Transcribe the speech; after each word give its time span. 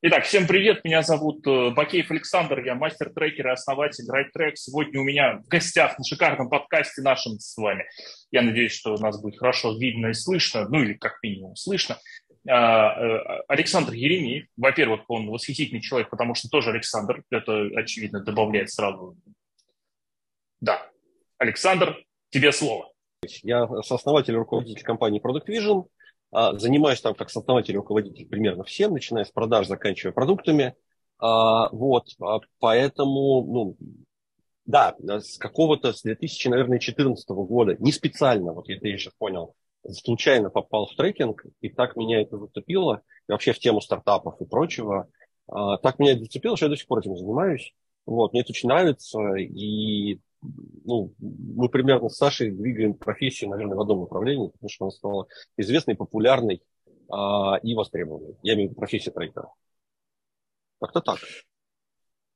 Итак, 0.00 0.26
всем 0.26 0.46
привет, 0.46 0.84
меня 0.84 1.02
зовут 1.02 1.44
э, 1.44 1.70
Бакеев 1.70 2.08
Александр, 2.12 2.64
я 2.64 2.76
мастер-трекер 2.76 3.48
и 3.48 3.50
основатель 3.50 4.04
RideTrack. 4.08 4.52
Сегодня 4.54 5.00
у 5.00 5.02
меня 5.02 5.38
в 5.38 5.48
гостях 5.48 5.98
на 5.98 6.04
шикарном 6.04 6.48
подкасте 6.48 7.02
нашем 7.02 7.40
с 7.40 7.56
вами. 7.56 7.84
Я 8.30 8.42
надеюсь, 8.42 8.70
что 8.70 8.96
нас 8.98 9.20
будет 9.20 9.40
хорошо 9.40 9.76
видно 9.76 10.06
и 10.06 10.12
слышно, 10.12 10.68
ну 10.68 10.84
или 10.84 10.92
как 10.92 11.18
минимум 11.20 11.56
слышно. 11.56 11.98
А, 12.48 12.94
э, 12.94 13.42
Александр 13.48 13.92
Еремеев, 13.92 14.46
во-первых, 14.56 15.00
он 15.08 15.28
восхитительный 15.30 15.82
человек, 15.82 16.10
потому 16.10 16.36
что 16.36 16.48
тоже 16.48 16.70
Александр, 16.70 17.24
это, 17.32 17.68
очевидно, 17.74 18.22
добавляет 18.22 18.70
сразу. 18.70 19.16
Да, 20.60 20.88
Александр, 21.38 21.98
тебе 22.30 22.52
слово. 22.52 22.88
Я 23.42 23.66
сооснователь 23.82 24.34
и 24.34 24.36
руководитель 24.36 24.84
компании 24.84 25.20
Product 25.20 25.48
Vision– 25.48 25.86
занимаюсь 26.30 27.00
там 27.00 27.14
как 27.14 27.30
сооснователь 27.30 27.74
и 27.74 27.78
руководитель 27.78 28.26
примерно 28.26 28.64
всем, 28.64 28.92
начиная 28.92 29.24
с 29.24 29.30
продаж, 29.30 29.66
заканчивая 29.66 30.12
продуктами. 30.12 30.74
А, 31.18 31.68
вот, 31.70 32.08
а, 32.20 32.40
поэтому, 32.60 33.44
ну, 33.44 33.76
да, 34.66 34.94
с 35.00 35.38
какого-то, 35.38 35.92
с 35.92 36.02
2014 36.02 37.28
года, 37.28 37.76
не 37.78 37.90
специально, 37.90 38.52
вот 38.52 38.68
это 38.68 38.86
я 38.86 38.98
сейчас 38.98 39.14
понял, 39.18 39.54
случайно 39.90 40.50
попал 40.50 40.86
в 40.86 40.94
трекинг, 40.94 41.44
и 41.60 41.70
так 41.70 41.96
меня 41.96 42.20
это 42.20 42.38
зацепило, 42.38 43.02
и 43.28 43.32
вообще 43.32 43.52
в 43.52 43.58
тему 43.58 43.80
стартапов 43.80 44.40
и 44.40 44.44
прочего, 44.44 45.08
так 45.46 45.98
меня 45.98 46.12
это 46.12 46.24
зацепило, 46.24 46.56
что 46.56 46.66
я 46.66 46.70
до 46.70 46.76
сих 46.76 46.86
пор 46.86 47.00
этим 47.00 47.16
занимаюсь. 47.16 47.74
Вот, 48.04 48.32
мне 48.32 48.42
это 48.42 48.52
очень 48.52 48.68
нравится, 48.68 49.18
и 49.36 50.20
ну, 50.40 51.14
мы 51.18 51.68
примерно 51.68 52.08
с 52.08 52.16
Сашей 52.16 52.50
двигаем 52.50 52.94
профессию, 52.94 53.50
наверное, 53.50 53.76
в 53.76 53.80
одном 53.80 54.00
направлении, 54.00 54.48
потому 54.48 54.68
что 54.68 54.84
она 54.84 54.90
стала 54.90 55.26
известной, 55.56 55.96
популярной 55.96 56.62
а, 57.10 57.56
и 57.62 57.74
востребованной. 57.74 58.36
Я 58.42 58.54
имею 58.54 58.68
в 58.68 58.72
виду 58.72 58.80
профессию 58.80 59.14
трейдера. 59.14 59.48
Как-то 60.80 61.00
так. 61.00 61.18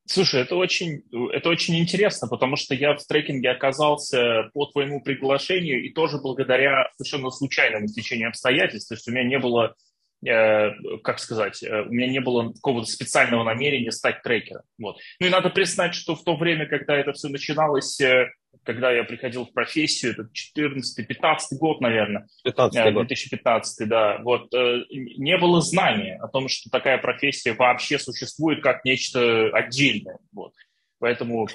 Слушай, 0.04 0.42
это 0.42 0.56
очень, 0.56 1.04
это 1.32 1.48
очень 1.48 1.78
интересно, 1.78 2.26
потому 2.26 2.56
что 2.56 2.74
я 2.74 2.96
в 2.96 3.06
трекинге 3.06 3.50
оказался 3.50 4.50
по 4.52 4.66
твоему 4.66 5.00
приглашению 5.00 5.84
и 5.84 5.92
тоже 5.92 6.18
благодаря 6.18 6.90
совершенно 6.96 7.30
случайному 7.30 7.86
стечению 7.86 8.28
обстоятельств. 8.28 8.88
То 8.88 8.94
есть 8.96 9.06
у 9.08 9.12
меня 9.12 9.24
не 9.24 9.38
было 9.38 9.76
как 10.24 11.18
сказать, 11.18 11.62
э, 11.62 11.82
у 11.82 11.92
меня 11.92 12.06
не 12.06 12.20
было 12.20 12.52
какого-то 12.52 12.86
специального 12.86 13.42
намерения 13.42 13.90
стать 13.90 14.22
трекером. 14.22 14.62
Вот. 14.78 14.98
Ну 15.18 15.26
и 15.26 15.30
надо 15.30 15.50
признать, 15.50 15.94
что 15.94 16.14
в 16.14 16.22
то 16.22 16.36
время, 16.36 16.66
когда 16.66 16.96
это 16.96 17.12
все 17.12 17.28
начиналось, 17.28 18.00
э, 18.00 18.30
когда 18.62 18.92
я 18.92 19.02
приходил 19.02 19.46
в 19.46 19.52
профессию, 19.52 20.12
это 20.12 20.28
14-15 20.32 21.38
год, 21.58 21.80
наверное, 21.80 22.28
15 22.44 22.94
2015, 22.94 23.88
да, 23.88 24.18
вот, 24.22 24.52
не 24.52 25.36
было 25.38 25.60
знания 25.60 26.18
о 26.22 26.28
том, 26.28 26.48
что 26.48 26.70
такая 26.70 26.98
профессия 26.98 27.54
вообще 27.54 27.98
существует 27.98 28.62
как 28.62 28.84
нечто 28.84 29.48
отдельное. 29.48 30.18
Вот. 30.32 30.52
Поэтому 31.00 31.48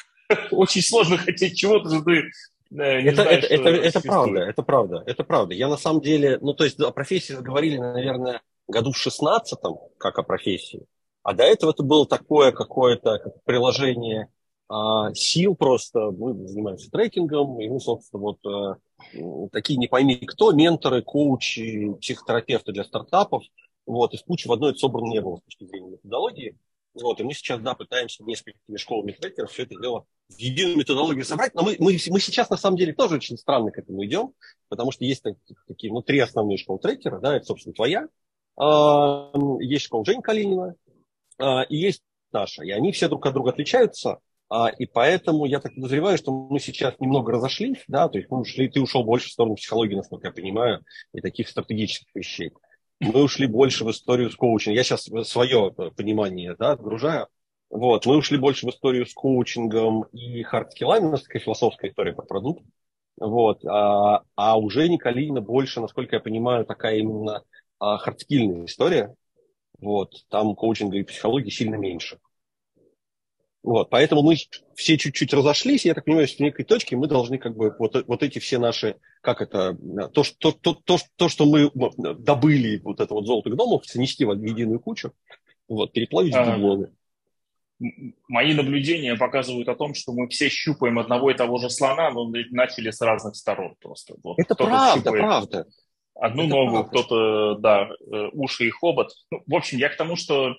очень 0.50 0.80
сложно 0.80 1.18
хотеть 1.18 1.58
чего-то, 1.58 1.90
что 1.90 2.02
ты 2.02 2.30
это, 2.70 3.22
знаешь, 3.22 3.44
это, 3.44 3.68
это, 3.68 3.68
это 3.70 4.00
правда, 4.00 4.40
это 4.40 4.62
правда, 4.62 5.02
это 5.06 5.24
правда. 5.24 5.54
Я 5.54 5.68
на 5.68 5.76
самом 5.76 6.00
деле, 6.00 6.38
ну 6.40 6.54
то 6.54 6.64
есть 6.64 6.80
о 6.80 6.90
профессии 6.90 7.34
говорили, 7.34 7.78
наверное, 7.78 8.42
году 8.68 8.92
в 8.92 8.96
шестнадцатом, 8.96 9.78
как 9.98 10.18
о 10.18 10.22
профессии, 10.22 10.86
а 11.22 11.32
до 11.32 11.44
этого 11.44 11.70
это 11.70 11.82
было 11.82 12.06
такое 12.06 12.52
какое-то 12.52 13.18
как 13.18 13.42
приложение 13.44 14.28
а, 14.68 15.12
сил 15.14 15.54
просто. 15.54 16.10
Мы 16.10 16.48
занимаемся 16.48 16.90
трекингом, 16.90 17.60
и 17.60 17.68
мы, 17.68 17.80
собственно, 17.80 18.22
вот 18.22 18.38
а, 18.46 18.76
такие 19.52 19.78
не 19.78 19.88
пойми 19.88 20.16
кто, 20.16 20.52
менторы, 20.52 21.02
коучи, 21.02 21.94
психотерапевты 22.00 22.72
для 22.72 22.84
стартапов. 22.84 23.44
Вот, 23.86 24.14
и 24.14 24.16
в 24.16 24.24
куче 24.24 24.48
в 24.48 24.52
одной 24.52 24.70
это 24.70 24.78
собрано 24.78 25.10
не 25.10 25.20
было 25.20 25.36
с 25.36 25.42
точки 25.42 25.64
зрения 25.64 25.90
методологии. 25.90 26.56
Вот, 26.94 27.20
и 27.20 27.24
мы 27.24 27.34
сейчас, 27.34 27.60
да, 27.60 27.74
пытаемся 27.74 28.22
несколькими 28.22 28.76
школами 28.76 29.12
трекеров 29.12 29.50
все 29.50 29.64
это 29.64 29.74
дело 29.80 30.06
в 30.28 30.38
единую 30.38 30.78
методологию 30.78 31.24
собрать. 31.24 31.54
Но 31.54 31.62
мы, 31.62 31.76
мы, 31.80 31.98
мы 32.08 32.20
сейчас, 32.20 32.50
на 32.50 32.56
самом 32.56 32.76
деле, 32.76 32.92
тоже 32.92 33.16
очень 33.16 33.36
странно 33.36 33.72
к 33.72 33.78
этому 33.78 34.04
идем, 34.04 34.32
потому 34.68 34.92
что 34.92 35.04
есть 35.04 35.24
такие, 35.66 35.92
ну, 35.92 36.02
три 36.02 36.20
основные 36.20 36.56
школы 36.56 36.78
трекера, 36.78 37.18
да, 37.18 37.36
это, 37.36 37.46
собственно, 37.46 37.74
твоя, 37.74 38.08
есть 39.60 39.84
школа 39.86 40.04
Жень 40.04 40.22
Калинина, 40.22 40.76
а, 41.38 41.62
и 41.62 41.76
есть 41.76 42.02
наша. 42.32 42.62
И 42.62 42.70
они 42.70 42.92
все 42.92 43.08
друг 43.08 43.26
от 43.26 43.34
друга 43.34 43.50
отличаются, 43.50 44.20
а, 44.48 44.68
и 44.68 44.86
поэтому 44.86 45.46
я 45.46 45.58
так 45.58 45.74
подозреваю, 45.74 46.16
что 46.16 46.30
мы 46.30 46.60
сейчас 46.60 46.94
немного 47.00 47.32
разошлись, 47.32 47.82
да, 47.88 48.08
то 48.08 48.18
есть 48.18 48.30
мы 48.30 48.40
ушли, 48.40 48.68
ты 48.68 48.80
ушел 48.80 49.02
больше 49.02 49.28
в 49.28 49.32
сторону 49.32 49.56
психологии, 49.56 49.96
насколько 49.96 50.28
я 50.28 50.32
понимаю, 50.32 50.84
и 51.12 51.20
таких 51.20 51.48
стратегических 51.48 52.14
вещей 52.14 52.52
мы 53.12 53.22
ушли 53.22 53.46
больше 53.46 53.84
в 53.84 53.90
историю 53.90 54.30
с 54.30 54.36
коучингом. 54.36 54.76
Я 54.76 54.84
сейчас 54.84 55.08
свое 55.28 55.72
понимание 55.96 56.54
да, 56.58 56.72
отгружаю. 56.72 57.28
Вот, 57.70 58.06
мы 58.06 58.16
ушли 58.16 58.38
больше 58.38 58.66
в 58.66 58.70
историю 58.70 59.04
с 59.04 59.12
коучингом 59.12 60.04
и 60.12 60.42
хардскиллами, 60.44 61.06
у 61.06 61.10
нас 61.10 61.22
такая 61.22 61.42
философская 61.42 61.90
история 61.90 62.12
про 62.12 62.24
продукт. 62.24 62.64
Вот, 63.16 63.64
а, 63.64 64.22
а 64.36 64.70
Жени 64.70 64.98
Калинина 64.98 65.40
больше, 65.40 65.80
насколько 65.80 66.16
я 66.16 66.20
понимаю, 66.20 66.66
такая 66.66 66.98
именно 66.98 67.42
а, 67.78 67.98
хардскильная 67.98 68.66
история. 68.66 69.14
Вот, 69.80 70.12
там 70.28 70.54
коучинга 70.54 70.98
и 70.98 71.02
психологии 71.02 71.50
сильно 71.50 71.74
меньше. 71.74 72.18
Вот, 73.64 73.88
поэтому 73.88 74.22
мы 74.22 74.36
все 74.74 74.98
чуть-чуть 74.98 75.32
разошлись, 75.32 75.86
я 75.86 75.94
так 75.94 76.04
понимаю, 76.04 76.28
что 76.28 76.36
в 76.36 76.40
некой 76.40 76.66
точке 76.66 76.96
мы 76.96 77.08
должны 77.08 77.38
как 77.38 77.56
бы 77.56 77.74
вот, 77.78 78.04
вот 78.06 78.22
эти 78.22 78.38
все 78.38 78.58
наши, 78.58 78.96
как 79.22 79.40
это, 79.40 79.74
то, 80.12 80.22
что, 80.22 80.52
то, 80.52 80.74
то, 80.74 80.98
то, 81.16 81.30
что 81.30 81.46
мы 81.46 81.70
добыли, 81.74 82.78
вот 82.84 83.00
это 83.00 83.14
вот 83.14 83.26
золото 83.26 83.48
гномов, 83.48 83.86
снести 83.86 84.26
в 84.26 84.34
единую 84.34 84.80
кучу, 84.80 85.12
вот, 85.66 85.92
переплавить 85.92 86.34
в 86.34 86.44
дублоны. 86.44 86.92
Мои 88.28 88.52
наблюдения 88.52 89.16
показывают 89.16 89.68
о 89.70 89.76
том, 89.76 89.94
что 89.94 90.12
мы 90.12 90.28
все 90.28 90.50
щупаем 90.50 90.98
одного 90.98 91.30
и 91.30 91.34
того 91.34 91.56
же 91.56 91.70
слона, 91.70 92.10
но 92.10 92.30
начали 92.50 92.90
с 92.90 93.00
разных 93.00 93.34
сторон 93.34 93.76
просто. 93.80 94.16
Вот 94.22 94.38
это 94.38 94.54
правда, 94.54 95.10
правда. 95.10 95.66
Одну 96.14 96.44
это 96.44 96.54
ногу, 96.54 96.84
кто-то, 96.84 97.54
да, 97.54 97.88
э, 98.12 98.28
уши 98.34 98.68
и 98.68 98.70
хобот. 98.70 99.10
Ну, 99.30 99.42
в 99.46 99.54
общем, 99.54 99.78
я 99.78 99.88
к 99.88 99.96
тому, 99.96 100.16
что 100.16 100.54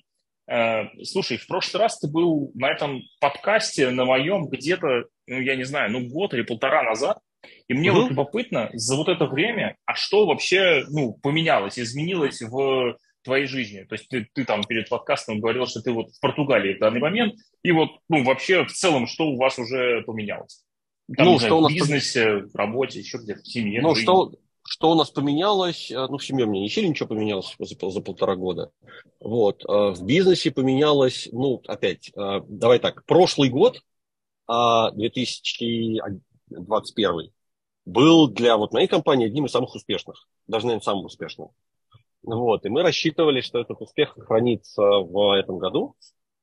слушай, 1.03 1.38
в 1.38 1.47
прошлый 1.47 1.81
раз 1.81 2.00
ты 2.00 2.07
был 2.07 2.51
на 2.53 2.72
этом 2.72 3.01
подкасте, 3.19 3.89
на 3.89 4.06
моем, 4.06 4.47
где-то, 4.47 5.06
ну, 5.28 5.39
я 5.39 5.56
не 5.56 5.63
знаю, 5.63 5.91
ну, 5.91 6.07
год 6.07 6.33
или 6.33 6.44
полтора 6.44 6.83
назад, 6.83 7.19
и 7.67 7.73
мне 7.73 7.91
угу. 7.91 8.01
вот 8.01 8.09
любопытно 8.09 8.69
за 8.73 8.95
вот 8.95 9.09
это 9.09 9.25
время, 9.25 9.75
а 9.85 9.95
что 9.95 10.25
вообще, 10.25 10.85
ну, 10.89 11.13
поменялось, 11.13 11.79
изменилось 11.79 12.41
в 12.41 12.97
твоей 13.23 13.47
жизни? 13.47 13.84
То 13.84 13.95
есть 13.95 14.07
ты, 14.07 14.28
ты 14.34 14.45
там 14.45 14.63
перед 14.63 14.88
подкастом 14.89 15.39
говорил, 15.39 15.66
что 15.66 15.81
ты 15.81 15.91
вот 15.91 16.11
в 16.11 16.19
Португалии 16.19 16.75
в 16.75 16.79
данный 16.79 17.00
момент, 17.00 17.34
и 17.63 17.72
вот, 17.72 17.89
ну, 18.09 18.23
вообще 18.23 18.66
в 18.66 18.72
целом, 18.72 19.07
что 19.07 19.28
у 19.28 19.38
вас 19.38 19.57
уже 19.57 20.03
поменялось? 20.03 20.63
Там, 21.16 21.25
ну, 21.28 21.39
что 21.39 21.57
у 21.57 21.61
нас 21.61 21.72
в 21.72 21.75
бизнесе, 21.75 22.38
в 22.38 22.55
работе, 22.55 23.00
еще 23.00 23.17
где-то 23.17 23.41
в 23.41 23.47
семье. 23.47 23.81
Ну, 23.81 23.94
что, 23.95 24.31
что 24.68 24.92
у 24.92 24.96
нас 24.96 25.12
поменялось? 25.12 25.92
Э, 25.92 26.08
ну, 26.08 26.18
в 26.18 26.26
семье 26.26 26.46
мне 26.46 26.62
не 26.62 26.70
сильно 26.70 26.90
ничего 26.90 27.09
поменялось 27.09 27.53
за, 27.59 27.90
за 27.90 28.02
полтора 28.02 28.36
года. 28.36 28.72
Вот. 29.20 29.64
Э, 29.64 29.92
в 29.92 30.03
бизнесе 30.03 30.50
поменялось, 30.52 31.30
ну, 31.31 31.62
опять, 31.68 32.09
э, 32.09 32.42
давай 32.48 32.80
так, 32.80 33.06
прошлый 33.06 33.50
год, 33.50 33.81
2021, 34.48 37.31
был 37.86 38.28
для 38.28 38.58
вот 38.58 38.74
моей 38.74 38.88
компании 38.88 39.26
одним 39.26 39.46
из 39.46 39.52
самых 39.52 39.74
успешных, 39.74 40.28
даже, 40.46 40.68
наверное, 40.68 40.84
самым 40.84 41.06
успешным. 41.06 41.50
Вот. 42.22 42.64
И 42.64 42.70
мы 42.70 42.84
рассчитывали, 42.84 43.42
что 43.42 43.59
этот 43.59 43.82
успех 43.82 44.14
сохранится 44.16 44.84
в 44.84 45.36
этом 45.36 45.58
году. 45.58 45.96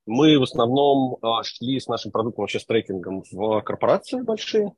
Мы 0.05 0.37
в 0.37 0.43
основном 0.43 1.17
шли 1.45 1.79
с 1.79 1.87
нашим 1.87 2.11
продуктом, 2.11 2.43
вообще 2.43 2.59
с 2.59 2.67
трекингом 2.67 3.23
в 3.31 3.61
корпорации 3.61 4.21
большие, 4.21 4.73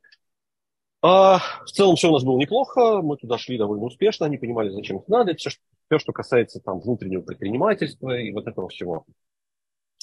а, 1.06 1.38
в 1.66 1.70
целом 1.70 1.96
все 1.96 2.08
у 2.08 2.12
нас 2.12 2.24
было 2.24 2.38
неплохо, 2.38 3.02
мы 3.02 3.18
туда 3.18 3.36
шли 3.36 3.58
довольно 3.58 3.84
успешно, 3.84 4.24
они 4.24 4.38
понимали, 4.38 4.70
зачем 4.70 4.96
их 4.96 5.08
надо, 5.08 5.34
все, 5.34 5.50
все 5.50 5.98
что 5.98 6.12
касается 6.14 6.60
там 6.60 6.80
внутреннего 6.80 7.20
предпринимательства 7.20 8.18
и 8.18 8.32
вот 8.32 8.46
этого 8.46 8.70
всего. 8.70 9.04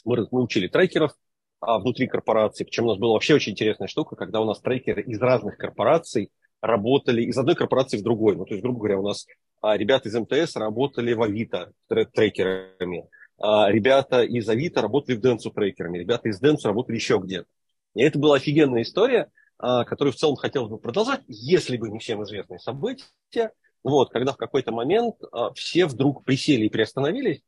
Мы, 0.05 0.27
учили 0.29 0.67
трекеров 0.67 1.13
а, 1.59 1.79
внутри 1.79 2.05
корпорации, 2.05 2.65
причем 2.65 2.85
у 2.85 2.89
нас 2.89 2.99
была 2.99 3.13
вообще 3.13 3.33
очень 3.33 3.53
интересная 3.53 3.87
штука, 3.87 4.15
когда 4.15 4.41
у 4.41 4.45
нас 4.45 4.59
трекеры 4.61 5.01
из 5.01 5.19
разных 5.19 5.57
корпораций 5.57 6.29
работали 6.61 7.23
из 7.23 7.35
одной 7.35 7.55
корпорации 7.55 7.97
в 7.97 8.03
другой. 8.03 8.35
Ну, 8.35 8.45
то 8.45 8.53
есть, 8.53 8.63
грубо 8.63 8.77
говоря, 8.77 8.99
у 8.99 9.07
нас 9.07 9.25
а, 9.59 9.75
ребята 9.75 10.07
из 10.07 10.15
МТС 10.15 10.55
работали 10.55 11.13
в 11.13 11.23
Авито 11.23 11.71
трекерами, 11.87 13.09
а, 13.39 13.71
ребята 13.71 14.21
из 14.21 14.47
Авито 14.47 14.83
работали 14.83 15.15
в 15.15 15.21
Денсу 15.21 15.49
трекерами, 15.49 15.97
ребята 15.97 16.29
из 16.29 16.39
Денсу 16.39 16.67
работали 16.67 16.95
еще 16.95 17.17
где-то. 17.17 17.47
И 17.95 18.03
это 18.03 18.19
была 18.19 18.35
офигенная 18.35 18.83
история, 18.83 19.31
который 19.61 20.11
в 20.11 20.15
целом 20.15 20.35
хотелось 20.35 20.69
бы 20.69 20.79
продолжать, 20.79 21.21
если 21.27 21.77
бы 21.77 21.89
не 21.89 21.99
всем 21.99 22.23
известные 22.23 22.59
события, 22.59 23.51
вот, 23.83 24.11
когда 24.11 24.33
в 24.33 24.37
какой-то 24.37 24.71
момент 24.71 25.15
а, 25.31 25.53
все 25.53 25.85
вдруг 25.85 26.23
присели 26.23 26.65
и 26.65 26.69
приостановились. 26.69 27.41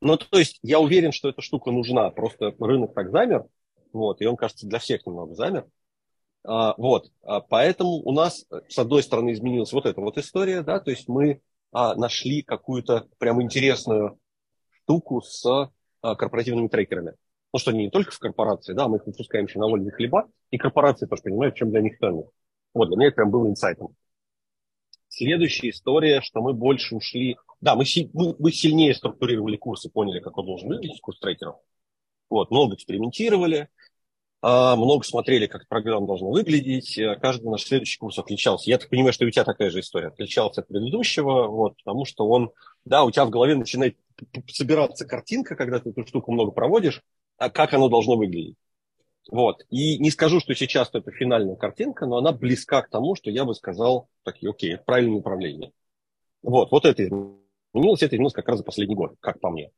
Ну, 0.00 0.16
то 0.16 0.38
есть 0.38 0.58
я 0.62 0.80
уверен, 0.80 1.12
что 1.12 1.28
эта 1.28 1.42
штука 1.42 1.70
нужна, 1.70 2.10
просто 2.10 2.54
рынок 2.58 2.94
так 2.94 3.10
замер, 3.10 3.46
вот, 3.92 4.20
и 4.20 4.26
он, 4.26 4.36
кажется, 4.36 4.66
для 4.66 4.78
всех 4.78 5.06
немного 5.06 5.34
замер. 5.34 5.66
А, 6.44 6.74
вот, 6.76 7.10
поэтому 7.48 8.02
у 8.02 8.12
нас, 8.12 8.46
с 8.68 8.78
одной 8.78 9.02
стороны, 9.02 9.32
изменилась 9.32 9.72
вот 9.72 9.86
эта 9.86 10.00
вот 10.00 10.16
история, 10.18 10.62
да, 10.62 10.80
то 10.80 10.90
есть 10.90 11.08
мы 11.08 11.40
нашли 11.72 12.42
какую-то 12.42 13.08
прям 13.18 13.40
интересную 13.42 14.18
штуку 14.82 15.20
с 15.20 15.70
корпоративными 16.00 16.66
трекерами. 16.66 17.14
Ну, 17.52 17.58
что 17.58 17.70
они 17.70 17.84
не 17.84 17.90
только 17.90 18.12
в 18.12 18.18
корпорации, 18.18 18.74
да, 18.74 18.88
мы 18.88 18.98
их 18.98 19.06
выпускаем 19.06 19.46
еще 19.46 19.58
на 19.58 19.66
вольные 19.66 19.90
хлеба, 19.90 20.28
и 20.50 20.58
корпорации 20.58 21.06
тоже 21.06 21.22
понимают, 21.22 21.56
чем 21.56 21.70
для 21.70 21.80
них 21.80 21.98
ценность. 21.98 22.30
Вот, 22.74 22.88
для 22.88 22.96
меня 22.96 23.08
это 23.08 23.16
прям 23.16 23.30
было 23.30 23.48
инсайтом. 23.48 23.96
Следующая 25.08 25.70
история, 25.70 26.20
что 26.20 26.40
мы 26.40 26.52
больше 26.52 26.94
ушли... 26.94 27.36
Да, 27.60 27.74
мы, 27.74 27.84
мы, 28.12 28.36
мы 28.38 28.52
сильнее 28.52 28.94
структурировали 28.94 29.56
курсы, 29.56 29.90
поняли, 29.90 30.20
как 30.20 30.38
он 30.38 30.46
должен 30.46 30.68
выглядеть, 30.68 31.00
курс 31.00 31.18
трекеров. 31.18 31.56
Вот, 32.28 32.52
много 32.52 32.76
экспериментировали, 32.76 33.68
а, 34.42 34.74
много 34.76 35.04
смотрели, 35.04 35.46
как 35.46 35.68
программа 35.68 36.06
должна 36.06 36.28
выглядеть. 36.28 36.96
Э, 36.96 37.16
каждый 37.20 37.50
наш 37.50 37.62
следующий 37.62 37.98
курс 37.98 38.18
отличался. 38.18 38.70
Я 38.70 38.78
так 38.78 38.88
понимаю, 38.88 39.12
что 39.12 39.26
у 39.26 39.30
тебя 39.30 39.44
такая 39.44 39.70
же 39.70 39.80
история. 39.80 40.08
Отличался 40.08 40.62
от 40.62 40.68
предыдущего, 40.68 41.46
вот, 41.48 41.76
потому 41.76 42.06
что 42.06 42.26
он, 42.26 42.52
да, 42.86 43.04
у 43.04 43.10
тебя 43.10 43.26
в 43.26 43.30
голове 43.30 43.54
начинает 43.54 43.98
собираться 44.48 45.04
картинка, 45.04 45.56
когда 45.56 45.78
ты 45.78 45.90
эту 45.90 46.06
штуку 46.06 46.32
много 46.32 46.52
проводишь, 46.52 47.02
а 47.40 47.48
как 47.48 47.72
оно 47.72 47.88
должно 47.88 48.16
выглядеть. 48.16 48.56
Вот. 49.30 49.62
И 49.70 49.98
не 49.98 50.10
скажу, 50.10 50.40
что 50.40 50.54
сейчас 50.54 50.90
это 50.92 51.10
финальная 51.10 51.56
картинка, 51.56 52.06
но 52.06 52.18
она 52.18 52.32
близка 52.32 52.82
к 52.82 52.90
тому, 52.90 53.16
что 53.16 53.30
я 53.30 53.44
бы 53.44 53.54
сказал, 53.54 54.08
так, 54.24 54.36
окей, 54.42 54.74
это 54.74 54.84
правильное 54.84 55.16
направление. 55.16 55.72
Вот, 56.42 56.70
вот 56.70 56.84
это 56.84 57.02
изменилось, 57.02 58.02
это 58.02 58.14
изменилось 58.14 58.34
как 58.34 58.48
раз 58.48 58.58
за 58.58 58.64
последний 58.64 58.94
год, 58.94 59.14
как 59.20 59.40
по 59.40 59.50
мне. 59.50 59.70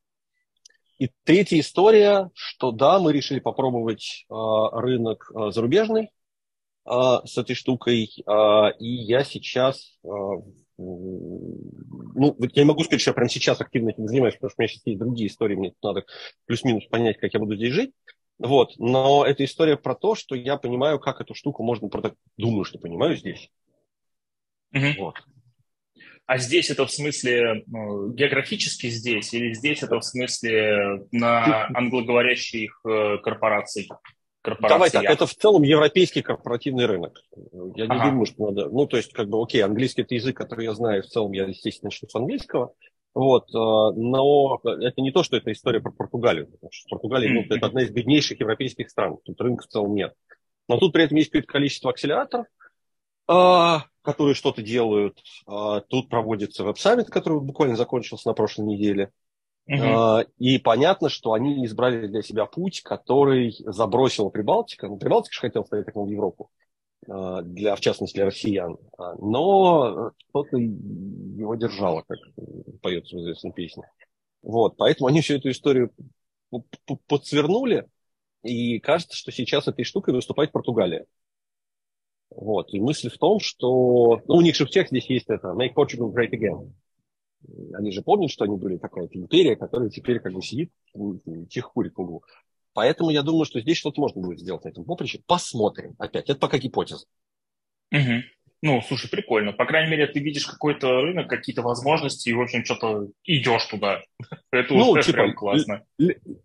И 0.99 1.11
третья 1.25 1.61
история, 1.61 2.31
что 2.35 2.73
да, 2.73 2.99
мы 2.99 3.13
решили 3.13 3.39
попробовать 3.39 4.27
э, 4.29 4.35
рынок 4.73 5.31
э, 5.33 5.51
зарубежный 5.53 6.11
э, 6.85 6.91
с 7.25 7.39
этой 7.39 7.55
штукой, 7.55 8.05
э, 8.05 8.79
и 8.79 8.89
я 8.89 9.23
сейчас, 9.23 9.99
э, 10.05 10.09
ну, 12.15 12.37
я 12.39 12.63
не 12.63 12.69
могу 12.69 12.83
сказать, 12.85 13.01
что 13.01 13.11
я 13.11 13.15
прямо 13.15 13.29
сейчас 13.29 13.61
активно 13.61 13.91
этим 13.91 14.07
занимаюсь, 14.07 14.35
потому 14.35 14.51
что 14.51 14.57
у 14.59 14.63
меня 14.63 14.69
сейчас 14.69 14.87
есть 14.87 14.99
другие 14.99 15.29
истории, 15.29 15.55
мне 15.55 15.75
надо 15.83 16.05
плюс-минус 16.47 16.87
понять, 16.87 17.19
как 17.19 17.33
я 17.33 17.41
буду 17.41 17.57
здесь 17.57 17.73
жить. 17.73 17.93
Вот. 18.39 18.73
Но 18.79 19.25
это 19.25 19.45
история 19.45 19.77
про 19.77 19.95
то, 19.95 20.15
что 20.15 20.35
я 20.35 20.57
понимаю, 20.57 20.99
как 20.99 21.21
эту 21.21 21.35
штуку 21.35 21.63
можно 21.63 21.89
продать. 21.89 22.15
Думаю, 22.37 22.65
что 22.65 22.79
понимаю 22.79 23.17
здесь. 23.17 23.51
Угу. 24.75 24.87
Вот. 24.99 25.15
А 26.27 26.39
здесь 26.39 26.71
это 26.71 26.87
в 26.87 26.91
смысле 26.93 27.65
ну, 27.67 28.13
географически 28.13 28.89
здесь, 28.89 29.35
или 29.35 29.53
здесь 29.53 29.83
это 29.83 29.99
в 29.99 30.03
смысле 30.03 31.07
на 31.11 31.67
англоговорящих 31.75 32.81
э, 32.85 33.19
корпораций? 34.43 34.75
Давай 34.75 34.91
так, 34.91 35.05
это 35.05 35.27
в 35.27 35.35
целом 35.35 35.63
европейский 35.63 36.23
корпоративный 36.23 36.87
рынок. 36.87 37.23
Я 37.75 37.87
не 37.87 37.93
ага. 37.93 38.11
думаю, 38.11 38.27
что 38.27 38.51
надо... 38.51 38.69
Ну, 38.69 38.87
то 38.87 38.97
есть, 38.97 39.13
как 39.13 39.29
бы, 39.29 39.41
окей, 39.41 39.63
английский– 39.63 40.03
это 40.03 40.15
язык, 40.15 40.37
который 40.37 40.67
я 40.67 40.75
знаю, 40.75 41.03
в 41.03 41.07
целом 41.07 41.33
я, 41.33 41.45
естественно, 41.45 41.89
начну 41.89 42.09
с 42.09 42.15
английского. 42.15 42.75
Вот, 43.15 43.49
э, 43.51 43.53
но 43.55 44.61
это 44.65 45.01
не 45.03 45.11
то, 45.11 45.23
что 45.23 45.37
это 45.37 45.53
история 45.53 45.81
про 45.81 45.93
Португалию, 45.93 46.47
потому 46.47 46.71
что 46.73 46.89
Португалия 46.89 47.31
ну, 47.31 47.43
это 47.55 47.67
одна 47.67 47.83
из 47.83 47.91
беднейших 47.91 48.41
европейских 48.41 48.89
стран, 48.89 49.19
тут 49.23 49.39
рынка 49.41 49.65
в 49.65 49.69
целом 49.69 49.95
нет. 49.95 50.15
Но 50.69 50.79
тут 50.79 50.93
при 50.93 51.05
этом 51.05 51.19
есть 51.19 51.31
какое-то 51.31 51.53
количество 51.53 51.91
акселераторов, 51.91 52.47
а, 53.29 53.85
которые 54.03 54.35
что-то 54.35 54.63
делают. 54.63 55.19
А, 55.47 55.81
тут 55.81 56.09
проводится 56.09 56.65
веб-саммит, 56.65 57.11
который 57.11 57.41
буквально 57.41 57.77
закончился 57.77 58.29
на 58.29 58.35
прошлой 58.35 58.67
неделе. 58.67 59.11
Uh-huh. 59.71 60.27
И 60.39 60.59
понятно, 60.59 61.09
что 61.09 61.35
они 61.35 61.65
избрали 61.65 62.07
для 62.09 62.23
себя 62.23 62.47
путь, 62.47 62.83
который 62.83 63.55
забросил 63.61 64.29
Прибалтика. 64.31 64.89
Ну, 64.89 64.97
Прибалтика 64.97 65.33
же 65.33 65.41
хотел 65.41 65.65
стать 65.65 65.87
таком 65.87 66.07
в 66.07 66.11
Европу. 66.11 66.51
А, 67.09 67.43
для, 67.43 67.75
в 67.75 67.81
частности, 67.81 68.17
для 68.17 68.27
россиян. 68.27 68.77
А, 68.99 69.15
но 69.17 70.13
кто-то 70.29 70.57
его 70.57 71.55
держало, 71.55 72.05
как 72.07 72.19
поется 72.81 73.17
в 73.17 73.21
известной 73.21 73.53
песне. 73.53 73.85
Вот, 74.43 74.77
поэтому 74.77 75.09
они 75.09 75.21
всю 75.21 75.35
эту 75.35 75.51
историю 75.51 75.93
подсвернули, 77.07 77.89
и 78.43 78.81
кажется, 78.81 79.17
что 79.17 79.31
сейчас 79.31 79.69
этой 79.69 79.85
штукой 79.85 80.15
выступает 80.15 80.53
Португалия. 80.53 81.07
Вот, 82.31 82.73
и 82.73 82.81
мысль 82.81 83.11
в 83.11 83.19
том, 83.19 83.41
что... 83.41 84.21
Ну, 84.27 84.37
у 84.37 84.41
них 84.41 84.57
же 84.57 84.67
всех 84.67 84.89
здесь 84.89 85.07
есть 85.07 85.29
это 85.29 85.49
«Make 85.49 85.75
Portugal 85.75 86.13
Great 86.13 86.31
Again». 86.31 86.73
Они 87.75 87.91
же 87.93 88.03
помнят, 88.03 88.31
что 88.31 88.45
они 88.45 88.57
были 88.57 88.77
такая 88.77 89.09
империя, 89.11 89.57
которая 89.57 89.91
теперь 89.91 90.21
как 90.21 90.33
бы 90.33 90.43
сидит, 90.43 90.71
тихо 91.49 91.71
курит 91.71 91.95
в 91.97 92.01
углу. 92.01 92.23
Поэтому 92.75 93.11
я 93.11 93.23
думаю, 93.23 93.45
что 93.45 93.61
здесь 93.61 93.77
что-то 93.77 94.01
можно 94.01 94.21
будет 94.23 94.41
сделать 94.41 94.65
на 94.65 94.71
этом 94.71 94.85
поприще. 94.85 95.21
Посмотрим. 95.27 95.95
Опять, 95.99 96.31
это 96.31 96.39
пока 96.39 96.59
гипотеза. 96.59 97.07
Угу. 97.93 98.23
Ну, 98.63 98.81
слушай, 98.87 99.11
прикольно. 99.11 99.53
По 99.53 99.67
крайней 99.67 99.91
мере, 99.91 100.07
ты 100.07 100.21
видишь 100.21 100.47
какой-то 100.47 101.01
рынок, 101.01 101.29
какие-то 101.29 101.63
возможности, 101.63 102.29
и, 102.29 102.33
в 102.33 102.41
общем, 102.41 102.65
что-то 102.65 103.09
идешь 103.25 103.67
туда. 103.67 104.03
Это 104.53 104.73
ну, 104.73 104.91
уже 104.91 105.03
типа, 105.03 105.15
прям 105.15 105.35
классно. 105.35 105.85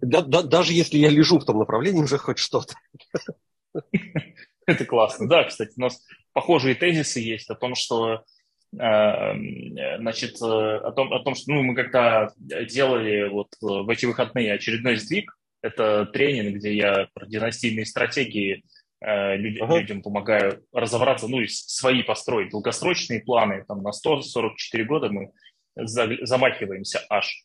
Да, 0.02 0.22
да, 0.22 0.42
даже 0.42 0.74
если 0.74 0.98
я 0.98 1.10
лежу 1.10 1.40
в 1.40 1.46
том 1.46 1.60
направлении, 1.60 2.02
уже 2.02 2.18
хоть 2.18 2.40
что-то. 2.40 2.74
Это 4.66 4.86
классно. 4.86 5.30
Да, 5.30 5.44
кстати, 5.44 5.74
у 5.78 5.82
нас 5.82 6.04
похожие 6.34 6.76
тезисы 6.76 7.20
есть 7.20 7.50
о 7.50 7.56
том, 7.56 7.76
что 7.76 8.24
значит, 8.72 10.42
э, 10.42 10.46
о 10.46 10.92
том, 10.92 11.14
о 11.14 11.24
том, 11.24 11.36
что 11.36 11.52
ну, 11.52 11.64
мы 11.64 11.76
когда 11.76 12.32
делали 12.38 13.30
вот 13.30 13.50
в 13.62 13.90
эти 13.90 14.06
выходные 14.06 14.54
очередной 14.54 14.98
сдвиг, 14.98 15.38
это 15.62 16.06
тренинг, 16.06 16.58
где 16.58 16.76
я 16.76 17.08
про 17.14 17.26
династийные 17.26 17.86
стратегии 17.86 18.64
э, 19.02 19.36
люд, 19.38 19.62
ага. 19.62 19.80
людям 19.80 20.02
помогаю 20.02 20.64
разобраться, 20.72 21.28
ну 21.28 21.42
и 21.42 21.48
свои 21.48 22.04
построить 22.04 22.52
долгосрочные 22.52 23.22
планы. 23.22 23.64
Там 23.68 23.82
на 23.82 23.92
144 23.92 24.84
года 24.86 25.10
мы 25.10 25.32
за, 25.76 26.10
замахиваемся 26.22 27.02
аж. 27.10 27.44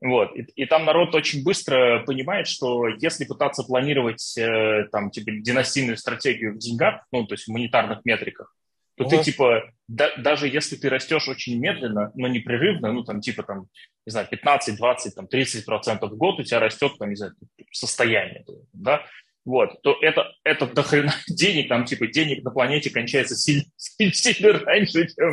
Вот. 0.00 0.36
И, 0.36 0.42
и 0.56 0.66
там 0.66 0.84
народ 0.84 1.14
очень 1.14 1.42
быстро 1.42 2.04
понимает, 2.04 2.46
что 2.46 2.88
если 2.88 3.24
пытаться 3.24 3.62
планировать 3.62 4.36
э, 4.36 4.88
там, 4.92 5.10
типа, 5.10 5.30
династийную 5.32 5.96
стратегию 5.96 6.54
в 6.54 6.58
деньгах, 6.58 7.06
ну, 7.10 7.26
то 7.26 7.34
есть 7.34 7.46
в 7.46 7.52
монетарных 7.52 8.04
метриках, 8.04 8.54
то 8.96 9.04
ага. 9.04 9.16
ты, 9.16 9.24
типа, 9.24 9.70
да, 9.88 10.14
даже 10.16 10.48
если 10.48 10.76
ты 10.76 10.88
растешь 10.88 11.28
очень 11.28 11.58
медленно, 11.58 12.12
но 12.14 12.28
непрерывно, 12.28 12.92
ну, 12.92 13.04
там, 13.04 13.20
типа, 13.20 13.42
там, 13.42 13.66
не 14.06 14.10
знаю, 14.10 14.28
15, 14.30 14.76
20, 14.76 15.14
там, 15.14 15.26
30 15.26 15.64
процентов 15.64 16.12
в 16.12 16.16
год 16.16 16.38
у 16.38 16.42
тебя 16.42 16.60
растет, 16.60 16.92
там, 16.98 17.10
не 17.10 17.16
знаю, 17.16 17.34
состояние, 17.72 18.44
да, 18.72 19.04
вот, 19.44 19.82
то 19.82 19.96
это, 20.00 20.32
это 20.42 20.66
до 20.66 20.82
хрена 20.82 21.12
денег, 21.28 21.68
там, 21.68 21.84
типа, 21.84 22.06
денег 22.06 22.44
на 22.44 22.50
планете 22.50 22.90
кончается 22.90 23.34
сильно, 23.34 23.64
сильно 23.76 24.58
раньше, 24.60 25.06
чем, 25.08 25.32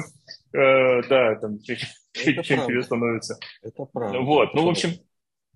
э, 0.60 1.04
да, 1.08 1.36
там, 1.36 1.62
чем, 1.62 1.78
чем 2.44 2.68
тебе 2.68 2.84
становится. 2.84 3.38
Это 3.62 3.86
правда. 3.86 4.20
Вот, 4.20 4.54
ну, 4.54 4.66
в 4.66 4.70
общем, 4.70 4.92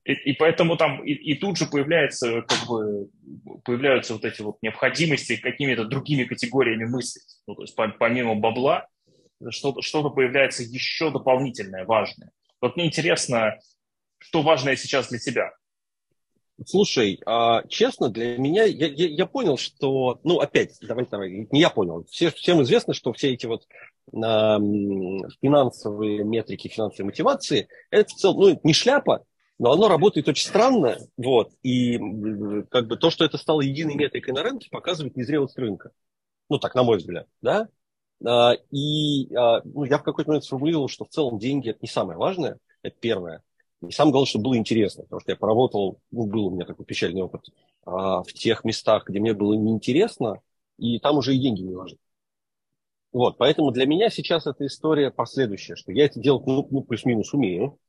и, 0.06 0.14
и 0.14 0.34
поэтому 0.34 0.78
там 0.78 1.04
и, 1.04 1.12
и 1.14 1.36
тут 1.36 1.58
же 1.58 1.66
появляется, 1.66 2.44
как 2.44 2.68
бы, 2.68 3.10
появляются 3.64 4.14
вот 4.14 4.24
эти 4.24 4.42
вот 4.42 4.58
необходимости 4.62 5.36
какими-то 5.36 5.86
другими 5.86 6.24
категориями 6.24 6.86
мыслить. 6.86 7.40
Ну, 7.48 7.56
то 7.56 7.64
есть 7.64 7.76
помимо 7.76 8.36
бабла 8.36 8.88
что-то, 9.50 9.82
что-то 9.82 10.12
появляется 10.12 10.64
еще 10.64 11.12
дополнительное, 11.12 11.86
важное. 11.86 12.32
Вот 12.62 12.76
мне 12.76 12.86
интересно, 12.86 13.58
что 14.20 14.44
важное 14.44 14.76
сейчас 14.76 15.10
для 15.10 15.20
тебя? 15.20 15.52
Слушай, 16.66 17.20
а, 17.26 17.64
честно, 17.68 18.10
для 18.10 18.38
меня, 18.38 18.64
я, 18.64 18.88
я, 18.88 19.08
я 19.08 19.26
понял, 19.26 19.58
что, 19.58 20.22
ну, 20.24 20.40
опять, 20.40 20.78
давай, 20.82 21.06
давай, 21.06 21.48
не 21.52 21.60
я 21.60 21.70
понял, 21.70 22.06
все, 22.10 22.32
всем 22.32 22.62
известно, 22.62 22.94
что 22.94 23.12
все 23.12 23.34
эти 23.34 23.46
вот 23.46 23.68
а, 24.14 24.58
финансовые 25.42 26.24
метрики, 26.24 26.70
финансовые 26.70 27.08
мотивации, 27.08 27.68
это 27.90 28.10
в 28.10 28.14
целом, 28.14 28.40
ну, 28.40 28.60
не 28.64 28.72
шляпа, 28.72 29.26
но 29.58 29.72
оно 29.72 29.88
работает 29.88 30.28
очень 30.28 30.48
странно, 30.48 30.98
вот, 31.18 31.52
и 31.64 31.98
как 32.70 32.88
бы 32.88 32.98
то, 32.98 33.10
что 33.10 33.24
это 33.24 33.38
стало 33.38 33.62
единой 33.62 33.96
метрикой 33.96 34.34
на 34.34 34.44
рынке, 34.44 34.70
показывает 34.70 35.16
незрелость 35.16 35.58
рынка. 35.58 35.92
Ну, 36.50 36.60
так, 36.60 36.76
на 36.76 36.84
мой 36.84 36.98
взгляд, 36.98 37.28
да. 37.42 37.70
А, 38.26 38.54
и 38.72 39.34
а, 39.36 39.62
ну, 39.64 39.84
я 39.86 39.98
в 39.98 40.04
какой-то 40.04 40.30
момент 40.30 40.46
сформулировал, 40.46 40.88
что 40.88 41.06
в 41.06 41.10
целом 41.10 41.40
деньги– 41.40 41.70
это 41.72 41.80
не 41.82 41.88
самое 41.88 42.18
важное, 42.18 42.60
это 42.82 42.96
первое. 43.00 43.44
И 43.88 43.92
самое 43.92 44.12
главное, 44.12 44.28
что 44.28 44.40
было 44.40 44.58
интересно, 44.58 45.04
потому 45.04 45.22
что 45.22 45.32
я 45.32 45.36
поработал, 45.36 46.00
ну, 46.12 46.26
был 46.26 46.48
у 46.48 46.52
меня 46.52 46.66
такой 46.66 46.86
печальный 46.86 47.22
опыт, 47.22 47.46
а, 47.86 48.24
в 48.24 48.34
тех 48.34 48.64
местах, 48.64 49.08
где 49.08 49.20
мне 49.20 49.34
было 49.34 49.54
неинтересно, 49.54 50.42
и 50.78 51.00
там 51.00 51.18
уже 51.18 51.36
и 51.36 51.40
деньги 51.40 51.62
не 51.62 51.76
важны. 51.76 51.98
Вот, 53.12 53.38
поэтому 53.38 53.72
для 53.72 53.86
меня 53.86 54.10
сейчас 54.10 54.46
эта 54.46 54.66
история 54.66 55.10
последующая, 55.10 55.76
что 55.76 55.94
я 55.94 56.06
это 56.06 56.20
делать, 56.20 56.46
ну, 56.46 56.68
ну 56.70 56.84
плюс-минус 56.84 57.34
умею, 57.34 57.80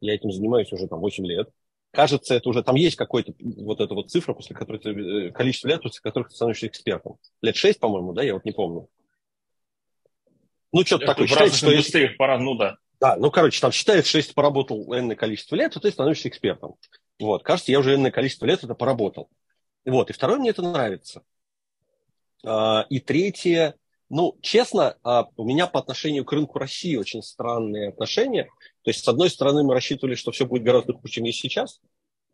я 0.00 0.14
этим 0.14 0.30
занимаюсь 0.30 0.72
уже 0.72 0.86
там 0.86 1.00
8 1.00 1.26
лет. 1.26 1.50
Кажется, 1.92 2.34
это 2.34 2.48
уже 2.48 2.62
там 2.62 2.74
есть 2.74 2.96
какой-то 2.96 3.34
вот 3.38 3.80
эта 3.80 3.94
вот 3.94 4.10
цифра, 4.10 4.34
после 4.34 4.56
которой 4.56 4.78
ты, 4.78 4.90
э, 4.90 5.30
количество 5.30 5.68
лет, 5.68 5.82
после 5.82 6.00
которых 6.00 6.28
ты 6.28 6.34
становишься 6.34 6.66
экспертом. 6.66 7.18
Лет 7.40 7.54
6, 7.54 7.78
по-моему, 7.78 8.12
да, 8.12 8.22
я 8.22 8.34
вот 8.34 8.44
не 8.44 8.52
помню. 8.52 8.88
Ну, 10.72 10.84
что-то 10.84 11.06
такое. 11.06 11.28
Считается, 11.28 11.58
что 11.58 11.70
если... 11.70 12.08
пора, 12.18 12.38
ну 12.38 12.56
да. 12.56 12.78
Да, 13.00 13.16
ну, 13.16 13.30
короче, 13.30 13.60
там 13.60 13.70
считается, 13.70 14.08
что 14.08 14.18
если 14.18 14.30
ты 14.30 14.34
поработал 14.34 14.92
энное 14.92 15.14
количество 15.14 15.54
лет, 15.54 15.72
то 15.72 15.80
ты 15.80 15.90
становишься 15.90 16.28
экспертом. 16.28 16.74
Вот, 17.20 17.44
кажется, 17.44 17.70
я 17.70 17.78
уже 17.78 17.94
энное 17.94 18.10
количество 18.10 18.46
лет 18.46 18.64
это 18.64 18.74
поработал. 18.74 19.28
Вот, 19.84 20.10
и 20.10 20.12
второе, 20.12 20.38
мне 20.38 20.50
это 20.50 20.62
нравится. 20.62 21.22
А, 22.44 22.86
и 22.90 22.98
третье, 22.98 23.76
ну, 24.10 24.36
честно, 24.42 24.96
а, 25.02 25.26
у 25.36 25.44
меня 25.44 25.66
по 25.66 25.80
отношению 25.80 26.24
к 26.24 26.32
рынку 26.32 26.58
России 26.58 26.96
очень 26.96 27.22
странные 27.22 27.88
отношения. 27.88 28.44
То 28.82 28.90
есть, 28.90 29.04
с 29.04 29.08
одной 29.08 29.30
стороны, 29.30 29.62
мы 29.64 29.74
рассчитывали, 29.74 30.14
что 30.14 30.30
все 30.30 30.46
будет 30.46 30.62
гораздо 30.62 30.92
хуже, 30.92 31.14
чем 31.14 31.24
есть 31.24 31.40
сейчас. 31.40 31.80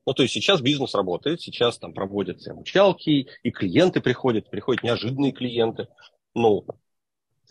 Ну, 0.07 0.15
то 0.15 0.23
есть 0.23 0.35
сейчас 0.35 0.61
бизнес 0.61 0.95
работает, 0.95 1.41
сейчас 1.41 1.79
там 1.79 1.93
проводятся 1.93 2.53
обучалки, 2.53 3.29
и 3.43 3.51
клиенты 3.51 4.01
приходят, 4.01 4.51
приходят 4.51 4.83
неожиданные 4.83 5.33
клиенты. 5.33 5.89
Ну, 6.35 6.65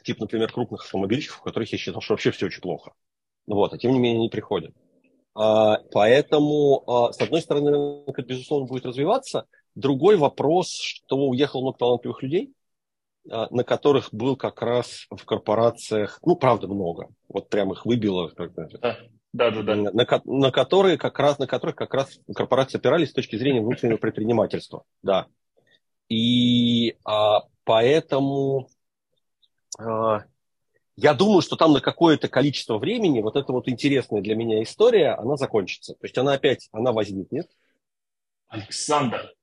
типа, 0.04 0.22
например, 0.22 0.52
крупных 0.52 0.84
автомобильщиков, 0.84 1.42
у 1.42 1.44
которых 1.44 1.72
я 1.72 1.78
считал, 1.78 2.02
что 2.02 2.14
вообще 2.14 2.32
все 2.32 2.48
очень 2.48 2.62
плохо. 2.62 2.94
Вот, 3.48 3.74
а 3.74 3.78
тем 3.78 3.94
не 3.94 4.00
менее 4.00 4.22
не 4.22 4.30
приходят. 4.30 4.74
А, 5.36 5.80
поэтому, 5.92 6.84
а, 6.88 7.14
с 7.14 7.22
одной 7.22 7.42
стороны, 7.42 7.72
рынок, 7.72 8.26
безусловно, 8.26 8.68
будет 8.68 8.86
развиваться. 8.86 9.46
Другой 9.76 10.18
вопрос, 10.18 10.74
что 10.74 11.18
уехало 11.18 11.62
много 11.62 11.78
талантливых 11.78 12.24
людей, 12.24 12.54
на 13.30 13.64
которых 13.64 14.10
был 14.12 14.36
как 14.36 14.62
раз 14.62 15.06
в 15.10 15.24
корпорациях, 15.26 16.20
ну, 16.26 16.36
правда, 16.36 16.68
много. 16.68 17.10
Вот 17.28 17.50
прям 17.50 17.72
их 17.72 17.86
выбило. 17.86 18.30
Как 18.30 18.54
да, 18.56 18.98
да, 19.34 19.52
да. 19.52 19.62
да. 19.62 19.76
На, 19.76 20.22
на, 20.26 20.52
которые 20.52 20.98
как 20.98 21.20
раз, 21.20 21.38
на 21.40 21.48
которых 21.48 21.76
как 21.76 21.94
раз 21.94 22.20
корпорации 22.36 22.78
опирались 22.78 23.10
с 23.10 23.14
точки 23.14 23.36
зрения 23.36 23.62
внутреннего 23.62 23.98
предпринимательства. 23.98 24.84
Да. 25.04 25.28
И 26.08 26.98
а, 27.06 27.44
поэтому 27.64 28.68
а, 29.78 30.24
я 30.96 31.14
думаю, 31.14 31.42
что 31.42 31.56
там 31.56 31.74
на 31.74 31.82
какое-то 31.82 32.28
количество 32.28 32.78
времени 32.78 33.22
вот 33.22 33.36
эта 33.36 33.54
вот 33.54 33.70
интересная 33.70 34.22
для 34.22 34.36
меня 34.36 34.62
история, 34.64 35.12
она 35.12 35.38
закончится. 35.38 35.94
То 35.94 36.06
есть 36.06 36.18
она 36.18 36.34
опять, 36.34 36.68
она 36.72 36.92
возникнет. 36.92 37.50
Александр, 38.48 39.34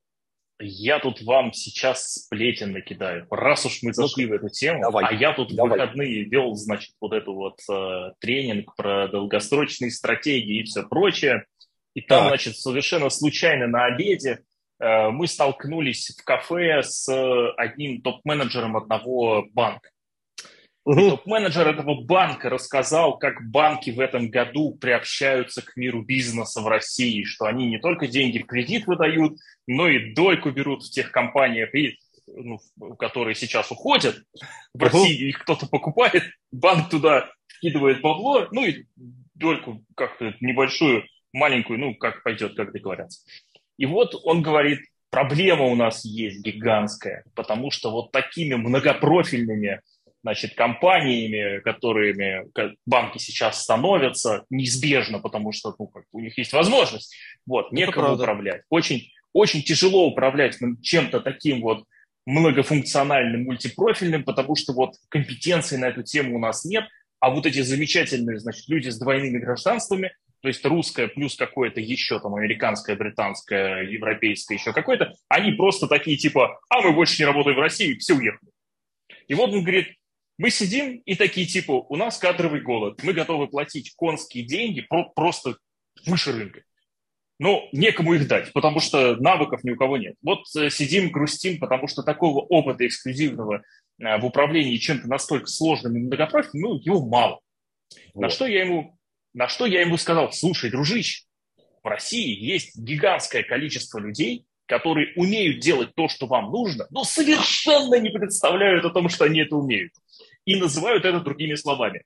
я 0.59 0.99
тут 0.99 1.23
вам 1.23 1.53
сейчас 1.53 2.15
сплетен 2.15 2.73
накидаю. 2.73 3.27
Раз 3.31 3.67
уж 3.67 3.83
мы 3.83 3.93
зашли 3.93 4.27
ну, 4.27 4.33
в 4.33 4.35
эту 4.35 4.49
тему, 4.49 4.81
давай, 4.83 5.05
а 5.05 5.13
я 5.13 5.33
тут 5.33 5.55
давай. 5.55 5.71
в 5.71 5.73
выходные 5.73 6.25
вел, 6.25 6.55
значит, 6.55 6.93
вот 7.01 7.13
эту 7.13 7.35
вот 7.35 7.61
э, 7.71 8.13
тренинг 8.21 8.75
про 8.77 9.09
долгосрочные 9.09 9.91
стратегии 9.91 10.61
и 10.61 10.65
все 10.65 10.83
прочее. 10.83 11.45
И 11.95 12.01
там, 12.01 12.25
так. 12.25 12.29
значит, 12.29 12.57
совершенно 12.57 13.11
случайно 13.11 13.67
на 13.67 13.85
обеде 13.87 14.41
э, 14.81 15.09
мы 15.11 15.27
столкнулись 15.27 16.17
в 16.19 16.25
кафе 16.25 16.83
с 16.83 17.09
одним 17.57 18.01
топ-менеджером 18.03 18.77
одного 18.77 19.47
банка. 19.53 19.91
Топ-менеджер 20.87 21.67
этого 21.67 22.01
банка 22.01 22.49
рассказал, 22.49 23.19
как 23.19 23.51
банки 23.51 23.91
в 23.91 23.99
этом 23.99 24.31
году 24.31 24.77
приобщаются 24.77 25.61
к 25.61 25.77
миру 25.77 26.03
бизнеса 26.03 26.61
в 26.61 26.69
России, 26.69 27.25
что 27.25 27.47
они 27.47 27.67
не 27.67 27.79
только 27.79 28.07
деньги 28.07 28.39
в 28.39 28.47
кредит 28.47 28.87
выдают, 28.87 29.37
но 29.67 29.89
и 29.89 30.15
дойку 30.15 30.53
берут 30.53 30.85
в 30.85 30.91
тех 30.91 31.11
компаниях, 31.11 31.75
и, 31.75 31.99
ну, 32.29 32.61
которые 33.01 33.35
сейчас 33.35 33.73
уходят. 33.73 34.23
В. 34.75 34.81
России 34.81 35.31
их 35.31 35.41
кто-то 35.41 35.67
покупает, 35.67 36.23
банк 36.53 36.89
туда 36.89 37.33
вкидывает 37.49 38.01
бабло, 38.01 38.47
ну 38.53 38.65
и 38.65 38.85
дольку 39.35 39.83
как-то 39.97 40.37
небольшую, 40.41 41.03
маленькую, 41.33 41.81
ну, 41.81 41.95
как 41.97 42.23
пойдет, 42.23 42.55
как 42.55 42.73
договорятся. 42.73 43.27
И 43.77 43.87
вот 43.87 44.15
он 44.23 44.41
говорит, 44.41 44.79
проблема 45.11 45.65
у 45.65 45.75
нас 45.75 46.05
есть 46.05 46.45
гигантская, 46.45 47.25
потому 47.35 47.73
что 47.73 47.91
вот 47.91 48.13
такими 48.13 48.55
многопрофильными 48.55 49.81
значит, 50.23 50.55
компаниями, 50.55 51.61
которыми 51.61 52.47
банки 52.85 53.19
сейчас 53.19 53.63
становятся, 53.63 54.45
неизбежно, 54.51 55.21
потому 55.21 55.53
что 55.53 55.75
ну, 55.79 55.87
как, 55.87 56.05
у 56.13 56.21
них 56.21 56.37
есть 56.37 56.53
возможность, 56.53 57.15
вот, 57.47 57.73
некому 57.73 58.15
управлять. 58.15 58.63
Очень, 58.69 59.11
очень 59.33 59.63
тяжело 59.63 60.07
управлять 60.07 60.59
чем-то 60.83 61.21
таким 61.21 61.61
вот 61.61 61.85
многофункциональным, 62.27 63.45
мультипрофильным, 63.45 64.25
потому 64.25 64.57
что 64.57 64.73
вот 64.73 64.95
компетенции 65.09 65.77
на 65.77 65.87
эту 65.87 66.03
тему 66.03 66.37
у 66.37 66.39
нас 66.41 66.65
нет, 66.65 66.85
а 67.21 67.31
вот 67.31 67.47
эти 67.47 67.61
замечательные, 67.61 68.39
значит, 68.39 68.69
люди 68.69 68.89
с 68.89 68.99
двойными 68.99 69.39
гражданствами, 69.39 70.13
то 70.43 70.49
есть 70.49 70.65
русское 70.65 71.09
плюс 71.09 71.37
какое-то 71.37 71.81
еще 71.81 72.21
там 72.21 72.35
американское, 72.35 72.95
британское, 72.95 73.83
европейское, 73.83 74.59
еще 74.59 74.73
какое-то, 74.73 75.13
они 75.29 75.53
просто 75.53 75.89
такие 75.89 76.17
типа, 76.17 76.61
а 76.69 76.83
мы 76.83 76.93
больше 76.93 77.21
не 77.21 77.27
работаем 77.27 77.57
в 77.57 77.61
России, 77.61 77.95
все 77.99 78.15
уехали. 78.15 78.51
И 79.29 79.35
вот 79.35 79.51
он 79.51 79.63
говорит, 79.63 79.97
мы 80.39 80.51
сидим 80.51 80.99
и 81.05 81.15
такие 81.15 81.47
типа, 81.47 81.73
у 81.73 81.97
нас 81.97 82.19
кадровый 82.19 82.61
голод, 82.61 83.03
мы 83.03 83.13
готовы 83.13 83.49
платить 83.49 83.95
конские 83.97 84.45
деньги 84.45 84.83
про- 84.83 85.09
просто 85.11 85.57
выше 86.05 86.33
рынка. 86.33 86.63
Но 87.39 87.69
некому 87.73 88.15
их 88.15 88.29
дать, 88.29 88.53
потому 88.53 88.81
что 88.81 89.17
навыков 89.17 89.63
ни 89.63 89.71
у 89.71 89.77
кого 89.77 89.99
нет. 89.99 90.15
Вот 90.23 90.45
э, 90.57 90.71
сидим, 90.71 91.11
грустим, 91.11 91.59
потому 91.59 91.87
что 91.87 92.03
такого 92.03 92.41
опыта 92.41 92.87
эксклюзивного 92.87 93.63
э, 93.99 94.19
в 94.19 94.25
управлении 94.25 94.77
чем-то 94.77 95.07
настолько 95.07 95.47
сложным 95.47 95.97
и 95.97 96.01
многопрофильным, 96.01 96.71
ну, 96.71 96.81
его 96.81 97.07
мало. 97.07 97.41
Вот. 98.15 98.23
На, 98.23 98.29
что 98.31 98.47
я 98.47 98.63
ему, 98.63 98.99
на 99.35 99.49
что 99.49 99.67
я 99.67 99.83
ему 99.83 99.99
сказал, 99.99 100.33
слушай, 100.33 100.71
дружище, 100.71 101.25
в 101.83 101.87
России 101.87 102.43
есть 102.43 102.77
гигантское 102.77 103.43
количество 103.43 103.99
людей, 103.99 104.47
которые 104.67 105.13
умеют 105.15 105.61
делать 105.61 105.95
то, 105.95 106.09
что 106.09 106.27
вам 106.27 106.51
нужно, 106.51 106.87
но 106.91 107.05
совершенно 107.05 108.01
не 108.01 108.11
представляют 108.11 108.85
о 108.85 108.91
том, 108.91 109.09
что 109.09 109.25
они 109.25 109.41
это 109.41 109.57
умеют 109.57 109.93
и 110.47 110.57
называют 110.57 111.05
это 111.05 111.21
другими 111.21 111.55
словами. 111.57 112.05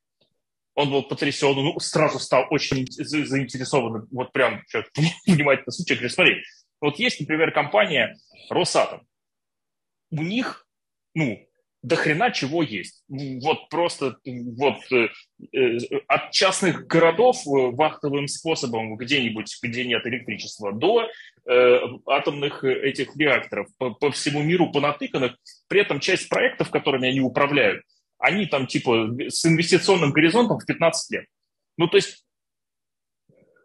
Он 0.75 0.91
был 0.91 1.03
потрясен, 1.03 1.55
ну, 1.55 1.79
сразу 1.79 2.19
стал 2.19 2.47
очень 2.51 2.87
заинтересован, 2.91 4.09
вот 4.11 4.33
прям 4.33 4.63
внимательно 5.27 5.71
слушай, 5.71 5.95
говорит, 5.95 6.13
смотри, 6.13 6.43
вот 6.81 6.99
есть, 6.99 7.21
например, 7.21 7.53
компания 7.53 8.17
Росатом. 8.49 9.07
У 10.11 10.23
них, 10.23 10.67
ну, 11.15 11.47
до 11.83 11.97
хрена 11.97 12.31
чего 12.31 12.63
есть. 12.63 13.05
Вот 13.09 13.69
просто 13.69 14.17
вот 14.25 14.79
э, 14.93 15.09
э 15.53 15.79
от 16.09 16.31
частных 16.31 16.87
городов 16.87 17.39
э, 17.47 17.51
вахтовым 17.51 18.29
способом 18.29 18.97
где-нибудь, 18.97 19.59
где 19.63 19.85
нет 19.85 20.07
электричества, 20.07 20.73
до 20.73 21.09
атомных 22.07 22.63
этих 22.63 23.17
реакторов 23.17 23.67
по, 23.79 23.91
по 23.91 24.11
всему 24.13 24.43
миру 24.43 24.71
понатыканных. 24.71 25.37
При 25.69 25.81
этом 25.81 25.99
часть 25.99 26.29
проектов, 26.29 26.71
которыми 26.71 27.09
они 27.09 27.21
управляют, 27.21 27.83
они 28.21 28.47
там 28.47 28.67
типа 28.67 29.09
с 29.29 29.45
инвестиционным 29.45 30.13
горизонтом 30.13 30.59
в 30.59 30.67
15 30.67 31.11
лет. 31.13 31.27
Ну, 31.77 31.89
то 31.89 31.97
есть, 31.97 32.25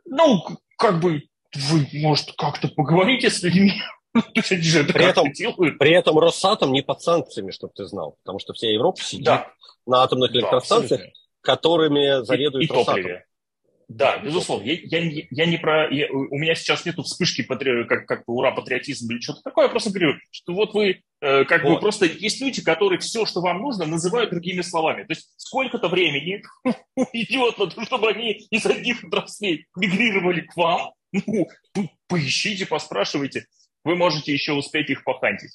ну, 0.06 0.44
как 0.78 1.00
бы 1.00 1.24
вы, 1.54 1.88
может, 1.94 2.32
как-то 2.38 2.70
поговорите 2.70 3.30
с 3.30 3.44
людьми, 3.44 3.74
при, 4.14 5.06
этом, 5.06 5.78
при 5.78 5.92
этом 5.92 6.18
Росатом 6.18 6.72
не 6.72 6.82
под 6.82 7.02
санкциями, 7.02 7.52
чтобы 7.52 7.74
ты 7.76 7.86
знал, 7.86 8.18
потому 8.24 8.40
что 8.40 8.54
вся 8.54 8.70
Европа 8.70 9.02
сидит 9.02 9.26
да. 9.26 9.52
на 9.86 10.04
атомных 10.04 10.32
электростанциях, 10.32 11.02
да, 11.02 11.08
которыми 11.42 12.24
заведует 12.24 12.64
и, 12.64 12.68
и 12.68 12.70
Росатом. 12.70 12.96
Топливе. 12.96 13.26
Да, 13.88 14.18
безусловно. 14.18 14.66
Я, 14.66 15.00
я, 15.00 15.24
я 15.30 15.46
не 15.46 15.58
про... 15.58 15.90
Я, 15.90 16.12
у 16.12 16.38
меня 16.38 16.56
сейчас 16.56 16.86
нету 16.86 17.04
вспышки 17.04 17.44
патри, 17.44 17.86
как, 17.86 18.08
как 18.08 18.24
ура, 18.28 18.52
патриотизм 18.52 19.12
или 19.12 19.20
что-то 19.20 19.42
такое. 19.44 19.66
Я 19.66 19.70
просто 19.70 19.92
говорю, 19.92 20.16
что 20.32 20.54
вот 20.54 20.74
вы 20.74 21.04
э, 21.22 21.46
как 21.46 21.64
вот. 21.64 21.76
бы 21.76 21.80
просто... 21.80 22.06
Есть 22.06 22.42
люди, 22.42 22.64
которые 22.64 23.00
все, 23.00 23.26
что 23.26 23.42
вам 23.42 23.62
нужно, 23.62 23.86
называют 23.86 24.32
другими 24.32 24.62
словами. 24.62 25.04
То 25.04 25.14
есть 25.14 25.32
сколько-то 25.38 25.88
времени 25.88 26.44
идет 27.14 27.58
на 27.58 27.68
то, 27.68 27.86
чтобы 27.86 28.10
они 28.10 28.32
из 28.50 28.66
одних 28.66 29.04
отраслей 29.04 29.68
мигрировали 29.76 30.42
к 30.42 30.56
вам. 30.56 30.92
Ну, 31.12 31.48
поищите, 32.08 32.66
поспрашивайте. 32.66 33.46
Вы 33.84 33.96
можете 33.96 34.34
еще 34.34 34.54
успеть 34.54 34.90
их 34.90 35.04
похантить. 35.04 35.52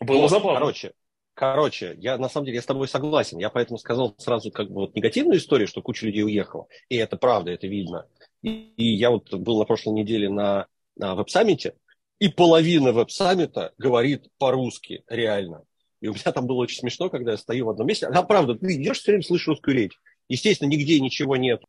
Было 0.00 0.22
вот, 0.22 0.30
забавно. 0.30 0.60
Короче, 0.60 0.92
Короче, 1.36 1.94
я 1.98 2.16
на 2.16 2.30
самом 2.30 2.46
деле 2.46 2.56
я 2.56 2.62
с 2.62 2.66
тобой 2.66 2.88
согласен. 2.88 3.36
Я 3.36 3.50
поэтому 3.50 3.76
сказал 3.76 4.14
сразу 4.16 4.50
как 4.50 4.68
бы 4.68 4.76
вот 4.76 4.96
негативную 4.96 5.38
историю, 5.38 5.68
что 5.68 5.82
куча 5.82 6.06
людей 6.06 6.24
уехала. 6.24 6.66
И 6.88 6.96
это 6.96 7.18
правда, 7.18 7.50
это 7.50 7.66
видно. 7.66 8.06
И, 8.40 8.72
и 8.78 8.94
я 8.94 9.10
вот 9.10 9.34
был 9.34 9.58
на 9.58 9.66
прошлой 9.66 9.92
неделе 9.92 10.30
на, 10.30 10.66
на 10.96 11.14
веб-саммите, 11.14 11.74
и 12.20 12.28
половина 12.28 12.94
веб-саммита 12.94 13.74
говорит 13.76 14.28
по-русски, 14.38 15.04
реально. 15.08 15.64
И 16.00 16.08
у 16.08 16.14
меня 16.14 16.32
там 16.32 16.46
было 16.46 16.56
очень 16.56 16.78
смешно, 16.78 17.10
когда 17.10 17.32
я 17.32 17.36
стою 17.36 17.66
в 17.66 17.70
одном 17.70 17.86
месте. 17.86 18.06
А 18.06 18.22
правда, 18.22 18.54
ты 18.54 18.74
идешь, 18.74 19.00
все 19.00 19.12
время 19.12 19.22
слышишь 19.22 19.48
русскую 19.48 19.76
речь. 19.76 20.00
Естественно, 20.28 20.70
нигде 20.70 20.98
ничего 21.00 21.36
нет. 21.36 21.60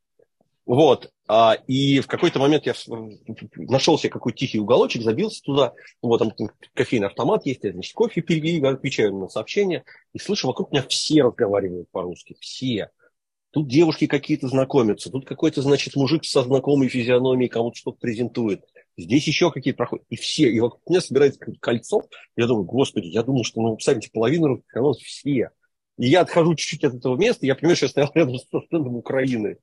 Вот. 0.67 1.11
А, 1.29 1.57
и 1.67 2.01
в 2.01 2.07
какой-то 2.07 2.39
момент 2.39 2.65
я 2.65 2.73
нашел 3.55 3.97
себе 3.97 4.09
какой-то 4.09 4.37
тихий 4.37 4.59
уголочек, 4.59 5.01
забился 5.01 5.41
туда. 5.41 5.73
Вот 6.01 6.17
там 6.17 6.33
кофейный 6.73 7.07
автомат 7.07 7.45
есть, 7.45 7.63
я, 7.63 7.71
значит, 7.71 7.93
кофе 7.93 8.21
пью, 8.21 8.67
отвечаю 8.67 9.15
на 9.15 9.29
сообщения. 9.29 9.85
И 10.13 10.19
слышу, 10.19 10.47
вокруг 10.47 10.71
меня 10.71 10.83
все 10.83 11.23
разговаривают 11.23 11.89
по-русски. 11.89 12.35
Все. 12.41 12.89
Тут 13.51 13.69
девушки 13.69 14.07
какие-то 14.07 14.49
знакомятся, 14.49 15.09
тут 15.09 15.25
какой-то, 15.25 15.61
значит, 15.61 15.95
мужик 15.95 16.25
со 16.25 16.43
знакомой 16.43 16.89
физиономией 16.89 17.49
кому-то 17.49 17.77
что-то 17.77 17.99
презентует. 17.99 18.65
Здесь 18.97 19.25
еще 19.25 19.51
какие-то 19.51 19.77
проходят. 19.77 20.05
И 20.09 20.17
все. 20.17 20.49
И 20.49 20.59
вокруг 20.59 20.81
меня 20.89 20.99
собирается 20.99 21.39
кольцо. 21.61 22.03
Я 22.35 22.45
думаю, 22.45 22.65
господи, 22.65 23.07
я 23.07 23.23
думал, 23.23 23.45
что, 23.45 23.61
ну, 23.61 23.75
представляете, 23.75 24.09
половину 24.11 24.61
русских, 24.73 25.07
все. 25.07 25.51
И 25.97 26.09
я 26.09 26.21
отхожу 26.21 26.55
чуть-чуть 26.55 26.83
от 26.83 26.95
этого 26.95 27.15
места, 27.15 27.45
я 27.45 27.55
понимаю, 27.55 27.77
что 27.77 27.85
я 27.85 27.89
стоял 27.89 28.11
рядом 28.13 28.35
с 28.37 28.43
стендом 28.43 28.97
Украины. 28.97 29.57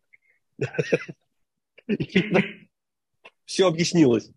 Все 3.45 3.67
объяснилось. 3.67 4.31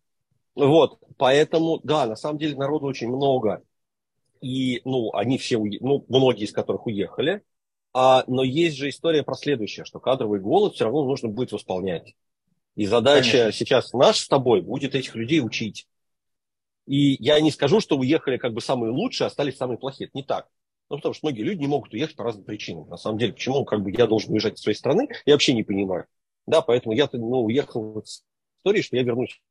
Вот, 0.56 1.00
поэтому, 1.18 1.80
да, 1.84 2.08
на 2.08 2.16
самом 2.16 2.40
деле 2.40 2.56
народу 2.56 2.88
очень 2.88 3.10
много. 3.10 3.62
И, 4.42 4.82
ну, 4.86 5.14
они 5.14 5.38
все, 5.38 5.58
ну, 5.58 6.06
многие 6.10 6.46
из 6.46 6.52
которых 6.52 6.88
уехали. 6.88 7.44
А, 7.94 8.24
но 8.28 8.44
есть 8.44 8.76
же 8.76 8.90
история 8.90 9.24
про 9.24 9.36
следующее, 9.36 9.86
что 9.86 10.00
кадровый 10.00 10.40
голод 10.40 10.76
все 10.76 10.86
равно 10.86 11.06
нужно 11.06 11.30
будет 11.30 11.52
восполнять. 11.52 12.16
И 12.76 12.86
задача 12.86 13.32
Конечно. 13.32 13.52
сейчас 13.52 13.94
наш 13.94 14.20
с 14.20 14.28
тобой 14.28 14.62
будет 14.62 14.94
этих 14.94 15.16
людей 15.16 15.42
учить. 15.42 15.88
И 16.86 17.22
я 17.24 17.40
не 17.42 17.52
скажу, 17.52 17.80
что 17.80 17.98
уехали 17.98 18.38
как 18.38 18.54
бы 18.54 18.62
самые 18.62 18.92
лучшие, 18.92 19.26
а 19.26 19.28
остались 19.28 19.58
самые 19.58 19.78
плохие. 19.78 20.08
Это 20.08 20.18
не 20.18 20.24
так. 20.24 20.48
Ну, 20.90 20.98
потому 20.98 21.14
что 21.14 21.28
многие 21.28 21.44
люди 21.44 21.60
не 21.60 21.68
могут 21.68 21.94
уехать 21.94 22.16
по 22.16 22.24
разным 22.24 22.46
причинам. 22.46 22.88
На 22.88 22.98
самом 22.98 23.18
деле, 23.18 23.34
почему 23.34 23.66
как 23.66 23.82
бы 23.82 23.92
я 23.92 24.08
должен 24.08 24.32
уезжать 24.32 24.56
из 24.56 24.62
своей 24.62 24.78
страны, 24.78 25.10
я 25.26 25.34
вообще 25.34 25.54
не 25.54 25.64
понимаю. 25.64 26.06
Да, 26.46 26.62
поэтому 26.62 26.96
я 26.96 27.10
ну, 27.12 27.44
уехал 27.44 28.02
с 28.06 28.24
историей, 28.60 28.84
что 28.84 28.96
я 28.96 29.04
вернусь. 29.04 29.42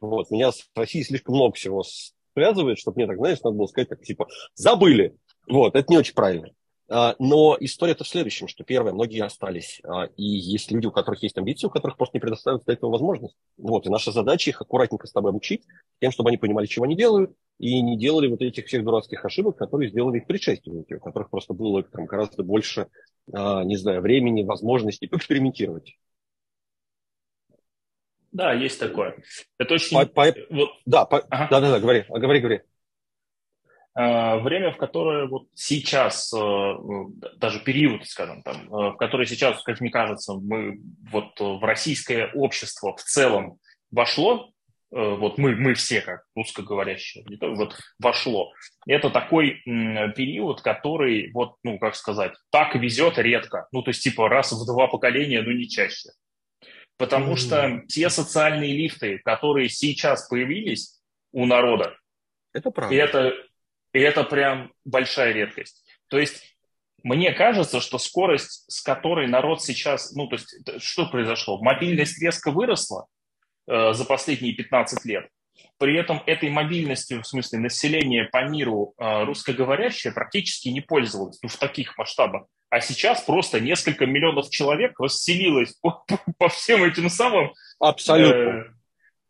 Вот, 0.00 0.30
меня 0.30 0.50
с 0.50 0.66
Россией 0.74 1.04
слишком 1.04 1.34
много 1.34 1.54
всего 1.54 1.84
связывает, 2.32 2.78
чтобы 2.78 2.96
мне 2.96 3.06
так, 3.06 3.18
знаешь, 3.18 3.42
надо 3.42 3.56
было 3.56 3.66
сказать, 3.66 3.90
так, 3.90 4.00
типа, 4.00 4.28
забыли. 4.54 5.16
Вот, 5.46 5.74
это 5.74 5.90
не 5.90 5.98
очень 5.98 6.14
правильно. 6.14 6.48
А, 6.92 7.14
но 7.20 7.56
история-то 7.60 8.02
в 8.02 8.08
следующем, 8.08 8.48
что 8.48 8.64
первое, 8.64 8.92
многие 8.92 9.22
остались, 9.22 9.80
а, 9.84 10.06
и 10.16 10.24
есть 10.24 10.72
люди, 10.72 10.86
у 10.86 10.90
которых 10.90 11.22
есть 11.22 11.38
амбиции, 11.38 11.68
у 11.68 11.70
которых 11.70 11.96
просто 11.96 12.16
не 12.16 12.20
предоставят 12.20 12.64
для 12.64 12.74
этого 12.74 12.90
возможность. 12.90 13.36
Вот, 13.56 13.86
и 13.86 13.90
наша 13.90 14.10
задача 14.10 14.50
их 14.50 14.60
аккуратненько 14.60 15.06
с 15.06 15.12
тобой 15.12 15.30
обучить, 15.30 15.62
тем, 16.00 16.10
чтобы 16.10 16.30
они 16.30 16.36
понимали, 16.36 16.66
чего 16.66 16.86
они 16.86 16.96
делают, 16.96 17.32
и 17.58 17.80
не 17.80 17.96
делали 17.96 18.26
вот 18.26 18.42
этих 18.42 18.66
всех 18.66 18.82
дурацких 18.82 19.24
ошибок, 19.24 19.56
которые 19.56 19.90
сделали 19.90 20.18
их 20.18 20.26
предшественники, 20.26 20.94
у 20.94 21.00
которых 21.00 21.30
просто 21.30 21.54
было 21.54 21.84
там 21.84 22.06
гораздо 22.06 22.42
больше, 22.42 22.88
а, 23.32 23.62
не 23.62 23.76
знаю, 23.76 24.00
времени, 24.00 24.42
возможностей 24.42 25.06
поэкспериментировать. 25.06 25.96
Да, 28.32 28.52
есть 28.52 28.80
такое. 28.80 29.16
Это 29.58 29.74
очень... 29.74 29.96
По, 29.96 30.06
по... 30.06 30.34
Вот... 30.50 30.70
Да, 30.86 31.04
по... 31.04 31.18
ага. 31.30 31.48
да, 31.50 31.60
да, 31.60 31.70
да, 31.70 31.80
говори, 31.80 32.04
говори, 32.08 32.40
говори. 32.40 32.60
А, 33.92 34.38
время, 34.38 34.72
в 34.72 34.76
которое 34.76 35.26
вот 35.26 35.48
сейчас, 35.54 36.32
э, 36.32 36.74
даже 37.36 37.60
период, 37.60 38.06
скажем, 38.06 38.42
там, 38.42 38.72
э, 38.72 38.90
в 38.90 38.96
который 38.96 39.26
сейчас, 39.26 39.62
как 39.62 39.80
мне 39.80 39.90
кажется, 39.90 40.34
мы 40.34 40.80
вот 41.10 41.38
в 41.40 41.64
российское 41.64 42.30
общество 42.34 42.96
в 42.96 43.02
целом 43.02 43.58
вошло, 43.90 44.52
э, 44.92 45.14
вот 45.16 45.38
мы, 45.38 45.56
мы 45.56 45.74
все 45.74 46.02
как 46.02 46.22
русскоговорящие, 46.36 47.24
вот 47.40 47.76
вошло. 47.98 48.52
Это 48.86 49.10
такой 49.10 49.60
период, 49.64 50.62
который, 50.62 51.32
вот, 51.32 51.56
ну, 51.64 51.78
как 51.80 51.96
сказать, 51.96 52.34
так 52.52 52.76
везет 52.76 53.18
редко. 53.18 53.66
Ну, 53.72 53.82
то 53.82 53.90
есть, 53.90 54.04
типа, 54.04 54.28
раз 54.28 54.52
в 54.52 54.66
два 54.66 54.86
поколения, 54.86 55.42
ну, 55.42 55.50
не 55.50 55.68
чаще. 55.68 56.10
Потому 56.96 57.32
mm-hmm. 57.32 57.36
что 57.36 57.82
те 57.88 58.08
социальные 58.08 58.76
лифты, 58.76 59.18
которые 59.24 59.68
сейчас 59.68 60.28
появились 60.28 61.00
у 61.32 61.44
народа, 61.44 61.96
это 62.52 62.70
правда. 62.70 62.94
И 62.94 62.98
это, 62.98 63.34
и 63.92 64.00
это 64.00 64.24
прям 64.24 64.72
большая 64.84 65.32
редкость. 65.32 65.84
То 66.08 66.18
есть 66.18 66.42
мне 67.02 67.32
кажется, 67.32 67.80
что 67.80 67.98
скорость, 67.98 68.70
с 68.70 68.82
которой 68.82 69.26
народ 69.26 69.62
сейчас, 69.62 70.12
ну, 70.14 70.26
то 70.26 70.36
есть 70.36 70.82
что 70.82 71.06
произошло? 71.06 71.60
Мобильность 71.62 72.20
резко 72.20 72.50
выросла 72.50 73.06
э, 73.66 73.92
за 73.92 74.04
последние 74.04 74.54
15 74.54 75.04
лет. 75.04 75.28
При 75.78 75.98
этом 75.98 76.22
этой 76.26 76.50
мобильностью, 76.50 77.22
в 77.22 77.26
смысле 77.26 77.58
населения 77.60 78.28
по 78.30 78.44
миру 78.44 78.94
э, 78.98 79.24
русскоговорящее 79.24 80.12
практически 80.12 80.68
не 80.68 80.80
пользовалось 80.80 81.38
ну, 81.42 81.48
в 81.48 81.56
таких 81.56 81.96
масштабах. 81.96 82.46
А 82.68 82.80
сейчас 82.80 83.22
просто 83.22 83.60
несколько 83.60 84.06
миллионов 84.06 84.50
человек 84.50 84.98
расселилось 85.00 85.74
по, 85.80 86.04
по, 86.06 86.20
по 86.38 86.48
всем 86.48 86.84
этим 86.84 87.08
самым... 87.08 87.52
Абсолютно. 87.78 88.60
Э, 88.60 88.64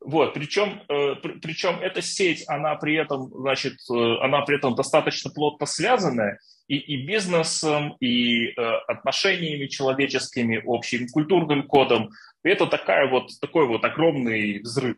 вот, 0.00 0.32
причем, 0.32 0.82
э, 0.88 1.14
при, 1.16 1.32
причем 1.40 1.78
эта 1.80 2.00
сеть, 2.00 2.44
она 2.48 2.74
при 2.76 2.94
этом, 2.96 3.30
значит, 3.32 3.74
э, 3.90 4.16
она 4.22 4.40
при 4.42 4.56
этом 4.56 4.74
достаточно 4.74 5.30
плотно 5.30 5.66
связанная 5.66 6.38
и, 6.68 6.76
и 6.78 7.06
бизнесом, 7.06 7.96
и 8.00 8.48
э, 8.48 8.52
отношениями 8.88 9.66
человеческими, 9.66 10.62
общим 10.64 11.06
культурным 11.08 11.66
кодом. 11.66 12.10
И 12.42 12.48
это 12.48 12.66
такая 12.66 13.10
вот, 13.10 13.28
такой 13.42 13.66
вот 13.66 13.84
огромный 13.84 14.60
взрыв. 14.60 14.96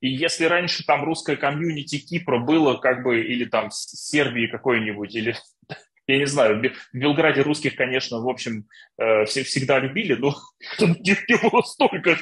И 0.00 0.08
если 0.10 0.44
раньше 0.44 0.84
там 0.84 1.04
русское 1.04 1.36
комьюнити 1.36 1.98
Кипра 1.98 2.38
было 2.38 2.74
как 2.74 3.02
бы, 3.02 3.22
или 3.22 3.46
там 3.46 3.70
Сербии 3.70 4.46
какой-нибудь, 4.46 5.14
или 5.14 5.36
я 6.06 6.18
не 6.18 6.26
знаю, 6.26 6.60
в 6.60 6.96
Белграде 6.96 7.40
русских, 7.40 7.76
конечно, 7.76 8.20
в 8.20 8.28
общем, 8.28 8.66
все 9.24 9.42
всегда 9.42 9.78
любили, 9.78 10.12
но 10.14 10.34
не 10.78 11.50
было 11.50 11.62
столько, 11.62 12.18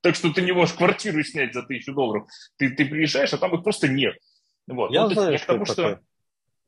так 0.00 0.14
что 0.14 0.32
ты 0.32 0.42
не 0.42 0.52
можешь 0.52 0.74
квартиру 0.74 1.22
снять 1.22 1.54
за 1.54 1.62
тысячу 1.62 1.92
долларов. 1.92 2.28
Ты, 2.56 2.70
ты 2.70 2.84
приезжаешь, 2.86 3.32
а 3.32 3.38
там 3.38 3.54
их 3.54 3.62
просто 3.62 3.88
нет. 3.88 4.16
Вот. 4.66 4.90
Я 4.90 5.04
ну, 5.04 5.10
знаю, 5.10 5.32
я 5.32 5.38
что 5.38 5.46
к 5.46 5.48
тому, 5.48 5.64
что 5.64 5.74
такое. 5.74 6.00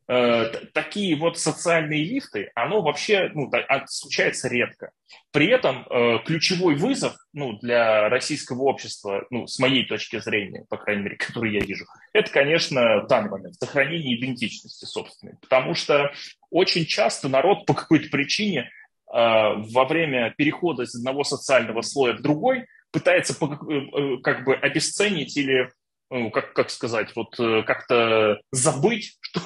Э, 0.09 0.51
такие 0.75 1.17
вот 1.17 1.39
социальные 1.39 2.05
лифты, 2.05 2.51
оно 2.55 2.83
вообще 2.83 3.31
ну, 3.35 3.51
а, 3.53 3.87
случается 3.87 4.49
редко. 4.49 4.91
При 5.31 5.47
этом 5.47 5.87
э, 5.89 6.19
ключевой 6.27 6.75
вызов 6.75 7.17
ну, 7.33 7.59
для 7.59 8.09
российского 8.09 8.65
общества, 8.65 9.25
ну, 9.31 9.47
с 9.47 9.59
моей 9.61 9.87
точки 9.87 10.19
зрения, 10.19 10.65
по 10.69 10.77
крайней 10.77 11.05
мере, 11.05 11.17
который 11.19 11.55
я 11.55 11.61
вижу, 11.61 11.87
это, 12.13 12.31
конечно, 12.31 13.07
данный 13.07 13.31
момент 13.31 13.55
сохранение 13.55 14.19
идентичности 14.19 14.85
собственной. 14.85 15.37
Потому 15.41 15.75
что 15.75 16.13
очень 16.51 16.85
часто 16.85 17.29
народ 17.29 17.65
по 17.65 17.73
какой-то 17.73 18.11
причине 18.11 18.71
во 19.13 19.85
время 19.85 20.35
перехода 20.37 20.85
из 20.85 20.95
одного 20.95 21.23
социального 21.23 21.83
слоя 21.83 22.15
в 22.15 22.23
другой 22.23 22.67
пытается 22.91 23.35
как 23.35 24.45
бы 24.45 24.55
обесценить 24.55 25.37
или, 25.37 25.71
ну, 26.11 26.31
как, 26.31 26.55
как 26.55 26.71
сказать, 26.71 27.15
вот 27.15 27.37
как-то 27.37 28.41
забыть, 28.53 29.19
что 29.21 29.41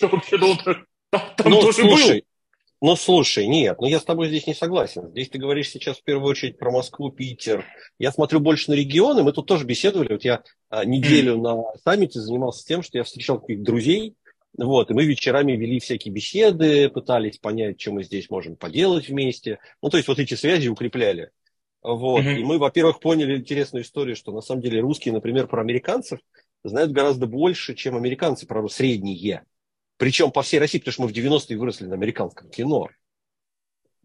что 0.00 0.08
вообще-то 0.08 0.56
там, 1.10 1.22
там 1.36 1.50
ну, 1.50 1.60
тоже 1.60 1.80
слушай, 1.80 2.20
был. 2.20 2.26
Ну, 2.82 2.96
слушай, 2.96 3.46
нет, 3.46 3.78
ну 3.80 3.86
я 3.86 4.00
с 4.00 4.04
тобой 4.04 4.28
здесь 4.28 4.46
не 4.46 4.54
согласен. 4.54 5.10
Здесь 5.10 5.28
ты 5.28 5.38
говоришь 5.38 5.68
сейчас 5.68 5.98
в 5.98 6.02
первую 6.02 6.30
очередь 6.30 6.58
про 6.58 6.70
Москву, 6.70 7.10
Питер. 7.10 7.66
Я 7.98 8.10
смотрю 8.10 8.40
больше 8.40 8.70
на 8.70 8.74
регионы. 8.74 9.22
Мы 9.22 9.32
тут 9.32 9.46
тоже 9.46 9.66
беседовали. 9.66 10.14
Вот 10.14 10.24
я 10.24 10.42
а, 10.70 10.86
неделю 10.86 11.36
mm. 11.36 11.40
на 11.42 11.62
саммите 11.84 12.20
занимался 12.20 12.64
тем, 12.66 12.82
что 12.82 12.96
я 12.96 13.04
встречал 13.04 13.38
каких-то 13.38 13.64
друзей, 13.64 14.14
вот, 14.56 14.90
и 14.90 14.94
мы 14.94 15.04
вечерами 15.04 15.52
вели 15.52 15.78
всякие 15.78 16.12
беседы, 16.12 16.88
пытались 16.88 17.38
понять, 17.38 17.80
что 17.80 17.92
мы 17.92 18.02
здесь 18.02 18.28
можем 18.30 18.56
поделать 18.56 19.08
вместе. 19.08 19.58
Ну, 19.82 19.90
то 19.90 19.96
есть 19.96 20.08
вот 20.08 20.18
эти 20.18 20.34
связи 20.34 20.68
укрепляли. 20.68 21.30
Вот. 21.82 22.24
Mm-hmm. 22.24 22.36
И 22.36 22.44
мы, 22.44 22.58
во-первых, 22.58 23.00
поняли 23.00 23.38
интересную 23.38 23.84
историю, 23.84 24.16
что 24.16 24.32
на 24.32 24.40
самом 24.40 24.60
деле 24.60 24.80
русские, 24.80 25.14
например, 25.14 25.46
про 25.46 25.62
американцев 25.62 26.20
знают 26.64 26.92
гораздо 26.92 27.26
больше, 27.26 27.74
чем 27.74 27.96
американцы 27.96 28.46
про 28.46 28.68
средние. 28.68 29.44
Причем 29.96 30.30
по 30.30 30.42
всей 30.42 30.58
России, 30.58 30.78
потому 30.78 30.92
что 30.92 31.02
мы 31.02 31.08
в 31.08 31.12
90-е 31.12 31.58
выросли 31.58 31.86
на 31.86 31.94
американском 31.94 32.50
кино. 32.50 32.88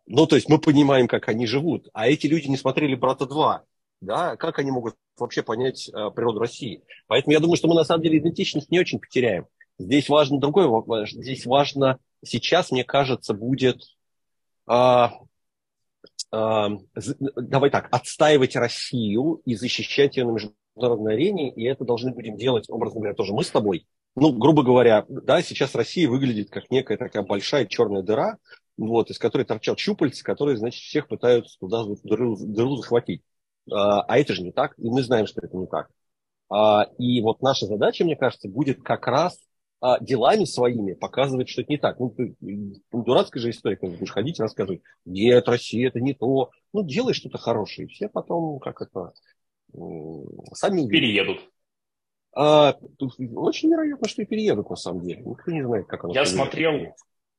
Ну, 0.05 0.27
то 0.27 0.35
есть 0.35 0.47
мы 0.47 0.59
понимаем, 0.59 1.07
как 1.07 1.27
они 1.27 1.47
живут. 1.47 1.89
А 1.93 2.07
эти 2.07 2.27
люди 2.27 2.47
не 2.47 2.57
смотрели 2.57 2.95
«Брата 2.95 3.25
2». 3.25 3.61
Да, 4.01 4.35
как 4.35 4.59
они 4.59 4.71
могут 4.71 4.95
вообще 5.17 5.41
понять 5.41 5.89
э, 5.89 6.11
природу 6.13 6.39
России? 6.39 6.83
Поэтому 7.07 7.33
я 7.33 7.39
думаю, 7.39 7.55
что 7.55 7.67
мы 7.67 7.75
на 7.75 7.85
самом 7.85 8.03
деле 8.03 8.19
идентичность 8.19 8.69
не 8.69 8.79
очень 8.79 8.99
потеряем. 8.99 9.47
Здесь 9.77 10.09
важно 10.09 10.39
другое. 10.39 11.05
Здесь 11.05 11.45
важно 11.45 11.99
сейчас, 12.23 12.71
мне 12.71 12.83
кажется, 12.83 13.33
будет 13.33 13.83
а, 14.67 15.13
а, 16.31 16.69
давай 17.35 17.69
так, 17.69 17.87
отстаивать 17.91 18.55
Россию 18.55 19.41
и 19.45 19.55
защищать 19.55 20.17
ее 20.17 20.25
на 20.25 20.31
международной 20.31 21.13
арене, 21.13 21.51
и 21.51 21.63
это 21.63 21.85
должны 21.85 22.11
будем 22.11 22.35
делать, 22.35 22.69
образно 22.69 22.99
говоря, 22.99 23.15
тоже 23.15 23.33
мы 23.33 23.43
с 23.43 23.51
тобой, 23.51 23.87
ну, 24.15 24.31
грубо 24.33 24.63
говоря, 24.63 25.05
да, 25.07 25.41
сейчас 25.41 25.75
Россия 25.75 26.09
выглядит 26.09 26.49
как 26.49 26.69
некая 26.71 26.97
такая 26.97 27.23
большая 27.23 27.65
черная 27.65 28.01
дыра, 28.01 28.37
вот, 28.77 29.09
из 29.09 29.19
которой 29.19 29.43
торчат 29.43 29.79
щупальца, 29.79 30.23
которые, 30.23 30.57
значит, 30.57 30.81
всех 30.81 31.07
пытаются 31.07 31.57
туда 31.59 31.83
дыру, 32.03 32.35
дыру 32.37 32.75
захватить. 32.77 33.21
А, 33.71 34.01
а 34.01 34.17
это 34.17 34.33
же 34.33 34.41
не 34.41 34.51
так, 34.51 34.77
и 34.77 34.89
мы 34.89 35.03
знаем, 35.03 35.27
что 35.27 35.41
это 35.41 35.55
не 35.55 35.67
так. 35.67 35.89
А, 36.49 36.87
и 36.97 37.21
вот 37.21 37.41
наша 37.41 37.65
задача, 37.65 38.03
мне 38.03 38.15
кажется, 38.15 38.49
будет 38.49 38.83
как 38.83 39.07
раз 39.07 39.39
а, 39.85 39.99
делами 39.99 40.45
своими 40.45 40.93
показывать, 40.93 41.47
что 41.47 41.61
это 41.61 41.71
не 41.71 41.77
так. 41.77 41.99
Ну, 41.99 42.09
ты, 42.09 42.35
дурацкая 42.91 43.39
же 43.39 43.51
история, 43.51 43.75
когда 43.75 43.95
будешь 43.95 44.11
ходить 44.11 44.39
и 44.39 44.41
рассказывать, 44.41 44.81
нет, 45.05 45.47
Россия, 45.47 45.89
это 45.89 45.99
не 45.99 46.15
то. 46.15 46.49
Ну, 46.73 46.83
делай 46.83 47.13
что-то 47.13 47.37
хорошее, 47.37 47.85
и 47.85 47.91
все 47.91 48.09
потом, 48.09 48.57
как 48.57 48.81
это, 48.81 49.13
сами 50.53 50.87
переедут. 50.87 51.39
А, 52.35 52.75
очень 53.35 53.69
вероятно, 53.69 54.07
что 54.07 54.23
и 54.23 54.25
переедут, 54.25 54.71
на 54.71 54.75
самом 54.75 55.05
деле. 55.05 55.21
Никто 55.21 55.51
не 55.51 55.63
знает, 55.63 55.85
как 55.85 56.03
оно 56.03 56.15
Я 56.15 56.25
смотрел, 56.25 56.95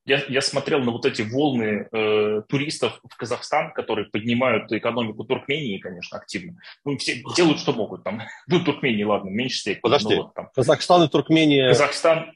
я, 0.06 0.22
я 0.28 0.40
смотрел 0.40 0.78
на 0.78 0.92
вот 0.92 1.04
эти 1.04 1.22
волны 1.22 1.88
э, 1.90 2.42
туристов 2.48 3.00
в 3.02 3.16
Казахстан, 3.16 3.72
которые 3.72 4.08
поднимают 4.08 4.70
экономику 4.70 5.24
Туркмении, 5.24 5.78
конечно, 5.78 6.18
активно. 6.18 6.56
Ну, 6.84 6.96
все 6.96 7.24
делают, 7.34 7.58
что 7.58 7.72
могут 7.72 8.04
там. 8.04 8.22
Ну, 8.46 8.64
Туркмении, 8.64 9.02
ладно, 9.02 9.30
меньше 9.30 9.58
всех. 9.58 9.80
Подожди, 9.80 10.14
ну, 10.14 10.22
вот, 10.22 10.34
там. 10.34 10.48
Казахстан 10.54 11.02
и 11.02 11.08
Туркмения... 11.08 11.70
Казахстан... 11.70 12.35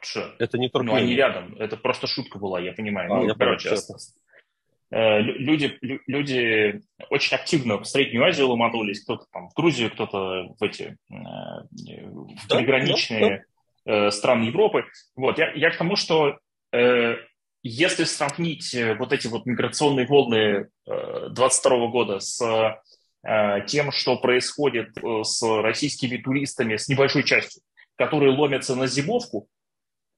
Что? 0.00 0.34
Это 0.38 0.58
не 0.58 0.68
Туркмения. 0.68 1.00
Ну, 1.00 1.04
они 1.04 1.14
рядом. 1.14 1.56
Это 1.58 1.76
просто 1.76 2.06
шутка 2.06 2.38
была, 2.38 2.60
я 2.60 2.72
понимаю. 2.72 3.12
А, 3.12 3.16
ну, 3.16 3.28
я 3.28 3.34
короче, 3.34 3.70
понимаю, 3.70 3.98
Э, 4.90 5.20
люди, 5.20 5.76
люди 5.80 6.80
очень 7.10 7.36
активно 7.36 7.78
в 7.78 7.84
Среднюю 7.84 8.24
Азию 8.24 8.48
ломанулись, 8.48 9.02
кто-то 9.02 9.26
там 9.32 9.50
в 9.50 9.54
Грузию, 9.54 9.90
кто-то 9.90 10.54
в 10.58 10.62
эти 10.62 10.96
э, 11.10 11.14
в 11.70 12.48
приграничные 12.48 13.44
да, 13.84 14.04
да. 14.04 14.10
страны 14.10 14.44
Европы. 14.44 14.86
Вот, 15.14 15.38
я, 15.38 15.52
я 15.52 15.70
к 15.70 15.76
тому, 15.76 15.96
что 15.96 16.38
если 17.62 18.04
сравнить 18.04 18.74
э, 18.74 18.94
вот 18.94 19.12
эти 19.12 19.26
вот 19.26 19.44
миграционные 19.46 20.06
волны 20.06 20.68
22 20.86 21.86
года 21.88 22.20
с 22.20 22.80
тем, 23.66 23.90
что 23.90 24.16
происходит 24.16 24.90
с 25.22 25.42
российскими 25.42 26.16
туристами, 26.18 26.76
с 26.76 26.88
небольшой 26.88 27.24
частью, 27.24 27.62
которые 27.96 28.32
ломятся 28.32 28.76
на 28.76 28.86
зимовку, 28.86 29.48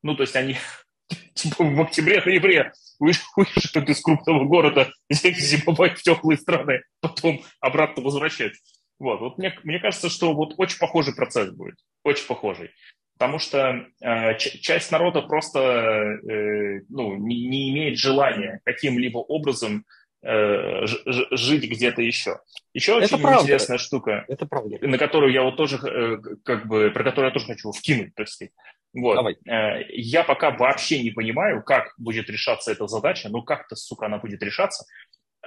ну, 0.03 0.15
то 0.17 0.23
есть 0.23 0.37
они 0.37 0.57
типа 1.35 1.65
в 1.65 1.81
октябре-ноябре 1.81 2.73
уезжают 2.99 3.89
из 3.89 4.01
крупного 4.01 4.45
города 4.45 4.91
зимовать 5.11 5.99
в 5.99 6.03
теплые 6.03 6.39
страны, 6.39 6.83
потом 7.01 7.43
обратно 7.61 8.03
возвращаются. 8.03 8.63
Вот, 8.99 9.21
вот 9.21 9.39
мне, 9.39 9.59
мне 9.65 9.79
кажется, 9.79 10.11
что 10.11 10.35
вот 10.35 10.55
очень 10.59 10.79
похожий 10.79 11.15
процесс 11.15 11.51
будет, 11.51 11.77
очень 12.05 12.27
похожий. 12.27 12.71
Потому 13.15 13.39
что 13.39 13.87
э, 14.01 14.39
часть 14.39 14.93
народа 14.93 15.23
просто 15.23 15.59
э, 15.61 16.81
ну, 16.89 17.17
не, 17.17 17.49
не 17.49 17.71
имеет 17.71 17.99
желания 17.99 18.61
каким-либо 18.65 19.19
образом 19.19 19.85
э, 20.23 20.87
жить 20.87 21.71
где-то 21.71 22.03
еще. 22.03 22.41
Еще 22.73 22.93
это 22.93 23.15
очень 23.15 23.23
правда. 23.23 23.43
интересная 23.43 23.79
штука, 23.79 24.25
это 24.29 24.47
правда. 24.47 24.79
на 24.81 24.99
которую 24.99 25.33
я 25.33 25.43
вот 25.43 25.57
тоже, 25.57 25.77
э, 25.77 26.19
как 26.45 26.67
бы, 26.67 26.91
про 26.91 27.05
которую 27.05 27.29
я 27.29 27.33
тоже 27.33 27.47
хочу 27.47 27.73
вкинуть, 27.73 28.15
так 28.15 28.29
сказать. 28.29 28.53
Вот. 28.93 29.15
Давай. 29.15 29.37
Э, 29.47 29.85
я 29.91 30.25
пока 30.25 30.51
вообще 30.51 31.03
не 31.03 31.11
понимаю, 31.11 31.63
как 31.63 31.95
будет 31.97 32.29
решаться 32.29 32.73
эта 32.73 32.87
задача, 32.87 33.29
но 33.29 33.43
как-то, 33.43 33.77
сука, 33.77 34.07
она 34.07 34.19
будет 34.19 34.43
решаться. 34.43 34.85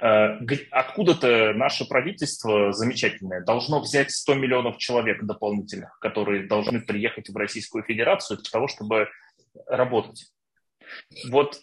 Э, 0.00 0.38
откуда-то 0.70 1.52
наше 1.52 1.86
правительство 1.86 2.72
замечательное 2.72 3.44
должно 3.44 3.80
взять 3.80 4.10
100 4.10 4.34
миллионов 4.34 4.78
человек 4.78 5.22
дополнительных, 5.22 5.98
которые 6.00 6.46
должны 6.46 6.80
приехать 6.80 7.28
в 7.28 7.36
Российскую 7.36 7.84
Федерацию 7.84 8.38
для 8.38 8.50
того, 8.50 8.66
чтобы 8.66 9.08
работать. 9.66 10.26
Вот 11.28 11.60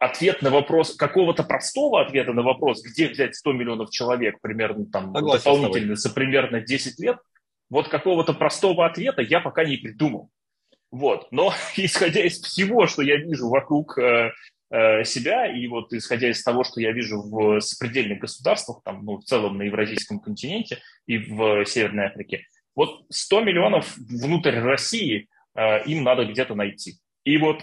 ответ 0.00 0.42
на 0.42 0.50
вопрос, 0.50 0.94
какого-то 0.94 1.44
простого 1.44 2.00
ответа 2.00 2.32
на 2.32 2.42
вопрос, 2.42 2.82
где 2.82 3.08
взять 3.08 3.34
100 3.36 3.52
миллионов 3.52 3.90
человек 3.90 4.40
примерно 4.40 4.86
там 4.86 5.14
Согласен 5.14 5.44
дополнительно 5.44 5.96
за 5.96 6.10
примерно 6.10 6.60
10 6.60 6.98
лет, 7.00 7.18
вот 7.70 7.88
какого-то 7.88 8.32
простого 8.32 8.86
ответа 8.86 9.22
я 9.22 9.40
пока 9.40 9.64
не 9.64 9.76
придумал. 9.76 10.30
Вот. 10.90 11.28
Но 11.30 11.52
исходя 11.76 12.24
из 12.24 12.40
всего, 12.40 12.86
что 12.86 13.02
я 13.02 13.16
вижу 13.16 13.48
вокруг 13.48 13.98
э, 13.98 14.32
э, 14.70 15.04
себя, 15.04 15.46
и 15.46 15.66
вот 15.66 15.92
исходя 15.92 16.30
из 16.30 16.42
того, 16.42 16.64
что 16.64 16.80
я 16.80 16.92
вижу 16.92 17.22
в 17.22 17.60
сопредельных 17.60 18.20
государствах, 18.20 18.82
там, 18.84 19.04
ну, 19.04 19.18
в 19.18 19.24
целом 19.24 19.58
на 19.58 19.62
Евразийском 19.62 20.20
континенте 20.20 20.80
и 21.06 21.18
в 21.18 21.64
Северной 21.66 22.06
Африке, 22.06 22.46
вот 22.74 23.04
100 23.10 23.40
миллионов 23.40 23.96
внутрь 23.96 24.58
России 24.58 25.28
э, 25.54 25.84
им 25.84 26.04
надо 26.04 26.24
где-то 26.24 26.54
найти. 26.54 26.98
И 27.24 27.36
вот 27.36 27.62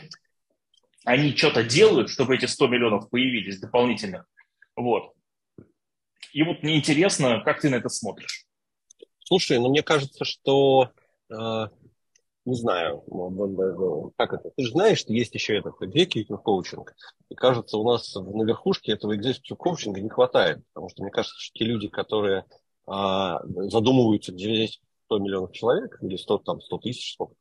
они 1.05 1.35
что-то 1.35 1.63
делают, 1.63 2.09
чтобы 2.09 2.35
эти 2.35 2.45
100 2.45 2.67
миллионов 2.67 3.09
появились 3.09 3.59
дополнительных. 3.59 4.25
Вот. 4.75 5.13
И 6.33 6.43
вот 6.43 6.63
мне 6.63 6.75
интересно, 6.75 7.41
как 7.45 7.61
ты 7.61 7.69
на 7.69 7.75
это 7.75 7.87
смотришь. 7.87 8.45
Слушай, 9.23 9.57
ну 9.57 9.69
мне 9.69 9.83
кажется, 9.83 10.25
что 10.25 10.91
э, 11.29 11.67
не 12.45 12.55
знаю, 12.55 13.03
как 14.17 14.33
это. 14.33 14.51
Ты 14.55 14.63
же 14.63 14.71
знаешь, 14.71 14.99
что 14.99 15.11
есть 15.11 15.33
еще 15.33 15.57
этот 15.57 15.81
executive 15.81 16.37
коучинг. 16.37 16.93
И 17.29 17.35
кажется, 17.35 17.77
у 17.77 17.83
нас 17.83 18.13
на 18.15 18.43
верхушке 18.43 18.93
этого 18.93 19.17
executive 19.17 19.55
коучинга 19.57 19.99
не 19.99 20.09
хватает. 20.09 20.63
Потому 20.73 20.89
что 20.89 21.01
мне 21.01 21.11
кажется, 21.11 21.35
что 21.39 21.57
те 21.57 21.65
люди, 21.65 21.87
которые 21.87 22.45
а, 22.85 23.41
задумываются, 23.45 24.31
где 24.31 24.53
есть 24.53 24.81
100 25.05 25.19
миллионов 25.19 25.51
человек, 25.53 25.97
или 26.01 26.17
100, 26.17 26.37
там, 26.39 26.61
100 26.61 26.77
тысяч, 26.77 27.13
сколько 27.13 27.35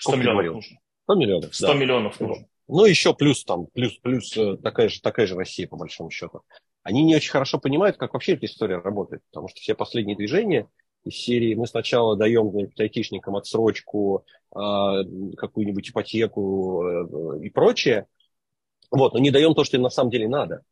100 0.00 0.16
миллионов 0.16 0.54
нужно. 0.54 0.78
100 1.04 1.14
миллионов, 1.14 1.54
100 1.54 1.66
да. 1.66 1.74
миллионов 1.74 2.20
нужно. 2.20 2.46
Ну, 2.66 2.84
еще 2.84 3.14
плюс 3.14 3.44
там, 3.44 3.66
плюс, 3.66 3.98
плюс 3.98 4.36
э, 4.36 4.56
такая 4.56 4.88
же, 4.88 5.00
такая 5.00 5.26
же 5.26 5.36
Россия, 5.36 5.68
по 5.68 5.76
большому 5.76 6.10
счету. 6.10 6.42
Они 6.82 7.02
не 7.04 7.14
очень 7.14 7.30
хорошо 7.30 7.60
понимают, 7.60 7.96
как 7.96 8.14
вообще 8.14 8.32
эта 8.32 8.46
история 8.46 8.78
работает. 8.78 9.22
Потому 9.30 9.48
что 9.48 9.60
все 9.60 9.76
последние 9.76 10.16
движения– 10.16 10.66
из 11.04 11.14
серии 11.14 11.54
мы 11.54 11.66
сначала 11.66 12.16
даем 12.16 12.52
айтишникам 12.78 13.36
отсрочку, 13.36 14.24
э, 14.54 14.58
какую-нибудь 15.36 15.90
ипотеку 15.90 16.84
э, 16.84 17.46
и 17.46 17.50
прочее, 17.50 18.06
вот, 18.90 19.14
но 19.14 19.18
не 19.18 19.30
даем 19.30 19.54
то, 19.54 19.64
что 19.64 19.76
им 19.76 19.82
на 19.82 19.90
самом 19.90 20.10
деле 20.10 20.28
надо. 20.28 20.62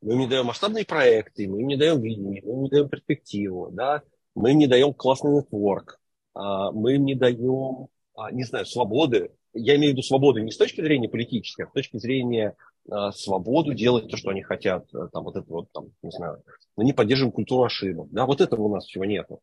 Мы 0.00 0.14
им 0.14 0.20
не 0.20 0.26
даем 0.26 0.46
масштабные 0.46 0.84
проекты, 0.84 1.48
мы 1.48 1.60
им 1.60 1.68
не 1.68 1.76
даем 1.76 2.00
видение, 2.00 2.42
мы 2.44 2.52
им 2.52 2.62
не 2.62 2.70
даем 2.70 2.88
перспективу, 2.88 3.70
да? 3.70 4.02
мы 4.34 4.52
им 4.52 4.58
не 4.58 4.66
даем 4.66 4.94
классный 4.94 5.32
нетворк, 5.32 6.00
э, 6.34 6.40
мы 6.72 6.94
им 6.94 7.04
не 7.04 7.14
даем, 7.14 7.88
э, 8.16 8.32
не 8.32 8.44
знаю, 8.44 8.66
свободы. 8.66 9.32
Я 9.54 9.76
имею 9.76 9.92
в 9.92 9.94
виду 9.94 10.02
свободы 10.02 10.40
не 10.40 10.50
с 10.50 10.56
точки 10.56 10.80
зрения 10.80 11.08
политической, 11.08 11.66
а 11.66 11.68
с 11.68 11.72
точки 11.72 11.98
зрения 11.98 12.56
Э, 12.90 13.12
свободу 13.12 13.74
делать 13.74 14.08
то, 14.08 14.16
что 14.16 14.30
они 14.30 14.42
хотят, 14.42 14.92
э, 14.92 15.08
там 15.12 15.22
вот 15.22 15.36
это 15.36 15.46
вот, 15.48 15.70
там, 15.70 15.92
не 16.02 16.10
знаю, 16.10 16.42
мы 16.76 16.84
не 16.84 16.92
поддерживаем 16.92 17.32
культуру 17.32 17.62
ошибок, 17.62 18.08
да, 18.10 18.26
вот 18.26 18.40
этого 18.40 18.62
у 18.62 18.74
нас 18.74 18.86
всего 18.86 19.04
нету. 19.04 19.40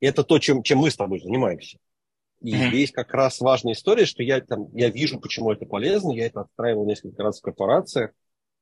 Это 0.00 0.24
то, 0.24 0.38
чем, 0.38 0.62
чем 0.62 0.78
мы 0.78 0.90
с 0.90 0.96
тобой 0.96 1.20
занимаемся. 1.20 1.78
И 2.42 2.52
mm-hmm. 2.52 2.68
здесь 2.68 2.90
как 2.90 3.14
раз 3.14 3.40
важная 3.40 3.72
история, 3.72 4.04
что 4.04 4.22
я, 4.22 4.42
там, 4.42 4.68
я 4.74 4.90
вижу, 4.90 5.18
почему 5.20 5.52
это 5.52 5.64
полезно, 5.64 6.12
я 6.12 6.26
это 6.26 6.42
отстраивал 6.42 6.84
несколько 6.84 7.22
раз 7.22 7.38
в 7.38 7.42
корпорациях, 7.42 8.10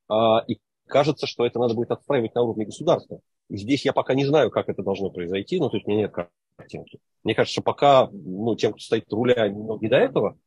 а, 0.07 0.45
и 0.47 0.59
кажется, 0.85 1.27
что 1.27 1.45
это 1.45 1.59
надо 1.59 1.73
будет 1.73 1.91
отстраивать 1.91 2.33
на 2.33 2.43
уровне 2.43 2.65
государства. 2.65 3.19
И 3.49 3.57
здесь 3.57 3.83
я 3.83 3.91
пока 3.91 4.13
не 4.13 4.25
знаю, 4.25 4.49
как 4.49 4.69
это 4.69 4.81
должно 4.81 5.09
произойти, 5.09 5.59
но 5.59 5.67
тут 5.67 5.81
у 5.85 5.89
меня 5.89 6.03
нет 6.03 6.13
картинки. 6.55 6.99
Мне 7.23 7.35
кажется, 7.35 7.53
что 7.53 7.63
пока 7.63 8.07
ну, 8.13 8.55
тем, 8.55 8.71
кто 8.71 8.79
стоит 8.79 9.11
у 9.11 9.17
руля, 9.17 9.49
не 9.49 9.89
до 9.89 9.97
этого, 9.97 10.37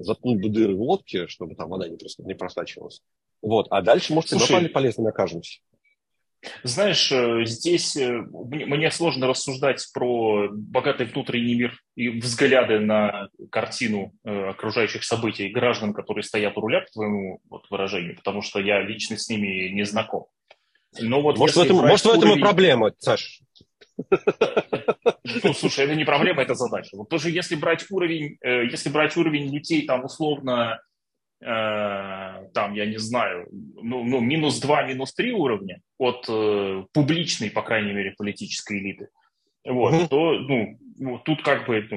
заткнуть 0.00 0.40
бы 0.40 0.48
дыры 0.48 0.74
в 0.74 0.82
лодке, 0.82 1.26
чтобы 1.26 1.54
там 1.54 1.68
вода 1.68 1.88
не, 1.88 1.96
просто, 1.96 2.22
не 2.22 2.34
просачивалась. 2.34 3.02
Вот. 3.42 3.66
А 3.70 3.82
дальше, 3.82 4.14
может, 4.14 4.30
Слушай, 4.30 4.62
мы 4.62 4.68
полезными 4.68 5.10
окажемся. 5.10 5.60
Знаешь, 6.62 7.10
э, 7.10 7.44
здесь 7.44 7.96
э, 7.96 8.10
мне 8.12 8.90
сложно 8.90 9.26
рассуждать 9.26 9.86
про 9.92 10.48
богатый 10.50 11.06
внутренний 11.06 11.54
мир 11.54 11.78
и 11.94 12.08
взгляды 12.08 12.80
на 12.80 13.28
картину 13.50 14.12
э, 14.24 14.50
окружающих 14.50 15.04
событий 15.04 15.48
граждан, 15.48 15.92
которые 15.94 16.22
стоят 16.22 16.56
у 16.56 16.60
руля, 16.60 16.80
по 16.80 16.90
твоему 16.92 17.40
вот 17.48 17.66
выражению, 17.70 18.16
потому 18.16 18.42
что 18.42 18.60
я 18.60 18.82
лично 18.82 19.16
с 19.16 19.28
ними 19.28 19.68
не 19.70 19.84
знаком. 19.84 20.26
Но 21.00 21.22
вот 21.22 21.38
может, 21.38 21.56
в 21.56 21.60
этом, 21.60 21.76
может, 21.76 22.06
уровень... 22.06 22.20
в 22.20 22.24
этом 22.24 22.38
и 22.38 22.42
проблема, 22.42 22.92
Саш. 22.98 23.40
Ну, 25.24 25.54
слушай, 25.54 25.84
это 25.84 25.94
не 25.94 26.04
проблема, 26.04 26.42
это 26.42 26.54
задача. 26.54 26.96
Вот 26.96 27.08
тоже 27.08 27.30
если 27.30 27.56
брать 27.56 27.90
уровень, 27.90 28.36
э, 28.42 28.66
если 28.66 28.90
брать 28.90 29.16
уровень 29.16 29.52
людей 29.52 29.86
там 29.86 30.04
условно, 30.04 30.80
э, 31.40 31.46
там, 31.46 32.74
я 32.74 32.86
не 32.86 32.98
знаю, 32.98 33.48
ну, 33.50 34.04
ну 34.04 34.20
минус 34.20 34.60
2, 34.60 34.82
минус 34.82 35.14
3 35.14 35.32
уровня 35.32 35.80
от 35.98 36.26
э, 36.28 36.84
публичной, 36.92 37.50
по 37.50 37.62
крайней 37.62 37.92
мере, 37.92 38.14
политической 38.18 38.78
элиты, 38.78 39.08
вот, 39.64 39.94
mm-hmm. 39.94 40.08
то, 40.08 40.32
ну, 40.34 40.78
ну, 40.98 41.18
тут 41.18 41.42
как 41.42 41.66
бы 41.66 41.88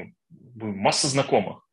ну, 0.55 0.73
масса 0.73 1.07
знакомых 1.07 1.63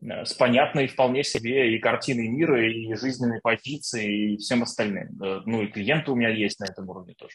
с 0.00 0.32
понятной 0.32 0.86
вполне 0.86 1.24
себе 1.24 1.74
и 1.74 1.78
картиной 1.78 2.28
мира, 2.28 2.64
и 2.66 2.94
жизненной 2.94 3.40
позицией, 3.42 4.34
и 4.34 4.36
всем 4.38 4.62
остальным. 4.62 5.08
Ну, 5.44 5.60
и 5.60 5.66
клиенты 5.66 6.10
у 6.10 6.14
меня 6.14 6.30
есть 6.30 6.58
на 6.58 6.64
этом 6.64 6.88
уровне 6.88 7.12
тоже. 7.18 7.34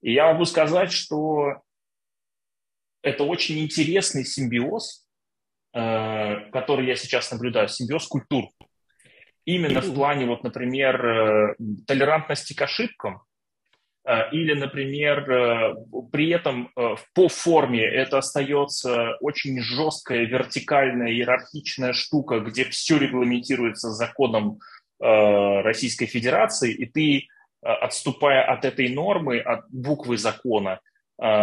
И 0.00 0.12
я 0.12 0.32
могу 0.32 0.44
сказать, 0.44 0.92
что 0.92 1.56
это 3.02 3.24
очень 3.24 3.58
интересный 3.58 4.24
симбиоз, 4.24 5.04
э, 5.74 6.50
который 6.52 6.86
я 6.86 6.96
сейчас 6.96 7.30
наблюдаю, 7.30 7.68
симбиоз 7.68 8.06
культур. 8.06 8.44
Именно 9.44 9.80
в 9.80 9.92
плане, 9.92 10.26
вот, 10.26 10.44
например, 10.44 11.04
э, 11.04 11.54
толерантности 11.86 12.54
к 12.54 12.62
ошибкам, 12.62 13.22
э, 14.04 14.30
или, 14.30 14.54
например, 14.54 15.76
при 16.12 16.30
этом 16.30 16.70
по 17.14 17.28
форме 17.28 17.84
это 17.84 18.18
остается 18.18 19.16
очень 19.20 19.60
жесткая, 19.60 20.24
вертикальная, 20.26 21.10
иерархичная 21.10 21.92
штука, 21.92 22.38
где 22.40 22.64
все 22.66 22.98
регламентируется 22.98 23.90
законом 23.90 24.58
Российской 25.00 26.06
Федерации, 26.06 26.72
и 26.72 26.86
ты, 26.86 27.26
отступая 27.60 28.44
от 28.44 28.64
этой 28.64 28.88
нормы, 28.88 29.40
от 29.40 29.68
буквы 29.68 30.16
закона, 30.16 30.78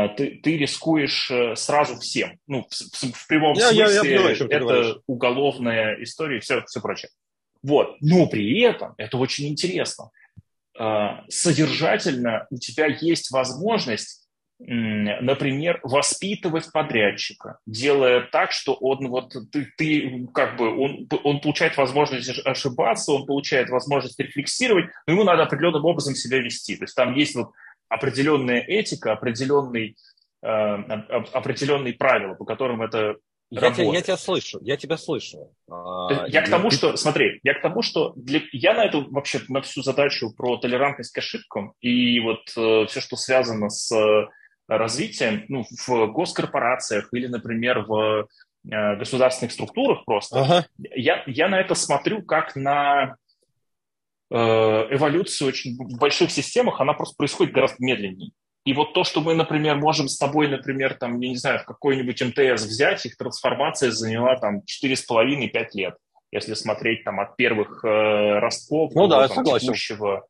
ты, 0.09 0.41
ты 0.43 0.57
рискуешь 0.57 1.31
э, 1.31 1.55
сразу 1.55 1.97
всем. 1.99 2.37
Ну, 2.47 2.67
в, 2.69 2.73
в, 2.73 3.13
в 3.13 3.27
прямом 3.27 3.53
я, 3.53 3.69
смысле 3.69 3.85
я, 3.85 3.91
я 3.91 4.01
понимаю, 4.01 4.35
это 4.35 4.59
говоришь. 4.59 4.95
уголовная 5.07 6.03
история 6.03 6.37
и 6.37 6.39
все, 6.41 6.61
все 6.65 6.81
прочее. 6.81 7.09
Вот. 7.63 7.95
Но 8.01 8.27
при 8.27 8.61
этом, 8.61 8.93
это 8.97 9.17
очень 9.17 9.47
интересно, 9.47 10.09
а, 10.77 11.23
содержательно 11.29 12.47
у 12.49 12.57
тебя 12.57 12.87
есть 12.87 13.31
возможность, 13.31 14.27
например, 14.59 15.79
воспитывать 15.83 16.69
подрядчика, 16.73 17.59
делая 17.65 18.27
так, 18.29 18.51
что 18.51 18.73
он 18.73 19.07
вот 19.07 19.33
ты, 19.53 19.71
ты 19.77 20.27
как 20.33 20.57
бы 20.57 20.77
он, 20.77 21.07
он 21.23 21.39
получает 21.39 21.77
возможность 21.77 22.45
ошибаться, 22.45 23.13
он 23.13 23.25
получает 23.25 23.69
возможность 23.69 24.19
рефлексировать, 24.19 24.89
но 25.07 25.13
ему 25.13 25.23
надо 25.23 25.43
определенным 25.43 25.85
образом 25.85 26.15
себя 26.15 26.39
вести. 26.39 26.75
То 26.75 26.83
есть 26.83 26.95
там 26.95 27.15
есть 27.15 27.35
вот 27.35 27.51
определенная 27.89 28.61
этика, 28.61 29.11
определенный, 29.13 29.97
э, 30.41 30.47
определенные 30.47 31.93
правила, 31.93 32.35
по 32.35 32.45
которым 32.45 32.81
это 32.81 33.17
я 33.51 33.71
тебя, 33.71 33.91
я 33.93 34.01
тебя 34.01 34.17
слышу, 34.17 34.59
я 34.61 34.77
тебя 34.77 34.97
слышу. 34.97 35.51
А, 35.69 36.27
я 36.27 36.43
к 36.43 36.49
тому, 36.49 36.69
что, 36.69 36.95
смотри, 36.97 37.39
я 37.43 37.55
к 37.55 37.61
тому, 37.61 37.81
что 37.81 38.13
для, 38.15 38.41
я 38.51 38.75
на 38.75 38.85
эту 38.85 39.09
вообще 39.09 39.41
на 39.47 39.61
всю 39.61 39.81
задачу 39.81 40.31
про 40.35 40.57
толерантность 40.57 41.11
к 41.11 41.17
ошибкам 41.17 41.73
и 41.81 42.19
вот 42.19 42.41
э, 42.55 42.85
все, 42.87 43.01
что 43.01 43.15
связано 43.15 43.69
с 43.69 43.91
э, 43.91 44.27
развитием, 44.67 45.45
ну, 45.47 45.65
в 45.87 46.07
госкорпорациях 46.11 47.09
или, 47.11 47.25
например, 47.25 47.85
в 47.87 48.27
э, 48.69 48.95
государственных 48.97 49.51
структурах 49.51 50.05
просто, 50.05 50.41
ага. 50.41 50.67
я, 50.77 51.23
я 51.25 51.47
на 51.47 51.59
это 51.59 51.73
смотрю 51.73 52.21
как 52.21 52.55
на 52.55 53.15
э, 54.31 54.35
эволюцию 54.35 55.47
очень 55.47 55.75
в 55.75 55.97
больших 55.97 56.31
системах, 56.31 56.81
она 56.81 56.93
просто 56.93 57.15
происходит 57.17 57.53
гораздо 57.53 57.77
медленнее. 57.79 58.31
И 58.65 58.73
вот 58.73 58.93
то, 58.93 59.03
что 59.03 59.21
мы, 59.21 59.33
например, 59.33 59.77
можем 59.77 60.07
с 60.07 60.17
тобой, 60.17 60.47
например, 60.47 60.93
там, 60.93 61.19
я 61.19 61.29
не 61.29 61.37
знаю, 61.37 61.59
в 61.59 61.65
какой-нибудь 61.65 62.21
МТС 62.21 62.65
взять, 62.65 63.05
их 63.05 63.17
трансформация 63.17 63.91
заняла 63.91 64.35
там 64.35 64.61
4,5-5 64.83 65.65
лет, 65.73 65.95
если 66.31 66.53
смотреть 66.53 67.03
там 67.03 67.19
от 67.19 67.35
первых 67.35 67.83
э, 67.83 68.39
ростков 68.39 68.93
ну, 68.93 69.07
до 69.07 69.27
да, 69.27 69.27
там, 69.27 69.43
текущего 69.45 70.27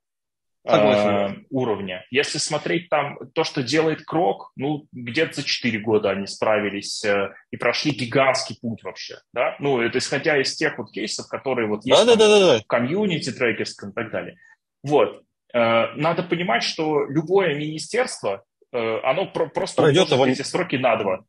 э, 0.66 1.36
уровня. 1.50 2.06
Если 2.12 2.38
смотреть 2.38 2.90
там 2.90 3.18
то, 3.34 3.44
что 3.44 3.64
делает 3.64 4.04
Крок, 4.06 4.52
ну, 4.56 4.88
где-то 4.92 5.36
за 5.36 5.44
4 5.44 5.80
года 5.80 6.12
они 6.12 6.28
справились 6.28 7.04
э, 7.04 7.34
и 7.52 7.58
прошли 7.58 7.92
гигантский 7.92 8.58
путь 8.62 8.84
вообще, 8.84 9.20
да? 9.34 9.56
Ну, 9.60 9.82
это 9.82 9.98
исходя 9.98 10.40
из 10.42 10.56
тех 10.56 10.78
вот 10.78 10.92
кейсов, 10.92 11.28
которые 11.28 11.68
вот 11.68 11.86
есть 11.86 12.00
да, 12.00 12.06
там, 12.06 12.18
да, 12.18 12.28
да, 12.28 12.54
да. 12.54 12.60
в 12.60 12.68
комьюнити 12.68 13.32
трекерском 13.32 13.92
и 13.92 13.94
так 13.94 14.12
далее. 14.12 14.38
Вот. 14.84 15.24
Э, 15.54 15.94
надо 15.96 16.24
понимать, 16.24 16.64
что 16.64 17.06
любое 17.06 17.56
министерство, 17.56 18.44
э, 18.72 19.00
оно 19.04 19.28
просто 19.28 19.82
Пройдет 19.82 20.10
его... 20.10 20.26
эти 20.28 20.42
сроки 20.42 20.76
на 20.76 20.96
два. 20.98 21.24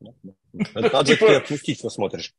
Типа... 1.04 1.26
ты 1.26 1.34
оптимистично 1.36 1.90
смотришь. 1.90 2.34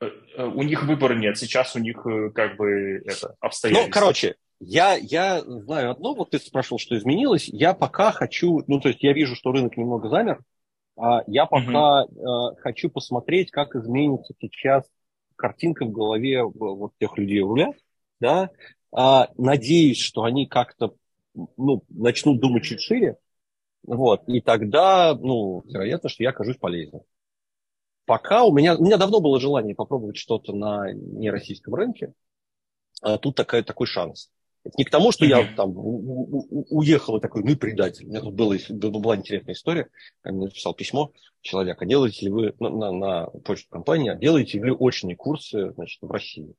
Э, 0.00 0.10
у 0.44 0.62
них 0.62 0.82
выбора 0.82 1.14
нет. 1.14 1.38
Сейчас 1.38 1.76
у 1.76 1.78
них 1.78 2.04
как 2.34 2.56
бы 2.56 3.02
это 3.06 3.36
обстоятельства. 3.40 3.86
Ну, 3.86 3.92
короче, 3.92 4.34
я, 4.60 4.94
я 4.94 5.42
знаю 5.42 5.90
одно, 5.90 6.14
вот 6.14 6.30
ты 6.30 6.38
спрашивал, 6.38 6.78
что 6.78 6.96
изменилось. 6.96 7.48
Я 7.48 7.74
пока 7.74 8.12
хочу, 8.12 8.62
ну, 8.66 8.80
то 8.80 8.88
есть 8.88 9.02
я 9.02 9.12
вижу, 9.12 9.34
что 9.34 9.52
рынок 9.52 9.76
немного 9.76 10.08
замер. 10.08 10.42
А 10.96 11.22
я 11.26 11.44
пока 11.46 12.04
угу. 12.04 12.52
э, 12.52 12.56
хочу 12.60 12.88
посмотреть, 12.88 13.50
как 13.50 13.76
изменится 13.76 14.34
сейчас 14.40 14.84
картинка 15.36 15.84
в 15.84 15.92
голове 15.92 16.42
вот 16.42 16.92
тех 16.98 17.16
людей 17.18 17.40
у 17.40 17.48
руля, 17.48 17.72
да, 18.20 18.50
а, 18.92 19.28
надеюсь, 19.36 19.98
что 19.98 20.24
они 20.24 20.46
как-то 20.46 20.94
ну, 21.58 21.84
начнут 21.90 22.40
думать 22.40 22.64
чуть 22.64 22.80
шире, 22.80 23.18
вот, 23.82 24.26
и 24.26 24.40
тогда, 24.40 25.14
ну, 25.14 25.62
вероятно, 25.66 26.08
что 26.08 26.22
я 26.22 26.30
окажусь 26.30 26.56
полезным. 26.56 27.02
Пока 28.06 28.44
у 28.44 28.52
меня, 28.54 28.76
у 28.76 28.82
меня 28.82 28.96
давно 28.96 29.20
было 29.20 29.38
желание 29.38 29.74
попробовать 29.74 30.16
что-то 30.16 30.54
на 30.54 30.92
нероссийском 30.92 31.74
рынке, 31.74 32.14
а 33.02 33.18
тут 33.18 33.36
такая, 33.36 33.62
такой 33.62 33.86
шанс. 33.86 34.30
Это 34.66 34.74
не 34.78 34.84
к 34.84 34.90
тому, 34.90 35.12
что 35.12 35.24
я 35.24 35.46
там 35.54 35.72
уехал 35.76 37.16
и 37.16 37.20
такой, 37.20 37.44
ну 37.44 37.52
и 37.52 37.54
предатель. 37.54 38.04
У 38.04 38.08
меня 38.08 38.20
тут 38.20 38.34
была, 38.34 38.56
была 38.98 39.16
интересная 39.16 39.54
история. 39.54 39.88
Я 40.24 40.32
написал 40.32 40.74
письмо 40.74 41.12
человек, 41.40 41.80
а 41.80 41.86
делаете 41.86 42.26
ли 42.26 42.32
вы 42.32 42.54
на, 42.58 42.70
на, 42.70 42.92
на 42.92 43.26
почту 43.44 43.70
компании, 43.70 44.10
а 44.10 44.16
делаете 44.16 44.58
ли 44.58 44.70
вы 44.70 44.76
очные 44.76 45.16
курсы 45.16 45.72
значит, 45.72 45.98
в 46.02 46.10
России? 46.10 46.54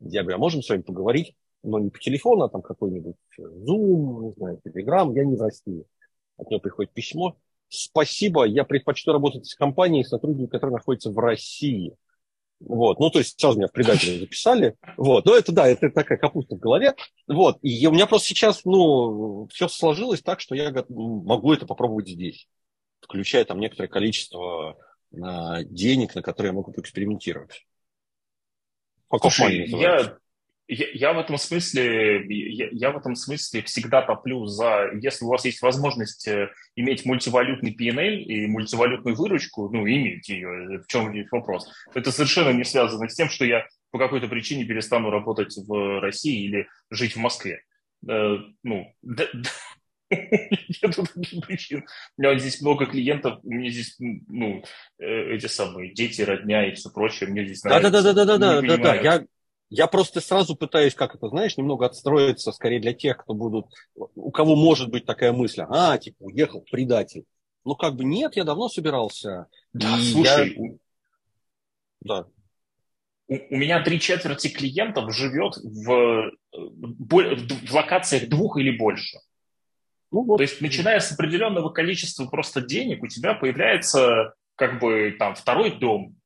Я 0.00 0.22
говорю, 0.22 0.36
а 0.36 0.40
можем 0.40 0.62
с 0.62 0.68
вами 0.68 0.82
поговорить? 0.82 1.34
но 1.62 1.78
не 1.78 1.90
по 1.90 1.98
телефону, 1.98 2.44
а 2.44 2.48
там 2.48 2.62
какой-нибудь 2.62 3.16
Zoom, 3.38 4.24
не 4.24 4.32
знаю, 4.32 4.60
Telegram, 4.64 5.14
я 5.14 5.24
не 5.24 5.36
в 5.36 5.42
России. 5.42 5.84
От 6.36 6.50
него 6.50 6.60
приходит 6.60 6.92
письмо. 6.92 7.36
Спасибо, 7.68 8.44
я 8.44 8.64
предпочту 8.64 9.12
работать 9.12 9.46
с 9.46 9.54
компанией, 9.54 10.04
сотрудниками, 10.04 10.50
которые 10.50 10.76
находятся 10.76 11.10
в 11.10 11.18
России. 11.18 11.94
Вот, 12.60 13.00
ну, 13.00 13.10
то 13.10 13.18
есть 13.18 13.40
сразу 13.40 13.58
меня 13.58 13.68
в 13.68 13.72
предателя 13.72 14.18
записали. 14.18 14.76
Вот, 14.96 15.24
но 15.24 15.34
это, 15.34 15.50
да, 15.50 15.66
это 15.66 15.90
такая 15.90 16.18
капуста 16.18 16.56
в 16.56 16.58
голове. 16.58 16.94
Вот, 17.26 17.58
и 17.62 17.86
у 17.86 17.92
меня 17.92 18.06
просто 18.06 18.28
сейчас, 18.28 18.64
ну, 18.64 19.48
все 19.50 19.66
сложилось 19.66 20.22
так, 20.22 20.40
что 20.40 20.54
я 20.54 20.72
могу 20.88 21.52
это 21.52 21.66
попробовать 21.66 22.08
здесь, 22.08 22.48
включая 23.00 23.44
там 23.46 23.60
некоторое 23.60 23.88
количество 23.88 24.76
а, 25.22 25.64
денег, 25.64 26.14
на 26.14 26.22
которые 26.22 26.50
я 26.50 26.54
могу 26.54 26.72
поэкспериментировать. 26.72 27.66
Слушай, 29.20 29.66
я, 29.68 30.18
я, 30.70 30.86
я 30.92 31.12
в 31.12 31.18
этом 31.18 31.36
смысле, 31.36 32.24
я, 32.28 32.68
я 32.70 32.90
в 32.92 32.96
этом 32.96 33.16
смысле 33.16 33.62
всегда 33.62 34.02
топлю 34.02 34.46
за, 34.46 34.90
если 35.00 35.24
у 35.24 35.28
вас 35.28 35.44
есть 35.44 35.62
возможность 35.62 36.28
э, 36.28 36.50
иметь 36.76 37.04
мультивалютный 37.04 37.74
PNL 37.74 38.16
и 38.18 38.46
мультивалютную 38.46 39.16
выручку, 39.16 39.68
ну, 39.68 39.80
имейте 39.82 40.34
ее, 40.34 40.78
в 40.78 40.86
чем 40.86 41.10
здесь 41.10 41.30
вопрос. 41.30 41.68
Это 41.94 42.12
совершенно 42.12 42.56
не 42.56 42.64
связано 42.64 43.08
с 43.08 43.14
тем, 43.14 43.28
что 43.28 43.44
я 43.44 43.66
по 43.90 43.98
какой-то 43.98 44.28
причине 44.28 44.64
перестану 44.64 45.10
работать 45.10 45.56
в 45.56 46.00
России 46.00 46.44
или 46.44 46.68
жить 46.90 47.16
в 47.16 47.18
Москве. 47.18 47.62
Э, 48.08 48.36
ну, 48.62 48.94
да, 49.02 49.26
Нету 50.10 51.04
таких 51.14 51.46
причин. 51.46 51.84
У 52.16 52.22
меня 52.22 52.38
здесь 52.38 52.60
много 52.60 52.86
клиентов, 52.86 53.38
у 53.42 53.50
меня 53.50 53.70
здесь, 53.70 53.96
ну, 53.98 54.64
э, 54.98 55.34
эти 55.34 55.46
самые 55.46 55.92
дети, 55.92 56.22
родня 56.22 56.66
и 56.68 56.74
все 56.74 56.90
прочее. 56.90 57.30
Мне 57.30 57.44
здесь 57.44 57.62
нравится. 57.62 57.90
Да-да-да-да-да-да-да. 57.90 58.94
Я, 58.96 59.24
я 59.70 59.86
просто 59.86 60.20
сразу 60.20 60.56
пытаюсь, 60.56 60.94
как 60.94 61.14
это, 61.14 61.28
знаешь, 61.28 61.56
немного 61.56 61.86
отстроиться, 61.86 62.50
скорее 62.50 62.80
для 62.80 62.92
тех, 62.92 63.18
кто 63.18 63.34
будут, 63.34 63.66
у 63.94 64.30
кого 64.32 64.56
может 64.56 64.90
быть 64.90 65.06
такая 65.06 65.32
мысль, 65.32 65.62
а, 65.68 65.96
типа, 65.96 66.16
уехал 66.24 66.64
предатель. 66.70 67.24
Ну, 67.64 67.76
как 67.76 67.94
бы 67.94 68.04
нет, 68.04 68.36
я 68.36 68.44
давно 68.44 68.68
собирался. 68.68 69.46
Да, 69.72 69.96
слушай, 69.98 70.56
я... 70.56 70.76
да. 72.00 72.26
У, 73.28 73.34
у 73.34 73.56
меня 73.56 73.80
три 73.82 74.00
четверти 74.00 74.48
клиентов 74.48 75.14
живет 75.14 75.56
в, 75.58 76.32
в 76.52 77.72
локациях 77.72 78.28
двух 78.28 78.56
или 78.56 78.76
больше. 78.76 79.18
Ну, 80.10 80.24
вот. 80.24 80.38
То 80.38 80.42
есть, 80.42 80.60
начиная 80.60 80.98
с 80.98 81.12
определенного 81.12 81.70
количества 81.70 82.26
просто 82.26 82.60
денег, 82.60 83.04
у 83.04 83.06
тебя 83.06 83.34
появляется 83.34 84.34
как 84.56 84.80
бы 84.80 85.14
там 85.16 85.36
второй 85.36 85.78
дом, 85.78 86.16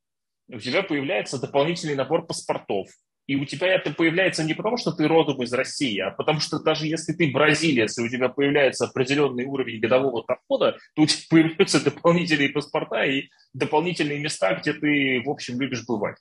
у 0.48 0.58
тебя 0.58 0.82
появляется 0.82 1.38
дополнительный 1.38 1.94
набор 1.94 2.26
паспортов, 2.26 2.88
и 3.26 3.36
у 3.36 3.44
тебя 3.46 3.68
это 3.74 3.90
появляется 3.90 4.44
не 4.44 4.54
потому, 4.54 4.76
что 4.76 4.92
ты 4.92 5.08
родом 5.08 5.42
из 5.42 5.52
России, 5.52 5.98
а 5.98 6.10
потому 6.10 6.40
что 6.40 6.58
даже 6.58 6.86
если 6.86 7.12
ты 7.12 7.30
бразилец, 7.30 7.98
и 7.98 8.02
у 8.02 8.08
тебя 8.08 8.28
появляется 8.28 8.84
определенный 8.84 9.44
уровень 9.44 9.80
годового 9.80 10.24
дохода, 10.26 10.76
то 10.94 11.02
у 11.02 11.06
тебя 11.06 11.22
появляются 11.30 11.82
дополнительные 11.82 12.50
паспорта 12.50 13.04
и 13.04 13.28
дополнительные 13.54 14.20
места, 14.20 14.54
где 14.54 14.74
ты, 14.74 15.22
в 15.24 15.30
общем, 15.30 15.60
любишь 15.60 15.86
бывать. 15.86 16.16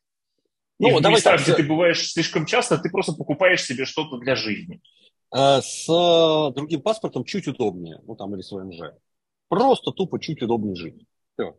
Ну, 0.80 0.98
и 0.98 1.02
давай 1.02 1.16
в 1.16 1.18
местах, 1.18 1.38
так, 1.38 1.44
где 1.44 1.56
ты 1.56 1.64
бываешь 1.64 2.12
слишком 2.12 2.46
часто, 2.46 2.78
ты 2.78 2.90
просто 2.90 3.14
покупаешь 3.14 3.64
себе 3.64 3.86
что-то 3.86 4.18
для 4.18 4.36
жизни. 4.36 4.82
А, 5.32 5.62
с 5.62 5.88
э, 5.90 6.54
другим 6.54 6.82
паспортом 6.82 7.26
чуть 7.26 7.48
удобнее, 7.48 8.00
ну 8.06 8.16
там 8.16 8.34
или 8.36 8.42
с 8.42 8.52
ВНЖ. 8.52 8.94
Просто 9.50 9.92
тупо 9.92 10.20
чуть 10.20 10.42
удобнее 10.42 10.76
жить. 10.76 11.06
Все. 11.34 11.56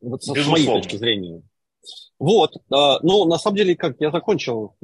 Вот 0.00 0.22
с 0.22 0.46
моей 0.46 0.66
точки 0.66 0.96
зрения. 0.96 1.42
Вот, 2.18 2.56
а, 2.70 2.98
ну, 3.02 3.24
на 3.26 3.38
самом 3.38 3.56
деле, 3.56 3.76
как 3.76 4.00
я 4.00 4.10
закончил, 4.10 4.76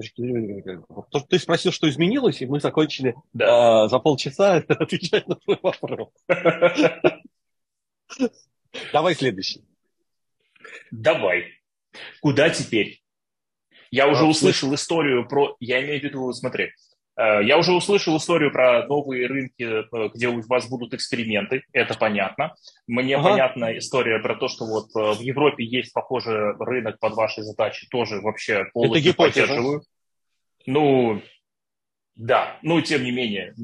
то, 1.11 1.20
ты 1.29 1.38
спросил, 1.40 1.73
что 1.73 1.88
изменилось, 1.88 2.40
и 2.40 2.47
мы 2.47 2.61
закончили 2.61 3.16
да. 3.33 3.85
а, 3.85 3.88
за 3.88 3.99
полчаса 3.99 4.55
отвечать 4.68 5.27
на 5.27 5.35
твой 5.37 5.59
вопрос. 5.61 6.11
Давай 8.92 9.16
следующий. 9.16 9.64
Давай. 10.92 11.47
Куда 12.20 12.51
теперь? 12.51 13.03
Я 13.90 14.09
уже 14.09 14.25
услышал 14.25 14.73
историю 14.75 15.29
про... 15.29 15.57
Я 15.61 15.85
имею 15.85 16.01
в 16.01 16.05
виду, 16.05 16.33
смотри, 16.33 16.70
я 17.16 17.59
уже 17.59 17.72
услышал 17.72 18.16
историю 18.16 18.50
про 18.50 18.87
новые 18.87 19.29
рынки, 19.29 19.62
э, 19.62 20.11
где 20.12 20.29
у 20.29 20.40
вас 20.48 20.68
будут 20.68 20.94
эксперименты, 20.94 21.62
это 21.72 21.94
понятно. 21.94 22.55
Мне 22.88 23.16
ага. 23.16 23.31
понятна 23.31 23.79
история 23.79 24.18
про 24.18 24.35
то, 24.35 24.48
что 24.48 24.66
вот 24.66 24.88
э, 24.96 25.18
в 25.18 25.20
Европе 25.20 25.64
есть 25.64 25.92
похожий 25.92 26.57
рынок 26.59 26.98
под 26.98 27.14
ваши 27.14 27.42
задачи, 27.42 27.87
тоже 27.88 28.20
вообще 28.20 28.64
полностью 28.72 29.11
это 29.11 29.16
поддерживаю. 29.16 29.83
Ну, 30.66 31.22
да, 32.16 32.59
ну, 32.62 32.81
тем 32.81 33.05
не 33.05 33.12
менее, 33.12 33.55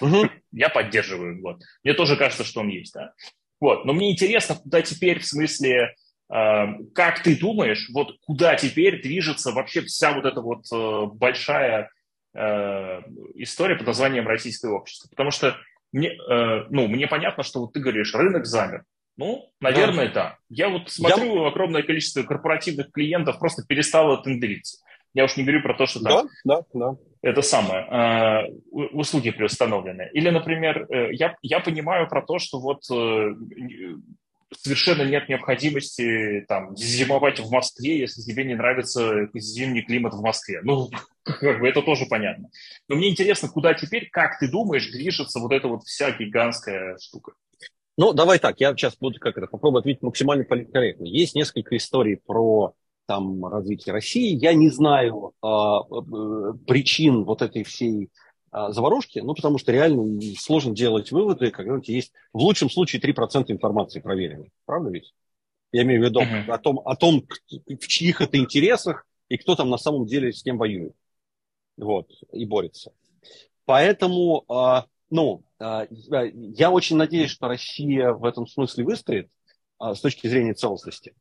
угу. 0.00 0.28
я 0.52 0.68
поддерживаю. 0.68 1.40
Вот. 1.40 1.60
Мне 1.84 1.94
тоже 1.94 2.16
кажется, 2.16 2.44
что 2.44 2.60
он 2.60 2.68
есть, 2.68 2.92
да. 2.92 3.12
Вот, 3.58 3.86
но 3.86 3.92
мне 3.92 4.12
интересно, 4.12 4.54
куда 4.54 4.82
теперь, 4.82 5.18
в 5.18 5.26
смысле, 5.26 5.94
как 6.28 7.22
ты 7.24 7.36
думаешь, 7.36 7.88
вот 7.92 8.18
куда 8.20 8.54
теперь 8.54 9.02
движется 9.02 9.50
вообще 9.50 9.80
вся 9.80 10.12
вот 10.12 10.26
эта 10.26 10.40
вот 10.40 11.14
большая 11.14 11.90
Э, 12.38 13.02
история 13.34 13.74
под 13.74 13.88
названием 13.88 14.28
«Российское 14.28 14.70
общество». 14.70 15.08
Потому 15.08 15.32
что 15.32 15.56
мне, 15.92 16.10
э, 16.10 16.66
ну, 16.70 16.86
мне 16.86 17.08
понятно, 17.08 17.42
что 17.42 17.60
вот 17.60 17.72
ты 17.72 17.80
говоришь, 17.80 18.14
рынок 18.14 18.46
замер. 18.46 18.84
Ну, 19.16 19.50
наверное, 19.60 20.06
да. 20.06 20.12
да. 20.12 20.38
Я 20.48 20.68
вот 20.68 20.88
смотрю, 20.88 21.42
Я... 21.42 21.48
огромное 21.48 21.82
количество 21.82 22.22
корпоративных 22.22 22.92
клиентов 22.92 23.40
просто 23.40 23.64
перестало 23.66 24.22
тендриться. 24.22 24.78
Я 25.14 25.24
уж 25.24 25.36
не 25.36 25.42
говорю 25.42 25.62
про 25.62 25.74
то, 25.74 25.86
что 25.86 26.00
там 26.00 26.28
да, 26.44 26.56
да, 26.56 26.64
да. 26.72 26.96
это 27.22 27.42
самое, 27.42 28.46
э, 28.46 28.52
услуги 28.70 29.30
приустановлены. 29.30 30.08
Или, 30.12 30.30
например, 30.30 30.86
э, 30.88 31.12
я, 31.14 31.36
я 31.42 31.58
понимаю 31.58 32.08
про 32.08 32.22
то, 32.22 32.38
что 32.38 32.60
вот 32.60 32.82
э, 32.92 33.34
совершенно 34.56 35.02
нет 35.02 35.28
необходимости 35.28 36.44
там 36.48 36.76
зимовать 36.76 37.40
в 37.40 37.50
Москве, 37.50 37.98
если 37.98 38.22
тебе 38.22 38.44
не 38.44 38.54
нравится 38.54 39.28
зимний 39.34 39.82
климат 39.82 40.14
в 40.14 40.22
Москве. 40.22 40.60
Ну, 40.62 40.90
как 41.22 41.60
бы 41.60 41.68
это 41.68 41.82
тоже 41.82 42.06
понятно. 42.06 42.50
Но 42.88 42.96
мне 42.96 43.10
интересно, 43.10 43.48
куда 43.48 43.74
теперь, 43.74 44.08
как 44.10 44.38
ты 44.38 44.50
думаешь, 44.50 44.90
движется 44.90 45.40
вот 45.40 45.52
эта 45.52 45.68
вот 45.68 45.84
вся 45.84 46.10
гигантская 46.12 46.96
штука? 46.98 47.32
Ну, 47.96 48.12
давай 48.12 48.38
так, 48.38 48.60
я 48.60 48.72
сейчас 48.72 48.96
буду 48.96 49.18
как 49.18 49.36
это, 49.36 49.48
попробую 49.48 49.80
ответить 49.80 50.02
максимально 50.02 50.44
политкорректно. 50.44 51.04
Есть 51.04 51.34
несколько 51.34 51.76
историй 51.76 52.16
про 52.16 52.74
там 53.06 53.44
развитие 53.44 53.92
России. 53.92 54.36
Я 54.36 54.52
не 54.54 54.68
знаю 54.68 55.32
а, 55.42 55.80
э, 55.80 56.52
причин 56.66 57.24
вот 57.24 57.42
этой 57.42 57.64
всей 57.64 58.10
заварушки, 58.52 59.18
ну, 59.18 59.34
потому 59.34 59.58
что 59.58 59.72
реально 59.72 60.20
сложно 60.38 60.74
делать 60.74 61.12
выводы, 61.12 61.50
когда 61.50 61.74
у 61.74 61.80
тебя 61.80 61.96
есть 61.96 62.12
в 62.32 62.38
лучшем 62.38 62.70
случае 62.70 63.02
3% 63.02 63.44
информации 63.48 64.00
проверенной. 64.00 64.52
Правда 64.64 64.90
ведь? 64.90 65.12
Я 65.72 65.82
имею 65.82 66.02
в 66.02 66.04
виду 66.04 66.22
uh-huh. 66.22 66.50
о, 66.50 66.58
том, 66.58 66.80
о 66.84 66.96
том, 66.96 67.26
в 67.50 67.86
чьих 67.86 68.20
это 68.22 68.38
интересах 68.38 69.06
и 69.28 69.36
кто 69.36 69.54
там 69.54 69.68
на 69.68 69.76
самом 69.76 70.06
деле 70.06 70.32
с 70.32 70.42
кем 70.42 70.56
воюет. 70.56 70.94
Вот, 71.76 72.10
и 72.32 72.46
борется. 72.46 72.92
Поэтому, 73.66 74.44
а, 74.48 74.86
ну, 75.10 75.44
а, 75.58 75.86
я 75.90 76.70
очень 76.70 76.96
надеюсь, 76.96 77.30
что 77.30 77.48
Россия 77.48 78.12
в 78.12 78.24
этом 78.24 78.46
смысле 78.46 78.84
выстроит 78.84 79.30
с 79.80 80.00
точки 80.00 80.26
зрения 80.26 80.54
целостности. 80.54 81.14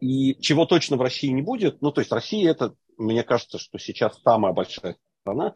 И 0.00 0.36
чего 0.40 0.66
точно 0.66 0.96
в 0.96 1.00
России 1.00 1.28
не 1.28 1.40
будет, 1.40 1.80
ну, 1.80 1.90
то 1.90 2.02
есть 2.02 2.12
Россия 2.12 2.50
это, 2.50 2.74
мне 2.98 3.22
кажется, 3.24 3.58
что 3.58 3.78
сейчас 3.78 4.20
самая 4.22 4.52
большая 4.52 4.96
страна, 5.22 5.54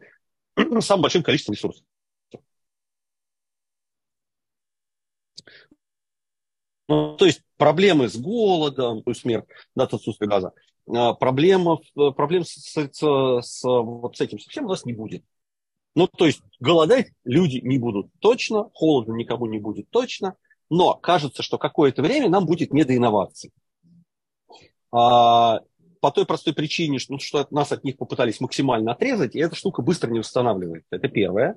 с 0.81 0.85
самым 0.85 1.03
большим 1.03 1.23
количеством 1.23 1.53
ресурсов. 1.53 1.85
Ну, 6.87 7.15
то 7.17 7.25
есть 7.25 7.43
проблемы 7.57 8.09
с 8.09 8.17
голодом, 8.17 9.03
то 9.03 9.11
есть 9.11 9.21
смерть, 9.21 9.45
да, 9.75 9.83
отсутствие 9.83 10.27
газа, 10.27 10.53
а, 10.87 11.13
проблема, 11.13 11.77
проблем 12.15 12.43
с, 12.43 12.53
с, 12.53 13.41
с, 13.41 13.63
вот 13.63 14.17
с 14.17 14.21
этим 14.21 14.39
совсем 14.39 14.65
у 14.65 14.69
нас 14.69 14.85
не 14.85 14.93
будет. 14.93 15.23
Ну, 15.95 16.07
то 16.07 16.25
есть 16.25 16.41
голодать 16.59 17.11
люди 17.23 17.57
не 17.57 17.77
будут 17.77 18.07
точно, 18.19 18.69
холодно 18.73 19.13
никому 19.13 19.45
не 19.45 19.59
будет 19.59 19.89
точно, 19.91 20.35
но 20.69 20.95
кажется, 20.95 21.43
что 21.43 21.59
какое-то 21.59 22.01
время 22.01 22.29
нам 22.29 22.47
будет 22.47 22.73
не 22.73 22.83
до 22.83 22.95
инноваций. 22.95 23.51
А, 24.91 25.59
по 25.99 26.11
той 26.11 26.25
простой 26.25 26.53
причине, 26.53 26.99
что, 26.99 27.13
ну, 27.13 27.19
что 27.19 27.45
нас 27.51 27.71
от 27.71 27.83
них 27.83 27.97
попытались 27.97 28.39
максимально 28.39 28.93
отрезать, 28.93 29.35
и 29.35 29.39
эта 29.39 29.55
штука 29.55 29.81
быстро 29.81 30.09
не 30.09 30.19
восстанавливается. 30.19 30.95
Это 30.95 31.07
первое. 31.09 31.55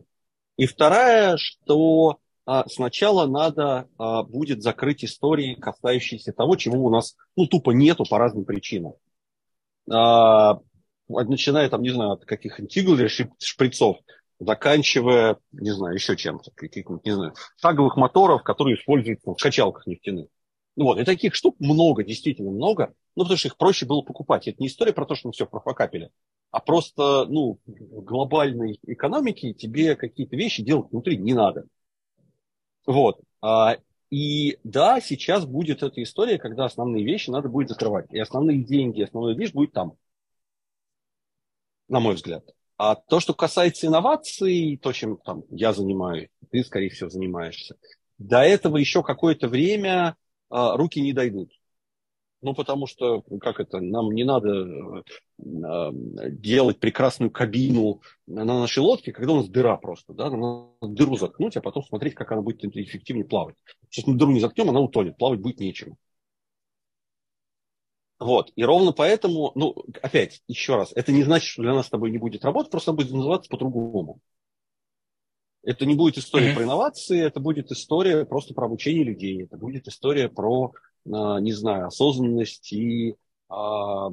И 0.57 0.67
вторая, 0.67 1.37
что 1.37 2.19
а, 2.45 2.67
сначала 2.69 3.27
надо 3.27 3.89
а, 3.99 4.23
будет 4.25 4.63
закрыть 4.63 5.05
истории, 5.05 5.55
касающиеся 5.55 6.33
того, 6.33 6.57
чего 6.57 6.85
у 6.85 6.91
нас 6.91 7.17
ну, 7.37 7.47
тупо 7.47 7.71
нету 7.71 8.05
по 8.09 8.19
разным 8.19 8.45
причинам. 8.45 8.95
А, 9.91 10.59
начиная 11.09 11.69
там, 11.69 11.83
не 11.83 11.91
знаю, 11.91 12.13
от 12.13 12.25
каких-нибудь 12.25 12.77
игл 12.77 12.97
шприцов, 13.39 13.99
заканчивая, 14.41 15.39
не 15.53 15.71
знаю, 15.71 15.95
еще 15.95 16.17
чем-то, 16.17 16.51
каких-нибудь, 16.53 17.05
не 17.05 17.13
знаю, 17.13 17.35
шаговых 17.61 17.97
моторов, 17.97 18.43
которые 18.43 18.77
используются 18.77 19.31
в 19.31 19.37
качалках 19.37 19.87
нефтяных. 19.87 20.27
Ну 20.75 20.85
вот, 20.85 20.99
и 20.99 21.05
таких 21.05 21.35
штук 21.35 21.57
много, 21.61 22.03
действительно 22.03 22.51
много, 22.51 22.93
ну, 23.15 23.25
потому 23.25 23.37
что 23.37 23.49
их 23.49 23.57
проще 23.57 23.87
было 23.87 24.03
покупать. 24.03 24.49
Это 24.49 24.57
не 24.61 24.69
история 24.69 24.93
про 24.93 25.07
то, 25.07 25.15
что 25.15 25.29
мы 25.29 25.33
все 25.33 25.47
профокапили, 25.47 26.11
а 26.51 26.61
просто, 26.61 27.27
ну, 27.27 27.59
в 27.67 28.03
глобальной 28.03 28.79
экономике 28.87 29.55
тебе 29.55 29.97
какие-то 29.97 30.37
вещи 30.37 30.63
делать 30.63 30.91
внутри 30.91 31.17
не 31.17 31.35
надо. 31.35 31.67
Вот. 32.87 33.21
А, 33.41 33.77
и 34.11 34.59
да, 34.65 35.01
сейчас 35.01 35.47
будет 35.47 35.83
эта 35.83 36.03
история, 36.03 36.39
когда 36.39 36.65
основные 36.67 37.05
вещи 37.05 37.31
надо 37.31 37.49
будет 37.49 37.71
закрывать. 37.71 38.07
И 38.13 38.19
основные 38.19 38.63
деньги, 38.63 39.03
основная 39.03 39.35
вещь 39.35 39.53
будет 39.53 39.73
там. 39.73 39.95
На 41.89 42.01
мой 42.01 42.15
взгляд. 42.15 42.45
А 42.77 42.97
то, 42.97 43.21
что 43.21 43.35
касается 43.35 43.87
инноваций, 43.87 44.79
то, 44.83 44.93
чем 44.93 45.17
там, 45.19 45.45
я 45.51 45.73
занимаюсь, 45.73 46.29
ты, 46.51 46.65
скорее 46.65 46.91
всего, 46.91 47.09
занимаешься, 47.09 47.77
до 48.19 48.41
этого 48.41 48.77
еще 48.77 49.03
какое-то 49.03 49.49
время 49.49 50.17
а, 50.51 50.77
руки 50.77 51.01
не 51.01 51.13
дойдут. 51.13 51.51
Ну, 52.43 52.55
потому 52.55 52.89
что, 52.89 53.23
как 53.41 53.61
это, 53.61 53.81
нам 53.81 54.11
не 54.11 54.25
надо 54.25 55.05
э, 55.39 55.91
делать 56.31 56.81
прекрасную 56.81 57.31
кабину 57.31 58.03
на 58.27 58.45
нашей 58.45 58.81
лодке, 58.81 59.13
когда 59.13 59.33
у 59.33 59.37
нас 59.37 59.49
дыра 59.49 59.77
просто, 59.77 60.13
да, 60.13 60.29
надо 60.29 60.73
дыру 60.83 61.17
заткнуть, 61.17 61.57
а 61.57 61.61
потом 61.61 61.85
смотреть, 61.85 62.15
как 62.15 62.33
она 62.33 62.43
будет 62.43 62.65
эффективнее 62.65 63.25
плавать. 63.25 63.55
Сейчас 63.89 64.09
мы 64.09 64.17
дыру 64.19 64.33
не 64.33 64.41
заткнем, 64.41 64.71
она 64.71 64.81
утонет, 64.81 65.17
плавать 65.19 65.41
будет 65.41 65.61
нечем. 65.61 65.97
Вот, 68.19 68.53
и 68.57 68.65
ровно 68.65 68.93
поэтому, 68.93 69.53
ну, 69.55 69.77
опять, 70.03 70.43
еще 70.49 70.75
раз, 70.75 70.93
это 70.97 71.13
не 71.13 71.23
значит, 71.23 71.47
что 71.47 71.63
для 71.63 71.75
нас 71.75 71.87
с 71.87 71.91
тобой 71.91 72.11
не 72.11 72.19
будет 72.19 72.45
работать, 72.45 72.73
просто 72.73 72.93
будет 72.93 73.13
называться 73.13 73.49
по-другому. 73.51 74.21
Это 75.63 75.87
не 75.87 75.95
будет 75.95 76.19
история 76.19 76.51
mm-hmm. 76.51 76.55
про 76.57 76.65
инновации, 76.65 77.25
это 77.25 77.39
будет 77.39 77.71
история 77.71 78.25
просто 78.25 78.53
про 78.53 78.67
обучение 78.67 79.05
людей, 79.05 79.45
это 79.45 79.57
будет 79.57 79.87
история 79.87 80.29
про, 80.29 80.73
не 81.05 81.53
знаю, 81.53 81.87
осознанность 81.87 82.73
и 82.73 83.17
а, 83.49 84.11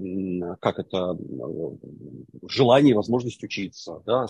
как 0.59 0.79
это, 0.79 1.17
желание, 2.47 2.93
возможность 2.93 3.41
учиться. 3.43 4.01
Да? 4.05 4.27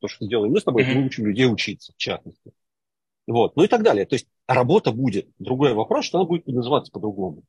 То, 0.00 0.08
что 0.08 0.26
делаем 0.26 0.52
мы 0.52 0.60
с 0.60 0.64
тобой, 0.64 0.84
мы 0.84 1.06
учим 1.06 1.26
людей 1.26 1.50
учиться, 1.50 1.92
в 1.92 1.96
частности. 1.96 2.52
Вот, 3.26 3.56
ну 3.56 3.64
и 3.64 3.68
так 3.68 3.82
далее. 3.82 4.04
То 4.04 4.14
есть 4.14 4.28
работа 4.46 4.92
будет. 4.92 5.28
Другой 5.38 5.72
вопрос, 5.72 6.04
что 6.04 6.18
она 6.18 6.26
будет 6.26 6.46
называться 6.46 6.92
по-другому. 6.92 7.42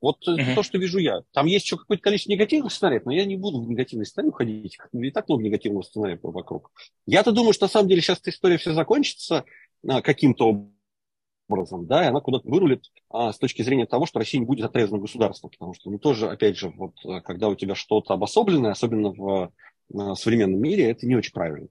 Вот 0.00 0.26
uh-huh. 0.28 0.54
то, 0.54 0.62
что 0.62 0.78
вижу 0.78 0.98
я. 0.98 1.22
Там 1.32 1.46
есть 1.46 1.64
еще 1.64 1.76
какое-то 1.76 2.02
количество 2.02 2.30
негативных 2.30 2.72
сценариев, 2.72 3.04
но 3.04 3.12
я 3.12 3.24
не 3.24 3.36
буду 3.36 3.60
в 3.60 3.68
негативные 3.68 4.06
сценарии 4.06 4.28
уходить. 4.28 4.78
И 4.92 5.10
так 5.10 5.28
много 5.28 5.42
негативного 5.42 5.82
сценария 5.82 6.18
вокруг. 6.22 6.70
Я-то 7.06 7.32
думаю, 7.32 7.52
что 7.52 7.64
на 7.64 7.70
самом 7.70 7.88
деле 7.88 8.00
сейчас 8.00 8.20
эта 8.20 8.30
история 8.30 8.58
все 8.58 8.72
закончится 8.72 9.44
а, 9.86 10.00
каким-то 10.00 10.46
образом, 10.46 10.77
да, 11.48 12.04
и 12.04 12.08
она 12.08 12.20
куда-то 12.20 12.48
вырулит 12.48 12.84
а, 13.10 13.32
с 13.32 13.38
точки 13.38 13.62
зрения 13.62 13.86
того, 13.86 14.06
что 14.06 14.18
Россия 14.18 14.40
не 14.40 14.46
будет 14.46 14.64
отрезана 14.64 14.98
государством. 15.00 15.50
Потому 15.50 15.74
что, 15.74 15.90
ну, 15.90 15.98
тоже, 15.98 16.28
опять 16.28 16.56
же, 16.56 16.70
вот, 16.70 16.94
а, 17.04 17.20
когда 17.20 17.48
у 17.48 17.54
тебя 17.54 17.74
что-то 17.74 18.14
обособленное, 18.14 18.72
особенно 18.72 19.10
в 19.10 19.52
а, 19.94 20.14
современном 20.14 20.60
мире, 20.60 20.90
это 20.90 21.06
не 21.06 21.16
очень 21.16 21.32
правильно. 21.32 21.68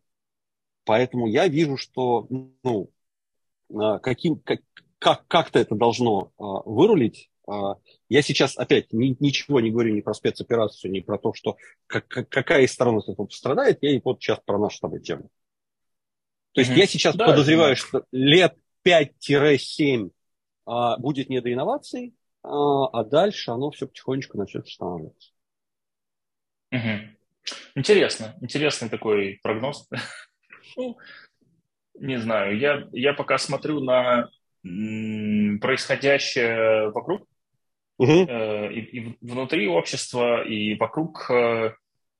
Поэтому 0.85 1.27
я 1.27 1.47
вижу, 1.47 1.77
что, 1.77 2.27
ну, 2.63 2.89
а, 3.73 3.99
каким, 3.99 4.39
как, 4.39 4.61
как, 4.99 5.27
как-то 5.27 5.59
это 5.59 5.75
должно 5.75 6.31
а, 6.37 6.61
вырулить, 6.65 7.29
а, 7.47 7.75
я 8.09 8.21
сейчас 8.21 8.57
опять 8.57 8.91
ни, 8.91 9.15
ничего 9.19 9.59
не 9.61 9.71
говорю 9.71 9.93
ни 9.95 10.01
про 10.01 10.13
спецоперацию, 10.13 10.91
ни 10.91 10.99
про 10.99 11.17
то, 11.17 11.33
что 11.33 11.57
как, 11.87 12.07
какая 12.07 12.63
из 12.63 12.73
сторон 12.73 12.97
от 12.97 13.07
этого 13.07 13.25
пострадает. 13.25 13.79
Я 13.81 13.99
вот 14.03 14.21
сейчас 14.21 14.39
про 14.45 14.57
нашу 14.57 14.77
с 14.77 14.79
тобой 14.79 15.01
тему. 15.01 15.29
То 16.53 16.61
есть 16.61 16.71
mm-hmm. 16.71 16.77
я 16.77 16.87
сейчас 16.87 17.15
да, 17.15 17.27
подозреваю, 17.27 17.75
да. 17.75 17.81
что 17.81 18.05
лет 18.11 18.57
5-7 18.87 20.09
а, 20.65 20.97
будет 20.97 21.29
не 21.29 21.41
до 21.41 21.51
инноваций, 21.51 22.13
а, 22.43 22.85
а 22.87 23.03
дальше 23.03 23.51
оно 23.51 23.71
все 23.71 23.87
потихонечку 23.87 24.37
начнет 24.37 24.65
восстанавливаться. 24.65 25.31
Угу. 26.71 26.79
Интересно, 27.75 28.35
интересный 28.41 28.89
такой 28.89 29.39
прогноз. 29.43 29.87
ну, 30.75 30.97
не 31.99 32.17
знаю, 32.17 32.57
я, 32.57 32.87
я 32.91 33.13
пока 33.13 33.37
смотрю 33.37 33.81
на 33.81 34.29
происходящее 34.63 36.89
вокруг, 36.91 37.27
угу. 37.97 38.11
и, 38.11 38.79
и 38.79 39.17
внутри 39.21 39.67
общества, 39.67 40.43
и 40.43 40.75
вокруг 40.75 41.29
э, 41.31 41.73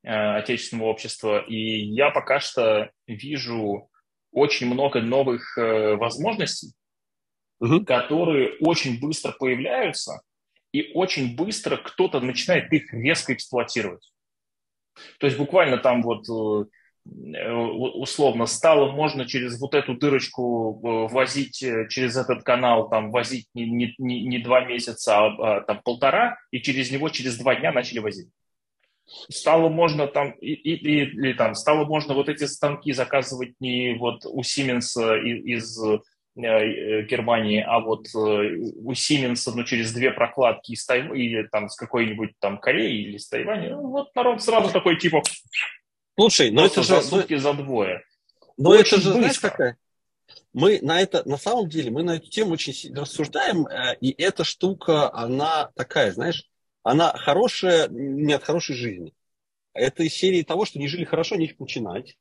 отечественного 0.04 0.88
общества. 0.88 1.44
И 1.46 1.58
я 1.58 2.12
пока 2.12 2.40
что 2.40 2.90
вижу 3.06 3.90
очень 4.32 4.68
много 4.68 5.02
новых 5.02 5.58
возможностей, 5.58 6.74
угу. 7.60 7.84
которые 7.86 8.58
очень 8.60 9.00
быстро 9.00 9.32
появляются, 9.32 10.22
и 10.72 10.92
очень 10.94 11.36
быстро 11.36 11.78
кто-то 11.78 12.20
начинает 12.20 12.72
их 12.72 12.94
резко 12.94 13.34
эксплуатировать. 13.34 14.12
То 15.20 15.28
есть 15.28 15.38
буквально 15.38 15.78
там 15.78 16.02
вот 16.02 16.28
Э, 17.36 17.54
условно 17.54 18.46
стало 18.46 18.92
можно 18.92 19.26
через 19.26 19.60
вот 19.60 19.74
эту 19.74 19.96
дырочку 19.96 20.80
э, 20.84 21.14
возить 21.14 21.64
э, 21.64 21.88
через 21.90 22.18
этот 22.18 22.44
канал, 22.44 22.90
там 22.90 23.12
возить 23.12 23.48
не, 23.54 23.96
не, 23.98 24.24
не 24.24 24.40
два 24.40 24.66
месяца, 24.66 25.18
а, 25.18 25.58
а 25.58 25.62
там 25.62 25.82
полтора, 25.84 26.38
и 26.52 26.60
через 26.60 26.92
него 26.92 27.10
через 27.10 27.38
два 27.38 27.56
дня 27.56 27.72
начали 27.72 28.00
возить. 28.00 28.30
Стало 29.30 29.70
можно 29.70 30.08
там, 30.08 30.32
и, 30.32 30.54
и, 30.54 30.76
и, 30.76 31.04
или 31.04 31.34
там, 31.34 31.56
стало 31.56 31.86
можно 31.86 32.14
вот 32.14 32.30
эти 32.30 32.44
станки 32.46 32.92
заказывать 32.92 33.54
не 33.60 33.96
вот 33.96 34.26
у 34.26 34.42
Siemens 34.42 34.98
из, 35.24 35.46
из 35.46 36.02
Германии, 36.36 37.64
а 37.66 37.80
вот 37.80 38.08
у 38.14 38.92
Siemens, 38.92 39.50
ну, 39.54 39.64
через 39.64 39.94
две 39.94 40.12
прокладки 40.12 40.74
из 40.74 40.86
Тайваня, 40.86 41.20
или 41.20 41.48
там 41.48 41.70
с 41.70 41.76
какой-нибудь 41.76 42.32
там 42.40 42.60
Кореи 42.60 43.02
или 43.02 43.18
с 43.18 43.28
Тайваня, 43.28 43.76
ну, 43.76 43.90
вот 43.90 44.14
народ 44.16 44.44
сразу 44.44 44.72
такой 44.72 44.98
типа 44.98 45.24
Слушай, 46.20 46.52
но 46.52 46.66
это 46.66 46.82
же... 46.82 46.96
За 46.96 47.02
сутки, 47.02 47.36
за 47.38 47.54
двое. 47.54 48.02
Но 48.58 48.72
Очень 48.72 48.98
это 48.98 49.02
же, 49.02 49.04
быстро. 49.10 49.20
знаешь, 49.20 49.40
какая? 49.40 49.78
мы 50.54 50.80
на 50.82 51.00
это, 51.00 51.22
на 51.30 51.38
самом 51.38 51.70
деле, 51.70 51.92
мы 51.92 52.02
на 52.02 52.16
эту 52.16 52.30
тему 52.30 52.54
очень 52.54 52.94
рассуждаем, 52.96 53.68
э, 53.68 53.96
и 54.02 54.10
эта 54.18 54.44
штука, 54.44 55.14
она 55.14 55.70
такая, 55.76 56.12
знаешь, 56.12 56.46
она 56.88 57.12
хорошая 57.12 57.90
не 57.90 58.32
от 58.32 58.44
хорошей 58.44 58.74
жизни. 58.74 59.14
Это 59.74 60.04
из 60.04 60.14
серии 60.14 60.42
того, 60.44 60.64
что 60.64 60.80
не 60.80 60.88
жили 60.88 61.04
хорошо, 61.04 61.36
нефиг 61.36 61.60
начинать. 61.60 62.18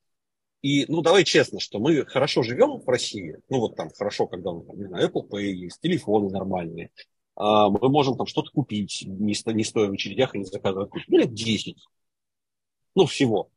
И, 0.60 0.86
ну, 0.88 1.02
давай 1.02 1.22
честно, 1.22 1.60
что 1.60 1.78
мы 1.78 2.04
хорошо 2.04 2.42
живем 2.42 2.80
в 2.80 2.88
России. 2.88 3.38
Ну, 3.48 3.60
вот 3.60 3.76
там 3.76 3.90
хорошо, 3.96 4.26
когда 4.26 4.50
у 4.50 4.76
не 4.76 4.86
знаю, 4.86 5.08
Apple 5.08 5.28
Pay 5.28 5.42
есть, 5.42 5.80
телефоны 5.80 6.30
нормальные. 6.30 6.90
А, 7.36 7.70
мы 7.70 7.88
можем 7.88 8.16
там 8.16 8.26
что-то 8.26 8.50
купить, 8.50 9.04
не, 9.06 9.34
сто, 9.34 9.52
не 9.52 9.62
стоя 9.62 9.88
в 9.88 9.92
очередях 9.92 10.34
и 10.34 10.38
не 10.38 10.44
заказывать. 10.44 10.90
Ну, 11.06 11.16
лет 11.16 11.32
10. 11.32 11.76
Ну, 12.96 13.06
всего. 13.06 13.50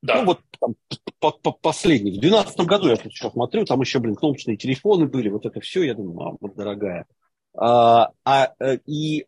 Да. 0.00 0.20
Ну, 0.20 0.26
вот 0.26 0.40
там, 0.60 0.76
по 1.18 1.36
-по 1.42 1.52
последний. 1.60 2.12
В 2.12 2.20
2012 2.20 2.60
году 2.60 2.88
я 2.88 2.96
тут 2.96 3.06
еще 3.06 3.30
смотрю, 3.30 3.64
там 3.64 3.80
еще, 3.80 3.98
блин, 3.98 4.14
кнопочные 4.14 4.56
телефоны 4.56 5.06
были, 5.06 5.28
вот 5.28 5.44
это 5.44 5.60
все. 5.60 5.82
Я 5.82 5.94
думаю, 5.94 6.38
мама 6.40 6.54
дорогая. 6.54 7.06
А, 7.62 8.12
а, 8.24 8.54
э, 8.58 8.78
и 8.86 9.26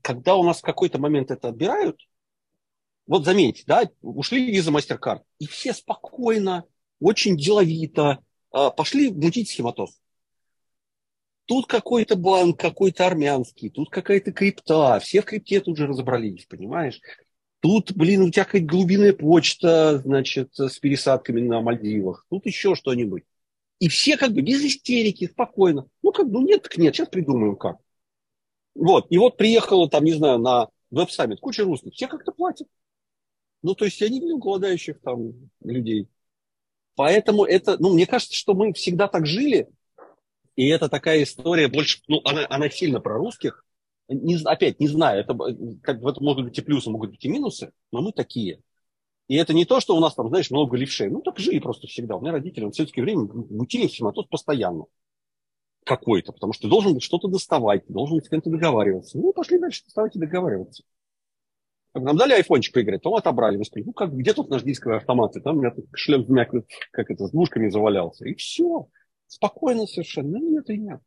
когда 0.00 0.36
у 0.36 0.42
нас 0.42 0.60
в 0.60 0.62
какой-то 0.62 0.98
момент 0.98 1.30
это 1.30 1.48
отбирают, 1.48 2.00
вот 3.06 3.26
заметьте, 3.26 3.64
да, 3.66 3.82
ушли 4.00 4.50
виза 4.50 4.70
MasterCard, 4.70 5.20
и 5.38 5.46
все 5.46 5.74
спокойно, 5.74 6.64
очень 6.98 7.36
деловито 7.36 8.20
а, 8.50 8.70
пошли 8.70 9.12
мутить 9.12 9.50
схематоз. 9.50 10.00
Тут 11.44 11.66
какой-то 11.66 12.16
банк, 12.16 12.58
какой-то 12.58 13.06
армянский, 13.06 13.68
тут 13.68 13.90
какая-то 13.90 14.32
крипта, 14.32 14.98
все 15.00 15.20
в 15.20 15.26
крипте 15.26 15.60
тут 15.60 15.76
же 15.76 15.86
разобрались, 15.86 16.46
понимаешь? 16.46 16.98
Тут, 17.60 17.92
блин, 17.92 18.22
у 18.22 18.30
тебя 18.30 18.46
какая-то 18.46 18.66
глубинная 18.66 19.12
почта, 19.12 19.98
значит, 19.98 20.54
с 20.54 20.78
пересадками 20.78 21.42
на 21.42 21.60
Мальдивах, 21.60 22.24
тут 22.30 22.46
еще 22.46 22.74
что-нибудь. 22.74 23.24
И 23.80 23.88
все 23.88 24.16
как 24.16 24.32
бы 24.32 24.40
без 24.40 24.64
истерики, 24.64 25.26
спокойно. 25.26 25.86
Ну, 26.02 26.12
как 26.12 26.26
бы, 26.26 26.40
ну 26.40 26.46
нет, 26.46 26.62
так 26.62 26.76
нет, 26.78 26.94
сейчас 26.94 27.08
придумаем 27.08 27.56
как. 27.56 27.76
Вот, 28.74 29.06
и 29.10 29.18
вот 29.18 29.36
приехала 29.36 29.88
там, 29.88 30.04
не 30.04 30.12
знаю, 30.12 30.38
на 30.38 30.68
веб-саммит 30.90 31.40
куча 31.40 31.64
русских, 31.64 31.92
все 31.92 32.08
как-то 32.08 32.32
платят. 32.32 32.68
Ну, 33.62 33.74
то 33.74 33.84
есть 33.84 34.00
я 34.00 34.08
не 34.08 34.20
видел 34.20 34.38
голодающих 34.38 35.00
там 35.00 35.50
людей. 35.62 36.08
Поэтому 36.96 37.44
это, 37.44 37.76
ну, 37.78 37.94
мне 37.94 38.06
кажется, 38.06 38.34
что 38.34 38.54
мы 38.54 38.72
всегда 38.72 39.08
так 39.08 39.26
жили, 39.26 39.68
и 40.56 40.68
это 40.68 40.88
такая 40.88 41.22
история 41.22 41.68
больше, 41.68 42.00
ну, 42.06 42.20
она, 42.24 42.46
она 42.48 42.68
сильно 42.70 43.00
про 43.00 43.16
русских. 43.16 43.64
Не, 44.08 44.36
опять, 44.44 44.80
не 44.80 44.88
знаю, 44.88 45.20
это, 45.20 45.34
как, 45.82 46.00
в 46.00 46.06
этом 46.06 46.24
могут 46.24 46.44
быть 46.44 46.58
и 46.58 46.62
плюсы, 46.62 46.90
могут 46.90 47.10
быть 47.10 47.24
и 47.24 47.28
минусы, 47.28 47.72
но 47.90 48.02
мы 48.02 48.12
такие. 48.12 48.60
И 49.26 49.36
это 49.36 49.54
не 49.54 49.64
то, 49.64 49.80
что 49.80 49.96
у 49.96 50.00
нас 50.00 50.14
там, 50.14 50.28
знаешь, 50.28 50.50
много 50.50 50.76
левшей. 50.76 51.08
Ну, 51.08 51.20
так 51.22 51.38
жили 51.38 51.58
просто 51.58 51.86
всегда. 51.86 52.16
У 52.16 52.20
меня 52.20 52.32
родители 52.32 52.64
в 52.64 52.72
советское 52.72 53.02
время 53.02 53.22
мутили 53.22 53.86
схематоз 53.86 54.26
постоянно. 54.26 54.84
Какой-то, 55.84 56.32
потому 56.32 56.52
что 56.52 56.62
ты 56.62 56.68
должен 56.68 57.00
что-то 57.00 57.28
доставать, 57.28 57.86
ты 57.86 57.92
должен 57.92 58.22
с 58.22 58.28
кем-то 58.28 58.50
договариваться. 58.50 59.18
Ну, 59.18 59.32
пошли 59.32 59.58
дальше 59.58 59.84
доставать 59.84 60.16
и 60.16 60.18
договариваться. 60.18 60.82
Нам 61.94 62.16
дали 62.16 62.32
айфончик 62.32 62.74
поиграть, 62.74 63.02
то 63.02 63.14
отобрали. 63.14 63.56
Мы 63.56 63.64
сказали, 63.64 63.86
ну 63.86 63.92
как, 63.92 64.12
где 64.12 64.32
тут 64.32 64.50
наш 64.50 64.62
дисковый 64.62 64.98
автомат? 64.98 65.36
И 65.36 65.40
там 65.40 65.56
у 65.56 65.60
меня 65.60 65.70
тут 65.70 65.86
шлем 65.94 66.22
с 66.22 66.26
двумя, 66.26 66.46
как 66.46 67.10
это, 67.10 67.26
с 67.26 67.30
двушками 67.30 67.68
завалялся. 67.68 68.26
И 68.26 68.34
все. 68.34 68.88
Спокойно 69.26 69.86
совершенно. 69.86 70.38
Ну, 70.38 70.50
нет 70.50 70.68
и 70.70 70.78
нет. 70.78 71.00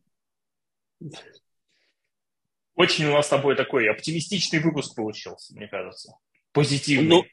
Очень 2.75 3.05
у 3.05 3.13
нас 3.13 3.25
с 3.25 3.29
тобой 3.29 3.55
такой 3.55 3.89
оптимистичный 3.89 4.59
выпуск 4.59 4.95
получился, 4.95 5.53
мне 5.55 5.67
кажется. 5.67 6.13
Позитивный. 6.53 7.07
Ну, 7.07 7.23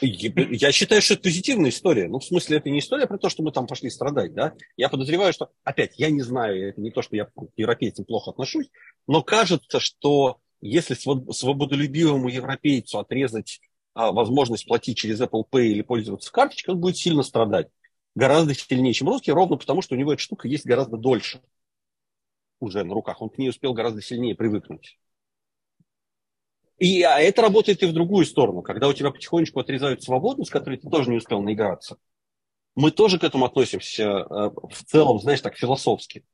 я 0.00 0.72
считаю, 0.72 1.02
что 1.02 1.14
это 1.14 1.22
позитивная 1.22 1.70
история. 1.70 2.08
Ну, 2.08 2.18
в 2.18 2.24
смысле, 2.24 2.58
это 2.58 2.70
не 2.70 2.78
история 2.78 3.06
про 3.06 3.18
то, 3.18 3.28
что 3.28 3.42
мы 3.42 3.52
там 3.52 3.66
пошли 3.66 3.90
страдать, 3.90 4.34
да? 4.34 4.54
Я 4.76 4.88
подозреваю, 4.88 5.32
что, 5.32 5.50
опять, 5.62 5.98
я 5.98 6.10
не 6.10 6.22
знаю, 6.22 6.68
это 6.68 6.80
не 6.80 6.90
то, 6.90 7.02
что 7.02 7.16
я 7.16 7.26
к 7.26 7.32
европейцам 7.56 8.04
плохо 8.04 8.30
отношусь, 8.30 8.70
но 9.06 9.22
кажется, 9.22 9.80
что 9.80 10.40
если 10.60 10.94
свободолюбивому 10.94 12.28
европейцу 12.28 12.98
отрезать 12.98 13.60
а, 13.94 14.12
возможность 14.12 14.66
платить 14.66 14.96
через 14.96 15.20
Apple 15.20 15.44
Pay 15.50 15.66
или 15.66 15.82
пользоваться 15.82 16.32
карточкой, 16.32 16.74
он 16.74 16.80
будет 16.80 16.96
сильно 16.96 17.22
страдать. 17.22 17.68
Гораздо 18.14 18.54
сильнее, 18.54 18.92
чем 18.92 19.08
русский, 19.08 19.32
ровно 19.32 19.56
потому, 19.56 19.82
что 19.82 19.94
у 19.94 19.98
него 19.98 20.12
эта 20.12 20.22
штука 20.22 20.48
есть 20.48 20.66
гораздо 20.66 20.96
дольше 20.96 21.40
уже 22.60 22.84
на 22.84 22.94
руках. 22.94 23.20
Он 23.20 23.28
к 23.28 23.38
ней 23.38 23.48
успел 23.48 23.72
гораздо 23.74 24.00
сильнее 24.00 24.34
привыкнуть. 24.34 24.98
И 26.78 27.02
а 27.02 27.20
это 27.20 27.42
работает 27.42 27.82
и 27.82 27.86
в 27.86 27.92
другую 27.92 28.26
сторону. 28.26 28.62
Когда 28.62 28.88
у 28.88 28.92
тебя 28.92 29.10
потихонечку 29.10 29.60
отрезают 29.60 30.02
свободу, 30.02 30.44
с 30.44 30.50
которой 30.50 30.78
ты 30.78 30.88
тоже 30.88 31.10
не 31.10 31.16
успел 31.16 31.40
наиграться, 31.40 31.98
мы 32.74 32.90
тоже 32.90 33.18
к 33.18 33.24
этому 33.24 33.44
относимся 33.44 34.02
э, 34.02 34.24
в 34.24 34.84
целом, 34.86 35.20
знаешь, 35.20 35.40
так 35.40 35.56
философски. 35.56 36.24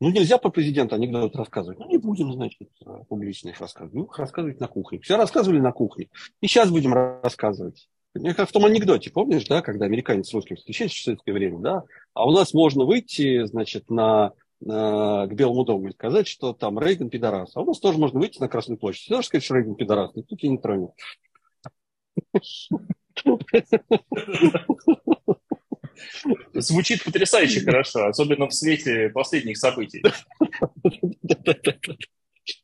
Ну, 0.00 0.10
нельзя 0.10 0.38
по 0.38 0.50
президенту 0.50 0.94
анекдот 0.94 1.34
рассказывать. 1.34 1.78
Ну, 1.78 1.88
не 1.88 1.98
будем, 1.98 2.32
значит, 2.32 2.68
публично 3.08 3.50
их 3.50 3.60
рассказывать. 3.60 3.94
Ну, 3.94 4.08
рассказывать 4.16 4.60
на 4.60 4.68
кухне. 4.68 5.00
Все 5.00 5.16
рассказывали 5.16 5.58
на 5.58 5.72
кухне. 5.72 6.08
И 6.40 6.46
сейчас 6.46 6.70
будем 6.70 6.94
рассказывать. 6.94 7.88
Как 8.36 8.48
в 8.48 8.52
том 8.52 8.64
анекдоте, 8.64 9.10
помнишь, 9.10 9.46
да, 9.46 9.60
когда 9.60 9.86
американец 9.86 10.28
с 10.28 10.34
русским 10.34 10.56
встречается 10.56 10.96
в 10.96 11.02
советское 11.02 11.32
время, 11.32 11.58
да, 11.58 11.84
а 12.14 12.26
у 12.26 12.32
нас 12.32 12.54
можно 12.54 12.84
выйти, 12.84 13.44
значит, 13.44 13.90
на, 13.90 14.32
на, 14.32 14.32
к 14.60 15.28
Белому 15.32 15.64
дому 15.64 15.88
и 15.88 15.92
сказать, 15.92 16.26
что 16.26 16.52
там 16.52 16.78
Рейган 16.78 17.10
пидорас. 17.10 17.52
А 17.54 17.60
у 17.60 17.66
нас 17.66 17.78
тоже 17.78 17.98
можно 17.98 18.18
выйти 18.18 18.40
на 18.40 18.48
Красную 18.48 18.78
площадь. 18.78 19.06
Ты 19.06 19.14
можешь 19.14 19.28
сказать, 19.28 19.44
что 19.44 19.54
Рейган 19.54 19.76
пидорас, 19.76 20.14
никто 20.14 20.36
тебя 20.36 20.50
не 20.50 20.58
тронет. 20.58 20.90
Звучит 26.54 27.04
потрясающе 27.04 27.60
хорошо, 27.60 28.06
особенно 28.06 28.46
в 28.48 28.54
свете 28.54 29.10
последних 29.10 29.58
событий. 29.58 30.02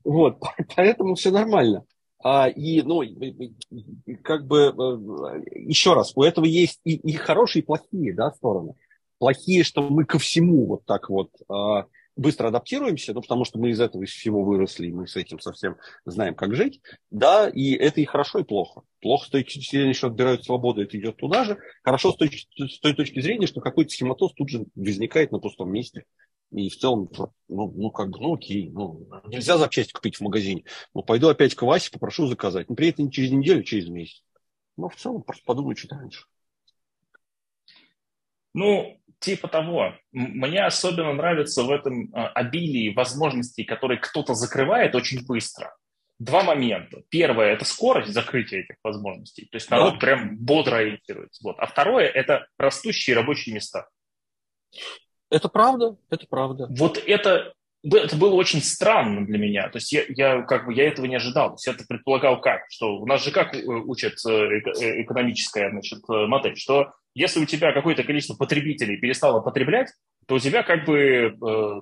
Вот, 0.02 0.40
поэтому 0.76 1.14
все 1.14 1.30
нормально. 1.30 1.84
А, 2.22 2.48
и, 2.48 2.80
ну, 2.80 3.02
как 4.22 4.46
бы, 4.46 4.72
э, 4.72 5.60
еще 5.60 5.92
раз, 5.92 6.16
у 6.16 6.22
этого 6.22 6.46
есть 6.46 6.80
и, 6.84 6.94
и 6.96 7.12
хорошие, 7.12 7.62
и 7.62 7.66
плохие, 7.66 8.14
да, 8.14 8.30
стороны. 8.30 8.74
Плохие, 9.24 9.64
что 9.64 9.80
мы 9.88 10.04
ко 10.04 10.18
всему 10.18 10.66
вот 10.66 10.84
так 10.84 11.08
вот 11.08 11.30
а, 11.48 11.86
быстро 12.14 12.48
адаптируемся, 12.48 13.14
ну, 13.14 13.22
потому 13.22 13.46
что 13.46 13.58
мы 13.58 13.70
из 13.70 13.80
этого 13.80 14.02
из 14.02 14.10
всего 14.10 14.44
выросли, 14.44 14.88
и 14.88 14.92
мы 14.92 15.06
с 15.06 15.16
этим 15.16 15.40
совсем 15.40 15.76
знаем, 16.04 16.34
как 16.34 16.54
жить, 16.54 16.82
да, 17.10 17.48
и 17.48 17.72
это 17.72 18.02
и 18.02 18.04
хорошо, 18.04 18.40
и 18.40 18.44
плохо. 18.44 18.82
Плохо 19.00 19.24
с 19.24 19.30
той 19.30 19.42
точки 19.44 19.66
зрения, 19.66 19.94
что 19.94 20.08
отбирают 20.08 20.44
свободу, 20.44 20.82
это 20.82 20.98
идет 20.98 21.16
туда 21.16 21.44
же. 21.44 21.56
Хорошо 21.82 22.12
с 22.12 22.16
той, 22.16 22.28
с 22.28 22.80
той 22.80 22.92
точки 22.92 23.20
зрения, 23.20 23.46
что 23.46 23.62
какой-то 23.62 23.92
схематоз 23.92 24.34
тут 24.34 24.50
же 24.50 24.66
возникает 24.74 25.32
на 25.32 25.38
пустом 25.38 25.72
месте. 25.72 26.04
И 26.50 26.68
в 26.68 26.76
целом, 26.76 27.08
ну, 27.48 27.72
ну 27.74 27.90
как 27.90 28.10
бы, 28.10 28.20
ну 28.20 28.34
окей, 28.34 28.68
ну, 28.68 29.08
нельзя 29.24 29.56
запчасти 29.56 29.94
купить 29.94 30.16
в 30.16 30.20
магазине. 30.20 30.64
Ну, 30.92 31.02
пойду 31.02 31.28
опять 31.28 31.54
к 31.54 31.62
Васе, 31.62 31.90
попрошу 31.90 32.26
заказать. 32.26 32.68
Ну, 32.68 32.76
при 32.76 32.90
этом 32.90 33.06
не 33.06 33.10
через 33.10 33.30
неделю, 33.30 33.62
через 33.62 33.88
месяц. 33.88 34.22
Ну, 34.76 34.90
в 34.90 34.96
целом, 34.96 35.22
просто 35.22 35.44
подумаю 35.46 35.76
чуть 35.76 35.92
раньше. 35.92 36.26
Ну, 38.52 39.00
Типа 39.24 39.48
того. 39.48 39.94
Мне 40.12 40.66
особенно 40.66 41.14
нравится 41.14 41.62
в 41.62 41.70
этом 41.70 42.10
а, 42.12 42.28
обилии 42.28 42.94
возможностей, 42.94 43.64
которые 43.64 43.98
кто-то 43.98 44.34
закрывает 44.34 44.94
очень 44.94 45.24
быстро. 45.24 45.74
Два 46.18 46.42
момента. 46.42 47.02
Первое– 47.08 47.46
это 47.54 47.64
скорость 47.64 48.12
закрытия 48.12 48.60
этих 48.60 48.76
возможностей. 48.84 49.48
То 49.50 49.56
есть 49.56 49.70
народ 49.70 49.94
да. 49.94 49.98
прям 50.00 50.36
бодро 50.36 50.76
ориентируется. 50.76 51.40
Вот. 51.42 51.56
А 51.58 51.66
второе– 51.66 52.06
это 52.14 52.46
растущие 52.58 53.16
рабочие 53.16 53.54
места. 53.54 53.88
Это 55.30 55.48
правда, 55.48 55.96
это 56.10 56.26
правда. 56.28 56.66
Вот 56.68 56.98
это 56.98 57.54
это 57.82 58.16
было 58.16 58.34
очень 58.34 58.62
странно 58.62 59.26
для 59.26 59.38
меня. 59.38 59.68
То 59.68 59.76
есть 59.76 59.92
я, 59.92 60.04
я 60.08 60.42
как 60.42 60.66
бы 60.66 60.74
я 60.74 60.88
этого 60.88 61.06
не 61.06 61.16
ожидал. 61.16 61.50
То 61.50 61.54
есть 61.54 61.66
я 61.66 61.72
это 61.72 61.84
предполагал 61.86 62.40
как, 62.40 62.62
что 62.70 62.96
у 62.96 63.06
нас 63.06 63.24
же 63.24 63.30
как 63.30 63.54
э, 63.54 63.62
учат 63.66 64.14
э, 64.26 64.30
э, 64.30 65.02
экономическая 65.02 65.70
значит, 65.70 66.02
модель, 66.08 66.56
что 66.56 66.92
если 67.14 67.40
у 67.40 67.46
тебя 67.46 67.72
какое-то 67.72 68.04
количество 68.04 68.34
потребителей 68.34 68.96
перестало 68.98 69.40
потреблять, 69.40 69.92
то 70.26 70.34
у 70.34 70.38
тебя 70.38 70.62
как 70.62 70.84
бы, 70.84 71.34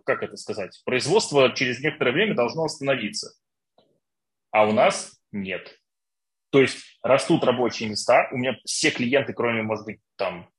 как 0.05 0.23
это 0.23 0.37
сказать, 0.37 0.81
производство 0.85 1.55
через 1.55 1.81
некоторое 1.81 2.13
время 2.13 2.35
должно 2.35 2.65
остановиться. 2.65 3.33
А 4.51 4.67
у 4.67 4.73
нас 4.73 5.19
нет. 5.33 5.79
То 6.51 6.61
есть 6.61 6.99
растут 7.03 7.45
рабочие 7.45 7.89
места. 7.89 8.29
У 8.33 8.37
меня 8.37 8.57
все 8.65 8.91
клиенты, 8.91 9.33
кроме, 9.33 9.63
может 9.63 9.87
быть, 9.87 10.01
там 10.17 10.51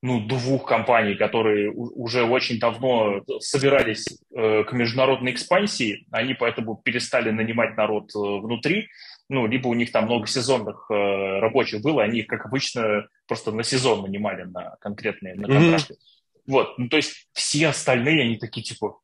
ну, 0.00 0.20
двух 0.20 0.66
компаний, 0.66 1.14
которые 1.16 1.70
уже 1.72 2.22
очень 2.22 2.58
давно 2.58 3.22
собирались 3.40 4.06
э, 4.34 4.64
к 4.64 4.72
международной 4.72 5.32
экспансии, 5.32 6.06
они 6.12 6.34
поэтому 6.34 6.76
перестали 6.76 7.30
нанимать 7.30 7.76
народ 7.76 8.14
э, 8.14 8.18
внутри, 8.18 8.88
ну, 9.28 9.46
либо 9.46 9.68
у 9.68 9.74
них 9.74 9.92
там 9.92 10.04
много 10.06 10.26
сезонных 10.26 10.86
э, 10.90 10.94
рабочих 11.40 11.82
было, 11.82 12.02
они 12.02 12.20
их, 12.20 12.26
как 12.26 12.46
обычно, 12.46 13.08
просто 13.26 13.52
на 13.52 13.62
сезон 13.62 14.02
нанимали 14.02 14.44
на 14.44 14.76
конкретные 14.80 15.34
на 15.34 15.46
контракты. 15.46 15.94
Mm-hmm. 15.94 16.42
Вот, 16.46 16.78
ну, 16.78 16.88
то 16.88 16.96
есть 16.96 17.28
все 17.34 17.68
остальные, 17.68 18.22
они 18.22 18.38
такие, 18.38 18.62
типа, 18.62 18.98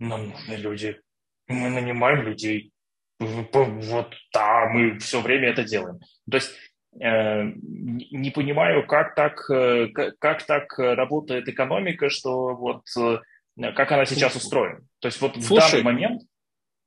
нам 0.00 0.30
нужны 0.30 0.54
люди, 0.54 1.00
мы 1.46 1.70
нанимаем 1.70 2.22
людей, 2.22 2.72
вот, 3.20 4.14
да, 4.32 4.66
мы 4.68 4.98
все 4.98 5.20
время 5.20 5.50
это 5.50 5.62
делаем. 5.62 6.00
То 6.28 6.38
есть 6.38 6.52
не 6.94 8.30
понимаю, 8.30 8.86
как 8.86 9.14
так, 9.14 9.46
как 10.18 10.44
так 10.44 10.78
работает 10.78 11.48
экономика, 11.48 12.10
что 12.10 12.54
вот 12.54 12.82
как 13.76 13.92
она 13.92 14.04
сейчас 14.04 14.34
устроена. 14.34 14.80
То 14.98 15.08
есть 15.08 15.20
вот 15.20 15.34
слушай, 15.42 15.68
в 15.68 15.70
данный 15.70 15.82
момент 15.84 16.22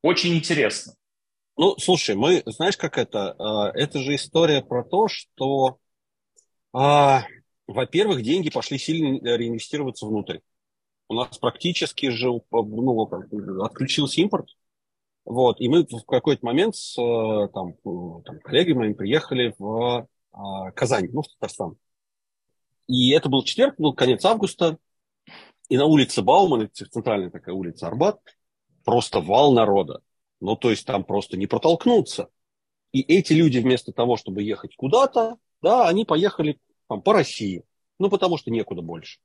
очень 0.02 0.34
интересно. 0.36 0.92
Ну, 1.56 1.76
слушай, 1.78 2.14
мы, 2.14 2.42
знаешь, 2.46 2.76
как 2.76 2.98
это? 2.98 3.72
Это 3.74 3.98
же 4.00 4.14
история 4.14 4.62
про 4.62 4.84
то, 4.84 5.08
что, 5.08 5.78
во-первых, 6.72 8.22
деньги 8.22 8.50
пошли 8.50 8.78
сильно 8.78 9.18
реинвестироваться 9.36 10.06
внутрь. 10.06 10.40
У 11.08 11.14
нас 11.14 11.38
практически 11.38 12.10
же 12.10 12.28
ну, 12.50 13.62
отключился 13.62 14.20
импорт, 14.20 14.48
вот, 15.26 15.60
и 15.60 15.68
мы 15.68 15.84
в 15.84 16.04
какой-то 16.04 16.46
момент 16.46 16.76
с 16.76 16.96
э, 16.96 17.48
там, 17.52 17.74
там, 18.22 18.38
коллегами 18.40 18.78
моими 18.78 18.92
приехали 18.92 19.54
в 19.58 20.08
а, 20.32 20.70
Казань, 20.70 21.08
ну, 21.12 21.22
в 21.22 21.28
Татарстан. 21.28 21.76
И 22.86 23.10
это 23.10 23.28
был 23.28 23.42
четверг, 23.42 23.74
был 23.78 23.92
конец 23.92 24.24
августа, 24.24 24.78
и 25.68 25.76
на 25.76 25.86
улице 25.86 26.22
Бауман, 26.22 26.62
это 26.62 26.88
центральная 26.88 27.30
такая 27.30 27.56
улица 27.56 27.88
Арбат, 27.88 28.20
просто 28.84 29.20
вал 29.20 29.52
народа. 29.52 30.00
Ну, 30.40 30.56
то 30.56 30.70
есть 30.70 30.86
там 30.86 31.04
просто 31.04 31.36
не 31.36 31.46
протолкнуться. 31.46 32.28
И 32.92 33.00
эти 33.00 33.32
люди 33.32 33.58
вместо 33.58 33.92
того, 33.92 34.16
чтобы 34.16 34.42
ехать 34.42 34.76
куда-то, 34.76 35.36
да, 35.62 35.88
они 35.88 36.04
поехали 36.04 36.58
там, 36.88 37.02
по 37.02 37.12
России. 37.12 37.64
Ну, 37.98 38.10
потому 38.10 38.36
что 38.36 38.50
некуда 38.50 38.82
больше. 38.82 39.18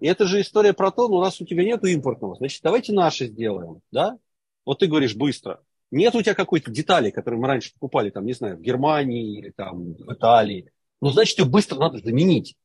И 0.00 0.06
это 0.06 0.26
же 0.26 0.40
история 0.40 0.72
про 0.72 0.90
то, 0.90 1.08
ну, 1.08 1.20
раз 1.20 1.40
у 1.40 1.46
тебя 1.46 1.64
нет 1.64 1.84
импортного, 1.84 2.34
значит, 2.36 2.62
давайте 2.62 2.92
наши 2.92 3.26
сделаем, 3.26 3.80
да? 3.92 4.18
Вот 4.64 4.78
ты 4.78 4.86
говоришь 4.86 5.14
быстро. 5.14 5.62
Нет 5.90 6.14
у 6.14 6.22
тебя 6.22 6.34
какой-то 6.34 6.70
детали, 6.70 7.10
которые 7.10 7.40
мы 7.40 7.48
раньше 7.48 7.72
покупали, 7.74 8.10
там, 8.10 8.24
не 8.24 8.32
знаю, 8.32 8.56
в 8.56 8.60
Германии 8.60 9.38
или 9.38 9.50
там 9.50 9.94
в 9.94 10.12
Италии. 10.12 10.70
Ну, 11.00 11.10
значит, 11.10 11.38
ее 11.38 11.44
быстро 11.44 11.78
надо 11.78 11.98
заменить. 11.98 12.56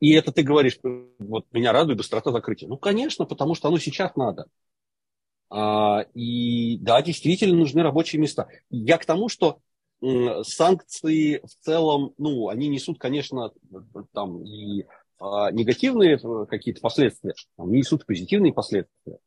И 0.00 0.12
это 0.12 0.30
ты 0.30 0.42
говоришь, 0.42 0.78
вот 1.18 1.46
меня 1.52 1.72
радует 1.72 1.98
быстрота 1.98 2.30
закрытия. 2.30 2.68
Ну, 2.68 2.76
конечно, 2.76 3.24
потому 3.24 3.54
что 3.54 3.68
оно 3.68 3.78
сейчас 3.78 4.14
надо. 4.16 4.46
А, 5.50 6.02
и 6.14 6.78
да, 6.78 7.02
действительно 7.02 7.56
нужны 7.56 7.82
рабочие 7.82 8.20
места. 8.20 8.48
Я 8.70 8.98
к 8.98 9.06
тому, 9.06 9.28
что 9.28 9.60
санкции 10.00 11.40
в 11.44 11.64
целом, 11.64 12.14
ну, 12.18 12.48
они 12.48 12.68
несут, 12.68 13.00
конечно, 13.00 13.50
там 14.12 14.44
и 14.44 14.86
а, 15.18 15.50
негативные 15.50 16.16
э, 16.16 16.46
какие-то 16.46 16.80
последствия, 16.80 17.34
они 17.56 17.78
несут 17.78 18.06
позитивные 18.06 18.52
последствия, 18.52 19.18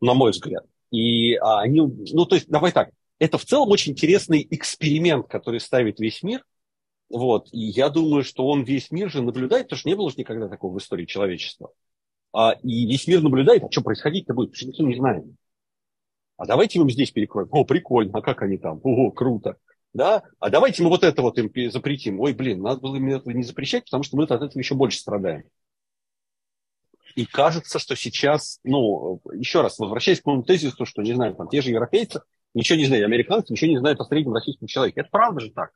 на 0.00 0.14
мой 0.14 0.30
взгляд. 0.30 0.64
И 0.92 1.34
а, 1.34 1.60
они, 1.60 1.80
ну, 1.80 2.26
то 2.26 2.36
есть, 2.36 2.48
давай 2.48 2.70
так, 2.70 2.90
это 3.18 3.38
в 3.38 3.44
целом 3.44 3.70
очень 3.70 3.92
интересный 3.92 4.46
эксперимент, 4.48 5.26
который 5.26 5.58
ставит 5.58 5.98
весь 5.98 6.22
мир. 6.22 6.44
Вот, 7.10 7.48
и 7.52 7.58
я 7.58 7.88
думаю, 7.88 8.22
что 8.22 8.46
он 8.46 8.62
весь 8.62 8.90
мир 8.90 9.10
же 9.10 9.22
наблюдает, 9.22 9.66
потому 9.66 9.78
что 9.78 9.88
не 9.88 9.96
было 9.96 10.10
же 10.10 10.16
никогда 10.18 10.48
такого 10.48 10.74
в 10.74 10.78
истории 10.78 11.06
человечества. 11.06 11.72
А, 12.32 12.52
и 12.62 12.86
весь 12.86 13.06
мир 13.06 13.22
наблюдает, 13.22 13.64
а 13.64 13.70
что 13.70 13.82
происходить-то 13.82 14.34
будет, 14.34 14.54
что 14.54 14.66
никто 14.66 14.82
не 14.84 14.96
знает. 14.96 15.24
А 16.36 16.46
давайте 16.46 16.78
мы 16.78 16.90
здесь 16.90 17.10
перекроем. 17.10 17.48
О, 17.50 17.64
прикольно, 17.64 18.18
а 18.18 18.22
как 18.22 18.42
они 18.42 18.58
там? 18.58 18.80
О, 18.82 19.10
круто. 19.10 19.56
Да? 19.92 20.22
А 20.38 20.50
давайте 20.50 20.82
мы 20.82 20.90
вот 20.90 21.02
это 21.02 21.22
вот 21.22 21.38
им 21.38 21.50
запретим. 21.70 22.20
Ой, 22.20 22.32
блин, 22.32 22.62
надо 22.62 22.80
было 22.80 22.96
им 22.96 23.08
этого 23.08 23.30
не 23.32 23.42
запрещать, 23.42 23.84
потому 23.84 24.04
что 24.04 24.16
мы 24.16 24.24
от 24.24 24.30
этого 24.30 24.58
еще 24.58 24.74
больше 24.74 24.98
страдаем. 24.98 25.44
И 27.16 27.24
кажется, 27.24 27.80
что 27.80 27.96
сейчас, 27.96 28.60
ну, 28.62 29.20
еще 29.32 29.62
раз, 29.62 29.78
возвращаясь 29.78 30.20
к 30.20 30.26
моему 30.26 30.44
тезису, 30.44 30.86
что, 30.86 31.02
не 31.02 31.14
знаю, 31.14 31.34
там 31.34 31.48
те 31.48 31.60
же 31.60 31.70
европейцы 31.70 32.20
ничего 32.54 32.78
не 32.78 32.84
знают, 32.84 33.06
американцы 33.06 33.52
ничего 33.52 33.70
не 33.70 33.78
знают 33.78 33.98
о 33.98 34.04
среднем 34.04 34.34
российском 34.34 34.68
человеке. 34.68 35.00
Это 35.00 35.10
правда 35.10 35.40
же 35.40 35.50
так. 35.50 35.72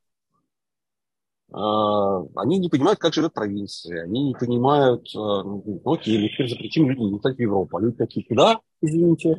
А, 1.52 2.22
они 2.36 2.58
не 2.58 2.68
понимают, 2.68 2.98
как 2.98 3.12
живет 3.12 3.34
провинция. 3.34 4.04
Они 4.04 4.28
не 4.28 4.34
понимают, 4.34 5.06
а, 5.14 5.42
ну, 5.42 5.80
окей, 5.84 6.18
мы 6.18 6.28
теперь 6.28 6.48
запретим 6.48 6.88
людям 6.88 7.14
летать 7.14 7.36
в 7.36 7.40
Европу. 7.40 7.76
А 7.76 7.80
люди 7.80 7.96
такие, 7.96 8.26
куда, 8.26 8.60
извините, 8.80 9.36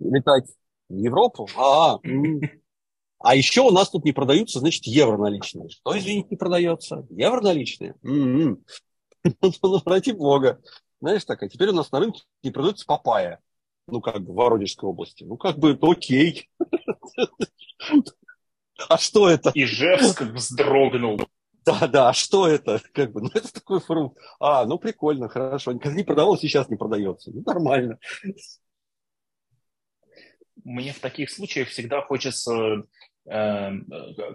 летать? 0.00 0.46
В 0.88 0.96
Европу? 0.96 1.48
А, 1.56 1.98
а 3.18 3.34
еще 3.34 3.62
у 3.62 3.70
нас 3.70 3.90
тут 3.90 4.04
не 4.04 4.12
продаются, 4.12 4.60
значит, 4.60 4.84
евро 4.86 5.16
наличные. 5.16 5.68
Что, 5.68 5.96
извините, 5.98 6.28
не 6.30 6.36
продается? 6.36 7.06
Евро 7.10 7.40
наличные? 7.40 7.94
Ну, 9.62 9.82
ради 9.84 10.12
бога. 10.12 10.60
Знаешь, 11.00 11.24
так, 11.24 11.42
а 11.42 11.48
теперь 11.48 11.70
у 11.70 11.72
нас 11.72 11.90
на 11.90 11.98
рынке 11.98 12.22
не 12.44 12.52
продается 12.52 12.86
папайя. 12.86 13.40
Ну, 13.88 14.00
как 14.00 14.22
бы 14.22 14.32
в 14.32 14.36
Воронежской 14.36 14.88
области. 14.88 15.24
Ну, 15.24 15.36
как 15.36 15.58
бы, 15.58 15.76
окей. 15.82 16.48
А 18.88 18.98
что 18.98 19.28
это? 19.28 19.50
Ижевск 19.54 20.20
вздрогнул. 20.22 21.18
Да, 21.66 21.88
да, 21.88 22.08
а 22.10 22.12
что 22.12 22.46
это? 22.46 22.80
Как 22.92 23.10
бы, 23.12 23.22
ну, 23.22 23.30
это 23.34 23.52
такой 23.52 23.80
фрукт. 23.80 24.16
А, 24.38 24.64
ну, 24.66 24.78
прикольно, 24.78 25.28
хорошо. 25.28 25.72
Никогда 25.72 25.96
не 25.96 26.04
продавалось, 26.04 26.40
сейчас 26.40 26.68
не 26.68 26.76
продается. 26.76 27.32
Ну, 27.32 27.42
нормально. 27.44 27.98
Мне 30.62 30.92
в 30.92 31.00
таких 31.00 31.30
случаях 31.30 31.68
всегда 31.68 32.02
хочется 32.02 32.84
э, 33.24 33.72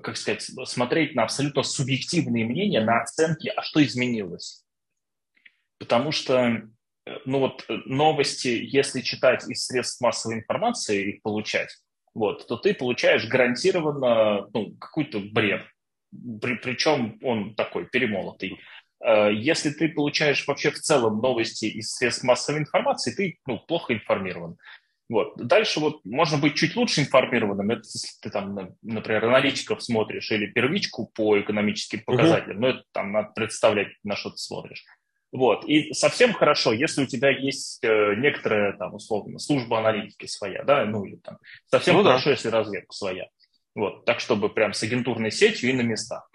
как 0.03 0.17
сказать, 0.17 0.41
смотреть 0.65 1.15
на 1.15 1.23
абсолютно 1.23 1.63
субъективные 1.63 2.45
мнения, 2.45 2.81
на 2.81 3.01
оценки, 3.01 3.47
а 3.55 3.61
что 3.61 3.81
изменилось 3.83 4.65
потому 5.81 6.11
что 6.11 6.35
э, 6.35 6.61
ну 7.25 7.39
вот 7.39 7.65
э, 7.67 7.73
новости, 7.85 8.47
если 8.47 9.01
читать 9.01 9.49
из 9.49 9.65
средств 9.65 9.99
массовой 9.99 10.35
информации, 10.35 11.15
их 11.15 11.23
получать, 11.23 11.75
вот, 12.13 12.47
то 12.47 12.55
ты 12.55 12.75
получаешь 12.75 13.27
гарантированно 13.27 14.47
ну, 14.53 14.75
какой-то 14.75 15.19
бред. 15.19 15.63
При, 16.41 16.55
причем 16.55 17.19
он 17.23 17.55
такой 17.55 17.85
перемолотый. 17.85 18.59
Э, 19.03 19.29
если 19.33 19.69
ты 19.69 19.89
получаешь 19.89 20.45
вообще 20.47 20.71
в 20.71 20.79
целом 20.79 21.19
новости 21.19 21.65
из 21.65 21.93
средств 21.93 22.23
массовой 22.23 22.59
информации, 22.59 23.11
ты 23.11 23.39
ну, 23.45 23.59
плохо 23.59 23.93
информирован. 23.93 24.57
Вот. 25.09 25.35
Дальше 25.35 25.81
вот 25.81 26.05
можно 26.05 26.37
быть 26.37 26.55
чуть 26.55 26.75
лучше 26.77 27.01
информированным, 27.01 27.69
это 27.69 27.81
если 27.83 28.17
ты 28.21 28.29
там, 28.29 28.77
например, 28.81 29.25
аналитиков 29.25 29.83
смотришь 29.83 30.31
или 30.31 30.45
первичку 30.45 31.11
по 31.13 31.37
экономическим 31.37 32.01
показателям, 32.05 32.57
uh-huh. 32.57 32.61
ну 32.61 32.67
это 32.67 32.83
там 32.93 33.11
надо 33.11 33.31
представлять, 33.35 33.89
на 34.03 34.15
что 34.15 34.29
ты 34.29 34.37
смотришь. 34.37 34.85
Вот. 35.33 35.65
И 35.65 35.93
совсем 35.93 36.33
хорошо, 36.33 36.71
если 36.71 37.03
у 37.03 37.07
тебя 37.07 37.29
есть 37.29 37.83
э, 37.83 38.15
некоторая, 38.15 38.73
там, 38.73 38.93
условно, 38.93 39.39
служба 39.39 39.79
аналитики 39.79 40.27
своя, 40.27 40.63
да, 40.63 40.85
ну 40.85 41.03
или 41.03 41.17
там, 41.17 41.37
совсем 41.67 41.95
ну, 41.95 42.03
хорошо, 42.03 42.25
да. 42.25 42.31
если 42.31 42.47
разведка 42.49 42.93
своя. 42.93 43.27
Вот, 43.73 44.05
так, 44.05 44.19
чтобы 44.19 44.49
прям 44.49 44.73
с 44.73 44.83
агентурной 44.83 45.31
сетью 45.31 45.69
и 45.69 45.73
на 45.73 45.81
местах. 45.81 46.29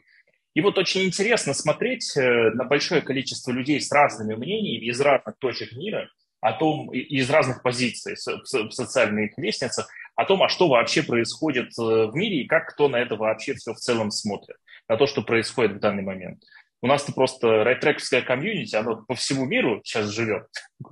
И 0.55 0.63
вот 0.63 0.79
очень 0.79 1.03
интересно 1.03 1.53
смотреть 1.53 2.17
э, 2.17 2.51
на 2.55 2.65
большое 2.65 3.03
количество 3.03 3.51
людей 3.51 3.79
с 3.79 3.93
разными 3.93 4.35
мнениями 4.35 4.87
из 4.87 4.99
разных 5.03 5.37
точек 5.39 5.73
мира, 5.73 6.09
о 6.41 6.55
том, 6.55 6.91
из 6.93 7.29
разных 7.29 7.63
позиций 7.63 8.15
в 8.15 8.71
социальных 8.71 9.37
лестницах, 9.37 9.89
о 10.15 10.25
том, 10.25 10.43
а 10.43 10.49
что 10.49 10.69
вообще 10.69 11.03
происходит 11.03 11.79
э, 11.79 11.83
в 11.83 12.13
мире 12.15 12.41
и 12.41 12.47
как 12.47 12.69
кто 12.69 12.89
на 12.89 12.97
это 12.97 13.17
вообще 13.17 13.53
все 13.53 13.75
в 13.75 13.79
целом 13.79 14.11
смотрит, 14.11 14.57
на 14.89 14.97
то, 14.97 15.07
что 15.07 15.21
происходит 15.21 15.73
в 15.73 15.81
данный 15.81 16.03
момент. 16.03 16.43
У 16.83 16.87
нас-то 16.87 17.13
просто 17.13 17.65
райтрекское 17.65 18.21
комьюнити, 18.21 18.77
оно 18.77 19.05
по 19.09 19.15
всему 19.15 19.47
миру 19.47 19.81
сейчас 19.83 20.11
живет, 20.11 20.47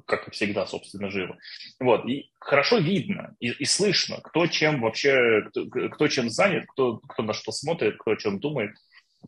как 0.07 0.29
и 0.29 0.31
всегда, 0.31 0.67
собственно, 0.67 1.11
живо. 1.11 1.37
Вот, 1.79 2.07
и 2.07 2.31
хорошо 2.41 2.79
видно 2.79 3.37
и, 3.39 3.51
и 3.51 3.65
слышно, 3.65 4.21
кто 4.23 4.47
чем 4.47 4.81
вообще, 4.81 5.43
кто, 5.49 5.67
кто 5.67 6.09
чем 6.09 6.31
занят, 6.31 6.65
кто, 6.69 6.99
кто 6.99 7.23
на 7.23 7.35
что 7.35 7.53
смотрит, 7.53 7.99
кто 7.99 8.13
о 8.13 8.17
чем 8.17 8.41
думает. 8.41 8.71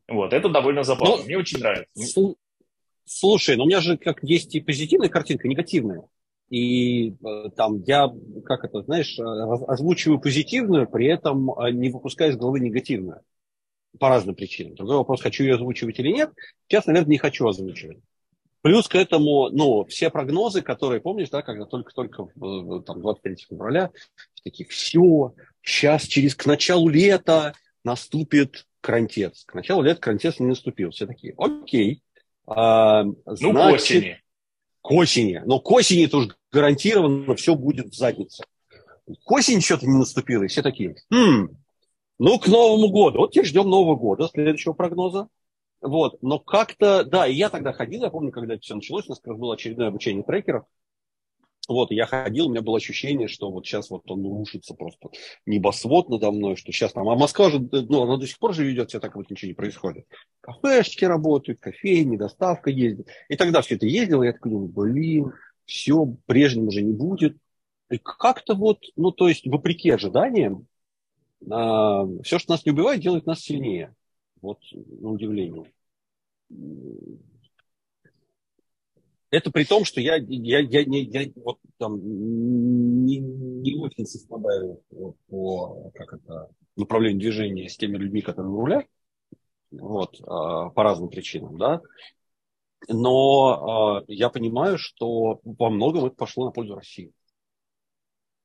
Вот, 0.09 0.33
это 0.33 0.49
довольно 0.49 0.83
забавно, 0.83 1.19
ну, 1.19 1.25
мне 1.25 1.39
очень 1.39 1.59
нравится. 1.59 2.35
Слушай, 3.05 3.57
ну 3.57 3.65
у 3.65 3.67
меня 3.67 3.81
же 3.81 3.97
как 3.97 4.23
есть 4.23 4.55
и 4.55 4.61
позитивная 4.61 5.09
картинка, 5.09 5.47
и 5.47 5.51
негативная. 5.51 6.03
И 6.49 7.11
э, 7.11 7.51
там 7.57 7.83
я, 7.87 8.11
как 8.45 8.65
это, 8.65 8.83
знаешь, 8.83 9.19
озвучиваю 9.19 10.21
позитивную, 10.21 10.89
при 10.89 11.07
этом 11.07 11.51
э, 11.51 11.71
не 11.71 11.91
выпуская 11.91 12.31
из 12.31 12.37
головы 12.37 12.61
негативную 12.61 13.21
по 13.99 14.09
разным 14.09 14.34
причинам. 14.34 14.74
Другой 14.74 14.97
вопрос, 14.97 15.22
хочу 15.22 15.44
ее 15.44 15.55
озвучивать 15.55 15.99
или 15.99 16.11
нет. 16.11 16.30
Сейчас, 16.68 16.86
наверное, 16.86 17.11
не 17.11 17.18
хочу 17.18 17.47
озвучивать. 17.47 17.99
Плюс 18.62 18.88
к 18.88 18.97
этому, 18.97 19.49
ну, 19.51 19.84
все 19.84 20.11
прогнозы, 20.11 20.61
которые, 20.61 21.01
помнишь, 21.01 21.30
да, 21.30 21.42
когда 21.42 21.66
только-только 21.66 22.26
там, 22.84 23.01
23 23.01 23.36
февраля, 23.49 23.90
такие, 24.42 24.68
все, 24.68 25.34
сейчас 25.62 26.03
через 26.03 26.34
к 26.34 26.47
началу 26.47 26.88
лета 26.88 27.55
наступит 27.84 28.66
карантец. 28.80 29.44
К 29.44 29.55
началу 29.55 29.82
лета 29.82 30.01
карантец 30.01 30.40
не 30.40 30.47
наступил. 30.47 30.90
Все 30.90 31.07
такие, 31.07 31.34
окей. 31.38 32.03
А, 32.47 33.05
значит, 33.24 33.42
ну, 33.42 33.53
к 33.53 33.72
осени. 33.72 34.22
К 34.82 34.90
осени. 34.92 35.42
Но 35.44 35.61
к 35.61 35.70
осени 35.70 36.09
уж 36.12 36.36
гарантированно 36.51 37.34
все 37.36 37.55
будет 37.55 37.86
в 37.86 37.97
заднице. 37.97 38.44
К 39.24 39.30
осени 39.30 39.61
что-то 39.61 39.86
не 39.86 39.97
наступило, 39.97 40.42
и 40.42 40.49
все 40.49 40.62
такие, 40.62 40.97
хм, 41.12 41.57
ну, 42.19 42.39
к 42.39 42.47
Новому 42.47 42.89
году. 42.89 43.19
Вот 43.19 43.33
теперь 43.33 43.47
ждем 43.47 43.69
Нового 43.69 43.97
года, 43.97 44.29
следующего 44.29 44.73
прогноза. 44.73 45.29
Вот. 45.81 46.23
Но 46.23 46.39
как-то, 46.39 47.05
да, 47.05 47.27
и 47.27 47.35
я 47.35 47.51
тогда 47.51 47.73
ходил, 47.73 48.03
я 48.03 48.11
помню, 48.11 48.33
когда 48.33 48.55
это 48.55 48.62
все 48.62 48.75
началось, 48.75 49.07
у 49.07 49.11
нас 49.11 49.19
как 49.19 49.33
раз 49.33 49.39
было 49.39 49.55
очередное 49.55 49.89
обучение 49.89 50.25
трекеров. 50.25 50.64
Вот, 51.69 51.91
я 51.91 52.07
ходил, 52.07 52.47
у 52.47 52.51
меня 52.51 52.62
было 52.62 52.77
ощущение, 52.77 53.27
что 53.27 53.51
вот 53.51 53.67
сейчас 53.67 53.91
вот 53.91 54.09
он 54.09 54.23
рушится 54.23 54.75
просто 54.75 55.09
небосвод 55.47 56.09
надо 56.09 56.31
мной, 56.31 56.55
что 56.55 56.71
сейчас 56.71 56.93
там, 56.93 57.09
а 57.09 57.17
Москва 57.17 57.51
же, 57.51 57.59
ну, 57.59 58.03
она 58.05 58.19
до 58.19 58.27
сих 58.27 58.39
пор 58.39 58.55
же 58.55 58.64
ведет 58.64 58.91
себя 58.91 59.01
так, 59.01 59.17
вот 59.17 59.29
ничего 59.31 59.49
не 59.49 59.55
происходит. 59.55 60.07
Кафешечки 60.41 61.05
работают, 61.05 61.59
кофейни, 61.59 62.17
доставка 62.17 62.71
ездит. 62.71 63.09
И 63.29 63.37
тогда 63.37 63.62
все 63.62 63.75
это 63.75 63.87
ездило, 63.87 64.23
я 64.23 64.33
такой 64.33 64.53
думаю, 64.53 64.69
блин, 64.69 65.33
все, 65.64 66.07
прежним 66.27 66.69
уже 66.69 66.83
не 66.83 66.93
будет. 66.93 67.37
И 67.91 67.99
как-то 67.99 68.55
вот, 68.55 68.79
ну, 68.95 69.11
то 69.11 69.29
есть, 69.29 69.47
вопреки 69.47 69.91
ожиданиям, 69.91 70.69
все, 71.41 72.39
что 72.39 72.53
нас 72.53 72.64
не 72.64 72.72
убивает, 72.72 73.01
делает 73.01 73.26
нас 73.26 73.41
сильнее. 73.41 73.95
Вот, 74.41 74.59
на 74.72 75.11
удивление. 75.11 75.72
Это 79.30 79.51
при 79.51 79.64
том, 79.64 79.84
что 79.84 80.01
я, 80.01 80.16
я, 80.16 80.61
я, 80.61 80.80
я, 80.80 81.22
я 81.22 81.32
вот 81.37 81.59
там 81.78 81.99
не, 83.05 83.18
не 83.18 83.74
очень 83.74 84.07
совпадаю 84.07 84.82
по 85.28 85.91
как 85.95 86.14
это, 86.14 86.49
направлению 86.76 87.20
движения 87.20 87.68
с 87.68 87.76
теми 87.76 87.97
людьми, 87.97 88.20
которые 88.20 88.53
на 88.53 88.59
рулях, 88.59 88.84
вот, 89.72 90.20
а, 90.22 90.70
по 90.70 90.82
разным 90.82 91.09
причинам, 91.09 91.59
да. 91.59 91.80
Но 92.89 94.05
э, 94.07 94.12
я 94.12 94.28
понимаю, 94.28 94.78
что 94.78 95.41
во 95.45 95.70
многом 95.70 96.05
это 96.05 96.14
пошло 96.14 96.45
на 96.45 96.51
пользу 96.53 96.76
России. 96.76 97.12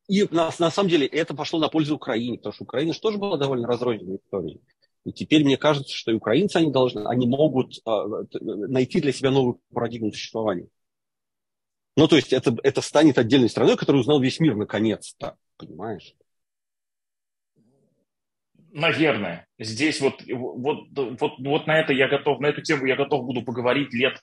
И 0.08 0.28
на, 0.32 0.52
на 0.60 0.72
самом 0.72 0.90
деле 0.90 1.08
это 1.08 1.34
пошло 1.34 1.60
на 1.60 1.70
пользу 1.70 1.96
Украине, 1.96 2.38
потому 2.38 2.54
что 2.54 2.64
Украина 2.64 2.94
же 2.94 3.00
тоже 3.00 3.18
была 3.18 3.38
довольно 3.38 3.68
разрозненной 3.68 4.18
историей. 4.18 4.62
И 5.04 5.12
теперь 5.12 5.44
мне 5.44 5.58
кажется, 5.58 5.96
что 5.96 6.12
и 6.12 6.16
украинцы 6.16 6.58
они 6.58 6.72
должны, 6.72 7.08
они 7.08 7.28
могут 7.28 7.78
э, 7.86 7.92
найти 8.40 9.02
для 9.02 9.12
себя 9.12 9.32
новую 9.32 9.60
парадигму 9.74 10.12
существования. 10.12 10.68
Ну, 11.98 12.08
то 12.08 12.16
есть 12.16 12.32
это, 12.34 12.56
это 12.64 12.82
станет 12.82 13.18
отдельной 13.18 13.50
страной, 13.50 13.78
которую 13.78 14.02
узнал 14.02 14.22
весь 14.22 14.40
мир 14.40 14.56
наконец-то, 14.56 15.38
понимаешь? 15.58 16.16
Наверное. 18.74 19.48
Здесь 19.60 20.00
вот, 20.00 20.22
вот, 20.28 20.88
вот, 20.96 21.34
вот 21.40 21.68
на 21.68 21.80
это 21.80 21.92
я 21.92 22.08
готов, 22.08 22.40
на 22.40 22.48
эту 22.48 22.62
тему 22.62 22.86
я 22.86 22.96
готов 22.96 23.26
буду 23.26 23.44
поговорить 23.44 23.94
лет 23.94 24.22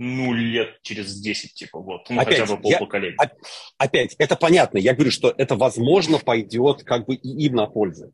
ну, 0.00 0.32
лет 0.32 0.78
через 0.82 1.18
10, 1.20 1.54
типа, 1.54 1.80
вот, 1.80 2.08
ну, 2.08 2.20
опять, 2.20 2.38
хотя 2.38 2.54
бы 2.54 2.62
полпоколения. 2.62 3.16
Я, 3.20 3.30
опять, 3.78 4.14
это 4.18 4.36
понятно, 4.36 4.78
я 4.78 4.94
говорю, 4.94 5.10
что 5.10 5.34
это, 5.36 5.56
возможно, 5.56 6.18
пойдет 6.18 6.84
как 6.84 7.06
бы 7.06 7.16
и 7.16 7.46
им 7.46 7.56
на 7.56 7.66
пользу. 7.66 8.12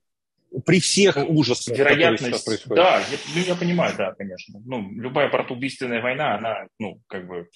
При 0.64 0.80
всех 0.80 1.18
ужасах, 1.28 1.76
Вероятность, 1.76 2.44
происходят. 2.44 2.76
Да, 2.76 2.98
я, 3.00 3.18
ну, 3.34 3.42
я 3.42 3.54
понимаю, 3.54 3.94
да, 3.98 4.14
конечно. 4.14 4.60
Ну, 4.64 4.90
любая 4.92 5.28
протубийственная 5.28 6.00
война, 6.00 6.36
она, 6.36 6.66
ну, 6.78 7.00
как 7.06 7.28
бы... 7.28 7.48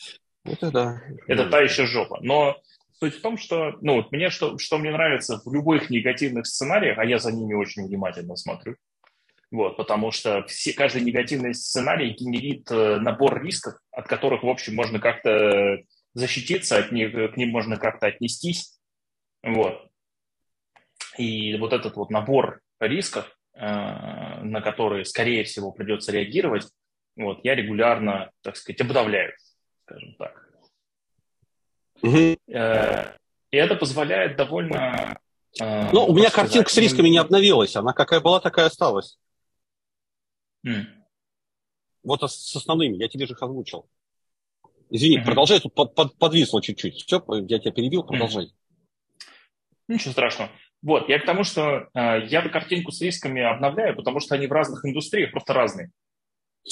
Это 0.45 0.70
да. 0.70 1.03
Это 1.26 1.49
та 1.49 1.61
еще 1.61 1.87
жопа. 1.87 2.18
Но 2.20 2.57
суть 3.01 3.14
в 3.14 3.22
том, 3.22 3.39
что, 3.39 3.76
ну, 3.81 3.95
вот 3.95 4.12
мне, 4.12 4.29
что, 4.29 4.59
что 4.59 4.76
мне 4.76 4.91
нравится 4.91 5.41
в 5.43 5.55
любых 5.55 5.89
негативных 5.89 6.47
сценариях, 6.47 6.99
а 6.99 7.05
я 7.05 7.18
за 7.18 7.33
ними 7.33 7.55
очень 7.55 7.87
внимательно 7.87 8.37
смотрю, 8.37 8.76
вот, 9.51 9.76
потому 9.76 10.11
что 10.11 10.44
все, 10.44 10.74
каждый 10.74 11.03
негативный 11.03 11.55
сценарий 11.55 12.11
генерит 12.11 12.70
э, 12.70 12.96
набор 12.96 13.42
рисков, 13.42 13.74
от 13.90 14.07
которых, 14.07 14.42
в 14.42 14.49
общем, 14.49 14.74
можно 14.74 15.01
как-то 15.01 15.78
защититься, 16.12 16.76
от 16.76 16.92
них, 16.92 17.12
к 17.12 17.36
ним 17.36 17.51
можно 17.51 17.78
как-то 17.78 18.09
отнестись. 18.09 18.78
Вот. 19.42 19.88
И 21.16 21.57
вот 21.57 21.72
этот 21.72 21.96
вот 21.96 22.11
набор 22.11 22.61
рисков, 22.78 23.34
э, 23.55 23.61
на 23.61 24.61
которые, 24.61 25.07
скорее 25.07 25.44
всего, 25.44 25.72
придется 25.72 26.12
реагировать, 26.12 26.68
вот, 27.16 27.40
я 27.42 27.55
регулярно, 27.55 28.30
так 28.42 28.57
сказать, 28.57 28.80
обдавляю, 28.82 29.32
скажем 29.84 30.14
так. 30.18 30.49
Угу. 32.03 32.36
И 33.51 33.57
это 33.57 33.74
позволяет 33.76 34.36
довольно... 34.36 35.18
Ну, 35.59 36.05
у 36.05 36.14
меня 36.14 36.28
сказать, 36.28 36.53
картинка 36.53 36.70
с 36.70 36.76
рисками 36.76 37.09
не 37.09 37.18
обновилась. 37.18 37.74
Она 37.74 37.92
какая 37.92 38.20
была, 38.20 38.38
такая 38.38 38.66
осталась. 38.66 39.18
Mm. 40.66 40.84
Вот 42.02 42.22
с 42.22 42.56
основными, 42.56 42.96
я 42.96 43.09
тебе 43.09 43.26
же 43.26 43.34
их 43.34 43.42
озвучил. 43.42 43.88
Извини, 44.90 45.18
mm-hmm. 45.18 45.24
продолжай, 45.24 45.61
тут 45.61 45.74
под, 45.74 45.94
под, 45.94 46.16
подвисло 46.18 46.62
чуть-чуть. 46.62 47.04
Все, 47.04 47.22
я 47.48 47.59
тебя 47.59 47.72
перебил, 47.72 48.04
продолжай. 48.04 48.46
Mm. 48.46 48.50
Ничего 49.88 50.12
страшного. 50.12 50.50
Вот, 50.82 51.09
я 51.09 51.18
к 51.18 51.26
тому, 51.26 51.44
что 51.44 51.88
э, 51.92 52.26
я 52.26 52.48
картинку 52.48 52.92
с 52.92 53.00
рисками 53.00 53.42
обновляю, 53.42 53.96
потому 53.96 54.20
что 54.20 54.34
они 54.34 54.46
в 54.46 54.52
разных 54.52 54.84
индустриях 54.84 55.32
просто 55.32 55.52
разные. 55.52 55.90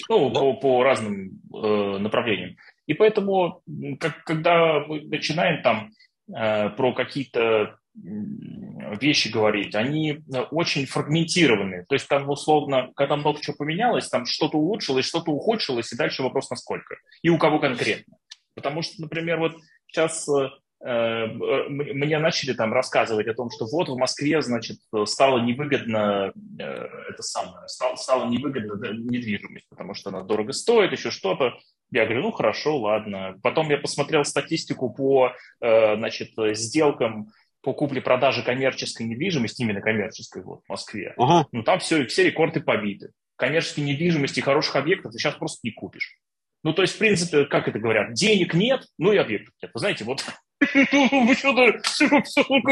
Ну, 0.08 0.30
да. 0.30 0.40
по, 0.40 0.54
по 0.54 0.82
разным 0.82 1.40
э, 1.52 1.98
направлениям. 1.98 2.56
И 2.86 2.94
поэтому, 2.94 3.62
как, 3.98 4.22
когда 4.24 4.80
мы 4.80 5.00
начинаем 5.02 5.62
там 5.62 5.90
э, 6.28 6.70
про 6.70 6.92
какие-то 6.92 7.78
вещи 7.96 9.28
говорить, 9.28 9.74
они 9.74 10.12
э, 10.12 10.40
очень 10.50 10.86
фрагментированы. 10.86 11.84
То 11.88 11.94
есть 11.94 12.08
там 12.08 12.28
условно, 12.28 12.90
когда 12.94 13.16
много 13.16 13.40
чего 13.40 13.56
поменялось, 13.56 14.08
там 14.08 14.26
что-то 14.26 14.58
улучшилось, 14.58 15.06
что-то 15.06 15.32
ухудшилось, 15.32 15.92
и 15.92 15.96
дальше 15.96 16.22
вопрос 16.22 16.50
насколько. 16.50 16.96
И 17.22 17.28
у 17.28 17.38
кого 17.38 17.58
конкретно. 17.58 18.16
Потому 18.54 18.82
что, 18.82 19.00
например, 19.02 19.38
вот 19.38 19.56
сейчас 19.88 20.28
э, 20.28 20.48
э 20.84 21.26
мне 21.68 22.18
начали 22.18 22.52
там 22.52 22.72
рассказывать 22.72 23.26
о 23.28 23.34
том, 23.34 23.50
что 23.50 23.66
вот 23.66 23.88
в 23.88 23.96
Москве, 23.96 24.40
значит, 24.42 24.78
стало 25.04 25.40
невыгодно 25.40 26.32
э, 26.58 26.62
это 26.62 27.22
самое, 27.22 27.66
стало, 27.68 27.96
стало 27.96 28.28
невыгодно 28.28 28.92
недвижимость, 28.92 29.68
потому 29.68 29.94
что 29.94 30.10
она 30.10 30.22
дорого 30.22 30.52
стоит, 30.52 30.92
еще 30.92 31.10
что-то. 31.10 31.54
Я 31.92 32.04
говорю, 32.04 32.22
ну 32.22 32.32
хорошо, 32.32 32.78
ладно. 32.78 33.38
Потом 33.42 33.70
я 33.70 33.78
посмотрел 33.78 34.24
статистику 34.24 34.90
по, 34.90 35.32
э, 35.60 35.96
значит, 35.96 36.30
сделкам 36.56 37.28
по 37.66 37.72
купле-продаже 37.72 38.44
коммерческой 38.44 39.08
недвижимости, 39.08 39.62
именно 39.62 39.80
коммерческой 39.80 40.44
вот, 40.44 40.60
в 40.64 40.68
Москве, 40.68 41.14
ага. 41.16 41.48
ну 41.50 41.64
там 41.64 41.80
все, 41.80 42.06
все 42.06 42.22
рекорды 42.22 42.60
побиты. 42.60 43.10
Коммерческой 43.34 43.80
недвижимости, 43.80 44.38
хороших 44.38 44.76
объектов 44.76 45.10
ты 45.10 45.18
сейчас 45.18 45.34
просто 45.34 45.58
не 45.64 45.72
купишь. 45.72 46.16
Ну, 46.62 46.72
то 46.74 46.82
есть, 46.82 46.94
в 46.94 46.98
принципе, 46.98 47.44
как 47.46 47.66
это 47.66 47.80
говорят, 47.80 48.12
денег 48.12 48.54
нет, 48.54 48.86
ну 48.98 49.10
и 49.10 49.16
объектов 49.16 49.52
нет. 49.60 49.72
Вы 49.74 49.80
знаете, 49.80 50.04
вот 50.04 50.20
что-то 50.60 51.82
все 51.82 52.08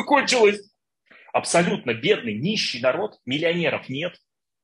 кончилось. 0.07 0.61
Абсолютно 1.33 1.93
бедный, 1.93 2.39
нищий 2.39 2.81
народ, 2.81 3.19
миллионеров 3.27 3.89
нет, 3.89 4.15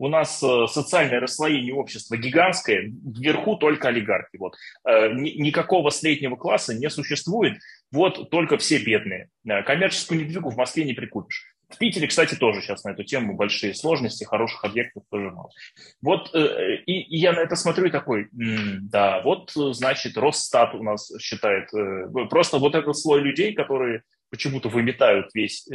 у 0.01 0.09
нас 0.09 0.43
э, 0.43 0.67
социальное 0.69 1.21
расслоение 1.21 1.75
общества 1.75 2.17
гигантское, 2.17 2.91
вверху 3.05 3.57
только 3.57 3.89
олигархи. 3.89 4.39
Вот. 4.39 4.55
Э, 4.89 5.13
никакого 5.13 5.91
среднего 5.91 6.37
класса 6.37 6.73
не 6.73 6.89
существует, 6.89 7.59
вот 7.93 8.31
только 8.31 8.59
все 8.59 8.79
бедные. 8.79 9.29
Э, 9.47 9.63
коммерческую 9.63 10.21
недвигу 10.21 10.51
в 10.51 10.57
Москве 10.57 10.85
не 10.85 10.95
прикупишь. 10.95 11.55
В 11.69 11.79
Питере, 11.79 12.09
кстати, 12.09 12.35
тоже 12.35 12.61
сейчас 12.61 12.83
на 12.83 12.91
эту 12.91 13.05
тему 13.05 13.37
большие 13.37 13.75
сложности, 13.75 14.25
хороших 14.25 14.65
объектов 14.65 15.05
тоже 15.09 15.31
мало. 15.31 15.51
Вот, 16.03 16.35
и, 16.35 17.01
и 17.01 17.17
я 17.17 17.33
на 17.33 17.39
это 17.39 17.55
смотрю 17.55 17.87
и 17.87 17.91
такой, 17.91 18.27
да, 18.33 19.23
вот, 19.23 19.53
значит, 19.55 20.17
Росстат 20.17 20.75
у 20.75 20.83
нас 20.83 21.13
считает, 21.21 21.71
просто 22.29 22.59
вот 22.59 22.75
этот 22.75 22.97
слой 22.97 23.21
людей, 23.21 23.55
которые 23.55 24.03
почему-то 24.31 24.69
выметают 24.69 25.29
весь 25.33 25.69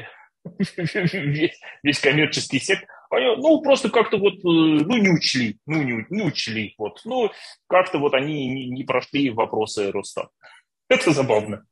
весь, 1.84 2.00
коммерческий 2.00 2.60
сектор, 2.60 2.88
они, 3.10 3.36
ну, 3.38 3.62
просто 3.62 3.90
как-то 3.90 4.18
вот, 4.18 4.36
э, 4.36 4.40
ну, 4.44 4.98
не 4.98 5.10
учли, 5.10 5.58
ну, 5.66 5.82
не, 5.82 6.06
не 6.10 6.22
учли, 6.24 6.76
вот, 6.78 7.02
ну, 7.06 7.32
как-то 7.68 7.98
вот 7.98 8.14
они 8.14 8.48
не, 8.48 8.70
не 8.70 8.84
прошли 8.84 9.30
вопросы 9.30 9.92
роста. 9.92 10.30
Это 10.90 11.12
забавно. 11.12 11.66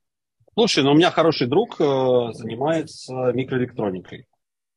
Слушай, 0.56 0.84
ну, 0.84 0.92
у 0.92 0.96
меня 0.96 1.10
хороший 1.10 1.48
друг 1.48 1.82
э, 1.82 1.84
занимается 2.34 3.32
микроэлектроникой. 3.34 4.28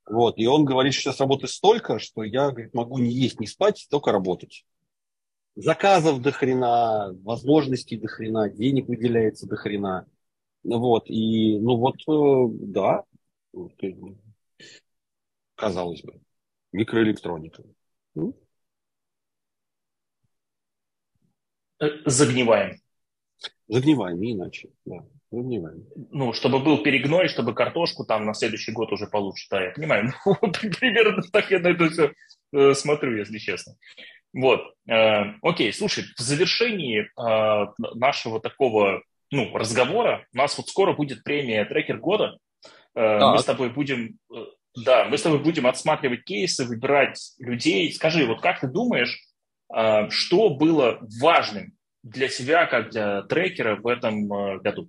Вот, 0.06 0.38
и 0.38 0.46
он 0.46 0.64
говорит, 0.64 0.94
что 0.94 1.02
сейчас 1.02 1.20
работы 1.20 1.48
столько, 1.48 1.98
что 1.98 2.22
я 2.22 2.50
говорит, 2.50 2.72
могу 2.72 2.98
не 2.98 3.10
есть, 3.10 3.40
не 3.40 3.46
спать, 3.46 3.86
только 3.90 4.10
работать. 4.10 4.64
Заказов 5.54 6.22
до 6.22 6.32
хрена, 6.32 7.12
возможностей 7.22 7.98
до 7.98 8.08
хрена, 8.08 8.48
денег 8.48 8.88
выделяется 8.88 9.46
до 9.46 9.56
хрена. 9.56 10.06
Вот, 10.64 11.10
и, 11.10 11.58
ну 11.58 11.76
вот, 11.76 11.96
э, 12.08 12.56
да, 12.66 13.04
казалось 15.56 16.02
бы, 16.02 16.20
микроэлектроника. 16.72 17.64
Ну. 18.14 18.34
Загниваем. 22.06 22.80
Загниваем, 23.68 24.20
не 24.20 24.32
иначе, 24.32 24.70
да. 24.84 25.04
Загниваем. 25.30 25.86
Ну, 26.10 26.32
чтобы 26.32 26.60
был 26.60 26.82
перегной, 26.82 27.28
чтобы 27.28 27.52
картошку 27.52 28.04
там 28.04 28.24
на 28.24 28.34
следующий 28.34 28.72
год 28.72 28.92
уже 28.92 29.06
получше. 29.06 29.48
Да, 29.50 29.64
я 29.64 29.70
понимаю. 29.70 30.12
Примерно 30.78 31.22
так 31.32 31.50
я 31.50 31.58
на 31.58 31.68
это 31.68 31.90
все 31.90 32.12
э, 32.52 32.74
смотрю, 32.74 33.16
если 33.16 33.38
честно. 33.38 33.74
Вот. 34.32 34.60
Э, 34.88 35.34
окей, 35.42 35.72
слушай, 35.72 36.04
в 36.16 36.20
завершении 36.20 37.10
нашего 37.98 38.40
такого 38.40 39.02
ну, 39.32 39.56
разговора 39.56 40.26
у 40.32 40.36
нас 40.36 40.56
вот 40.56 40.68
скоро 40.68 40.92
будет 40.92 41.24
премия 41.24 41.64
«Трекер 41.64 41.98
года». 41.98 42.38
Так. 42.94 43.32
Мы 43.32 43.38
с 43.38 43.44
тобой 43.44 43.68
будем 43.68 44.18
да, 44.76 45.04
мы 45.04 45.18
с 45.18 45.22
тобой 45.22 45.38
будем 45.38 45.66
отсматривать 45.66 46.24
кейсы, 46.24 46.64
выбирать 46.64 47.32
людей. 47.38 47.92
Скажи, 47.92 48.26
вот 48.26 48.40
как 48.40 48.60
ты 48.60 48.68
думаешь, 48.68 49.18
что 49.68 50.50
было 50.50 50.98
важным 51.20 51.75
для 52.06 52.28
тебя, 52.28 52.66
как 52.66 52.90
для 52.90 53.22
трекера 53.22 53.76
в 53.76 53.86
этом 53.86 54.32
а, 54.32 54.58
году? 54.58 54.88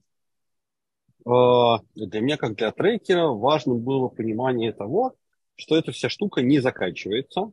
для 1.95 2.21
меня, 2.21 2.37
как 2.37 2.55
для 2.55 2.71
трекера, 2.71 3.27
важно 3.27 3.73
было 3.73 4.07
понимание 4.07 4.71
того, 4.71 5.15
что 5.55 5.75
эта 5.75 5.91
вся 5.91 6.09
штука 6.09 6.41
не 6.41 6.59
заканчивается. 6.59 7.51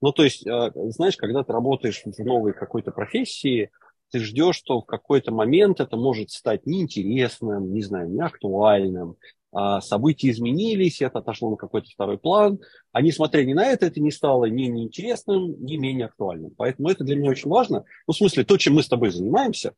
Ну, 0.00 0.12
то 0.12 0.24
есть, 0.24 0.44
э, 0.44 0.72
знаешь, 0.74 1.16
когда 1.16 1.44
ты 1.44 1.52
работаешь 1.52 2.02
в 2.04 2.18
новой 2.24 2.52
какой-то 2.52 2.90
профессии, 2.90 3.70
ты 4.10 4.18
ждешь, 4.18 4.56
что 4.56 4.80
в 4.80 4.86
какой-то 4.86 5.32
момент 5.32 5.78
это 5.78 5.96
может 5.96 6.30
стать 6.30 6.66
неинтересным, 6.66 7.72
не 7.72 7.82
знаю, 7.82 8.10
неактуальным, 8.10 9.16
а 9.45 9.45
события 9.80 10.30
изменились, 10.30 11.00
это 11.00 11.20
отошло 11.20 11.50
на 11.50 11.56
какой-то 11.56 11.88
второй 11.88 12.18
план, 12.18 12.60
а 12.92 13.00
несмотря 13.00 13.44
ни 13.44 13.54
на 13.54 13.64
это, 13.66 13.86
это 13.86 14.00
не 14.00 14.10
стало 14.10 14.46
ни 14.46 14.64
неинтересным, 14.64 15.64
ни 15.64 15.76
менее 15.76 16.06
актуальным. 16.06 16.52
Поэтому 16.56 16.88
это 16.88 17.04
для 17.04 17.16
меня 17.16 17.30
очень 17.30 17.50
важно. 17.50 17.84
Ну, 18.06 18.12
в 18.12 18.16
смысле, 18.16 18.44
то, 18.44 18.56
чем 18.58 18.74
мы 18.74 18.82
с 18.82 18.88
тобой 18.88 19.10
занимаемся, 19.10 19.74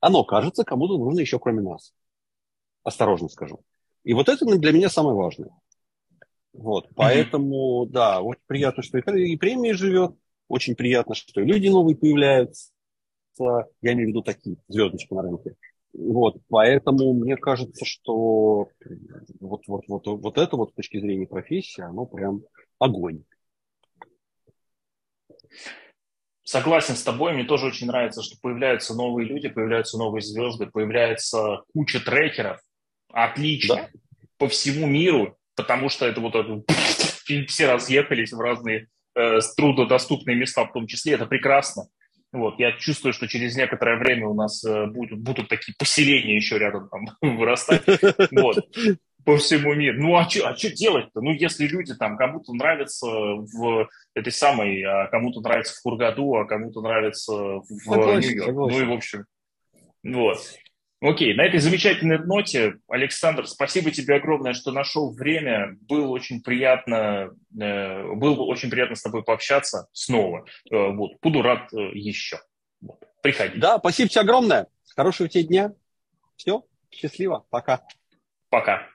оно 0.00 0.24
кажется 0.24 0.64
кому-то 0.64 0.98
нужно 0.98 1.20
еще 1.20 1.38
кроме 1.38 1.62
нас. 1.62 1.94
Осторожно 2.82 3.28
скажу. 3.28 3.60
И 4.04 4.12
вот 4.14 4.28
это 4.28 4.44
для 4.44 4.72
меня 4.72 4.90
самое 4.90 5.16
важное. 5.16 5.50
Вот, 6.52 6.88
поэтому, 6.94 7.84
mm-hmm. 7.84 7.90
да, 7.90 8.20
очень 8.20 8.42
приятно, 8.46 8.82
что 8.82 8.98
и 8.98 9.36
премия 9.36 9.72
живет, 9.72 10.14
очень 10.48 10.74
приятно, 10.74 11.14
что 11.14 11.40
и 11.40 11.46
люди 11.46 11.68
новые 11.68 11.96
появляются, 11.96 12.72
я 13.38 13.92
имею 13.94 14.08
в 14.08 14.10
виду 14.10 14.22
такие 14.22 14.56
звездочки 14.68 15.14
на 15.14 15.22
рынке. 15.22 15.54
Вот, 15.92 16.38
поэтому 16.48 17.12
мне 17.12 17.36
кажется, 17.36 17.84
что 17.84 18.68
вот, 19.40 19.62
вот, 19.66 19.82
вот, 19.88 20.06
вот 20.06 20.38
это 20.38 20.56
вот 20.56 20.70
с 20.70 20.74
точки 20.74 20.98
зрения 20.98 21.26
профессии, 21.26 21.82
оно 21.82 22.06
прям 22.06 22.42
огонь. 22.78 23.24
Согласен 26.44 26.96
с 26.96 27.02
тобой, 27.02 27.34
мне 27.34 27.44
тоже 27.44 27.66
очень 27.66 27.86
нравится, 27.86 28.22
что 28.22 28.36
появляются 28.40 28.94
новые 28.94 29.28
люди, 29.28 29.48
появляются 29.48 29.98
новые 29.98 30.22
звезды, 30.22 30.66
появляется 30.66 31.62
куча 31.72 32.00
трекеров, 32.00 32.60
отлично, 33.12 33.76
да? 33.76 33.88
по 34.38 34.48
всему 34.48 34.86
миру, 34.86 35.36
потому 35.54 35.88
что 35.88 36.06
это 36.06 36.20
вот 36.20 36.34
все 37.48 37.70
разъехались 37.70 38.32
в 38.32 38.40
разные 38.40 38.88
э, 39.14 39.38
труднодоступные 39.56 40.36
места 40.36 40.64
в 40.64 40.72
том 40.72 40.86
числе, 40.86 41.12
это 41.12 41.26
прекрасно. 41.26 41.84
Вот, 42.32 42.58
я 42.58 42.72
чувствую, 42.72 43.12
что 43.12 43.28
через 43.28 43.56
некоторое 43.56 43.98
время 43.98 44.26
у 44.26 44.34
нас 44.34 44.64
э, 44.64 44.86
будут, 44.86 45.20
будут 45.20 45.48
такие 45.48 45.74
поселения 45.78 46.34
еще 46.34 46.58
рядом 46.58 46.88
там 46.88 47.06
вырастать. 47.36 47.82
Вот 48.30 48.66
по 49.24 49.36
всему 49.36 49.74
миру. 49.74 50.00
Ну, 50.00 50.16
а 50.16 50.28
что 50.28 50.48
а 50.48 50.54
делать-то? 50.54 51.20
Ну, 51.20 51.32
если 51.32 51.66
люди 51.66 51.94
там, 51.94 52.16
кому-то 52.16 52.52
нравится 52.52 53.06
в 53.06 53.88
этой 54.14 54.32
самой, 54.32 54.82
а 54.82 55.06
кому-то 55.08 55.40
нравится 55.40 55.74
в 55.74 55.82
Кургаду, 55.82 56.34
а 56.34 56.44
кому-то 56.44 56.80
нравится 56.80 57.32
в 57.32 57.70
Нью-Йорк. 57.70 58.52
Ну 58.52 58.80
и, 58.80 58.84
в 58.84 58.92
общем, 58.92 59.24
вот. 60.02 60.38
Окей, 61.02 61.34
на 61.34 61.42
этой 61.42 61.58
замечательной 61.58 62.18
ноте, 62.18 62.74
Александр, 62.88 63.48
спасибо 63.48 63.90
тебе 63.90 64.14
огромное, 64.14 64.52
что 64.52 64.70
нашел 64.70 65.12
время. 65.12 65.76
Было 65.88 66.06
очень 66.06 66.40
приятно, 66.40 67.32
э, 67.60 68.04
было 68.14 68.44
очень 68.44 68.70
приятно 68.70 68.94
с 68.94 69.02
тобой 69.02 69.24
пообщаться 69.24 69.88
снова. 69.92 70.46
Э, 70.70 70.90
вот, 70.92 71.14
буду 71.20 71.42
рад 71.42 71.72
э, 71.74 71.90
еще. 71.94 72.38
Вот, 72.80 73.00
приходи. 73.20 73.58
Да, 73.58 73.78
спасибо 73.78 74.10
тебе 74.10 74.20
огромное. 74.20 74.68
Хорошего 74.94 75.28
тебе 75.28 75.42
дня. 75.42 75.72
Все, 76.36 76.62
счастливо, 76.92 77.44
пока. 77.50 77.82
Пока. 78.48 78.86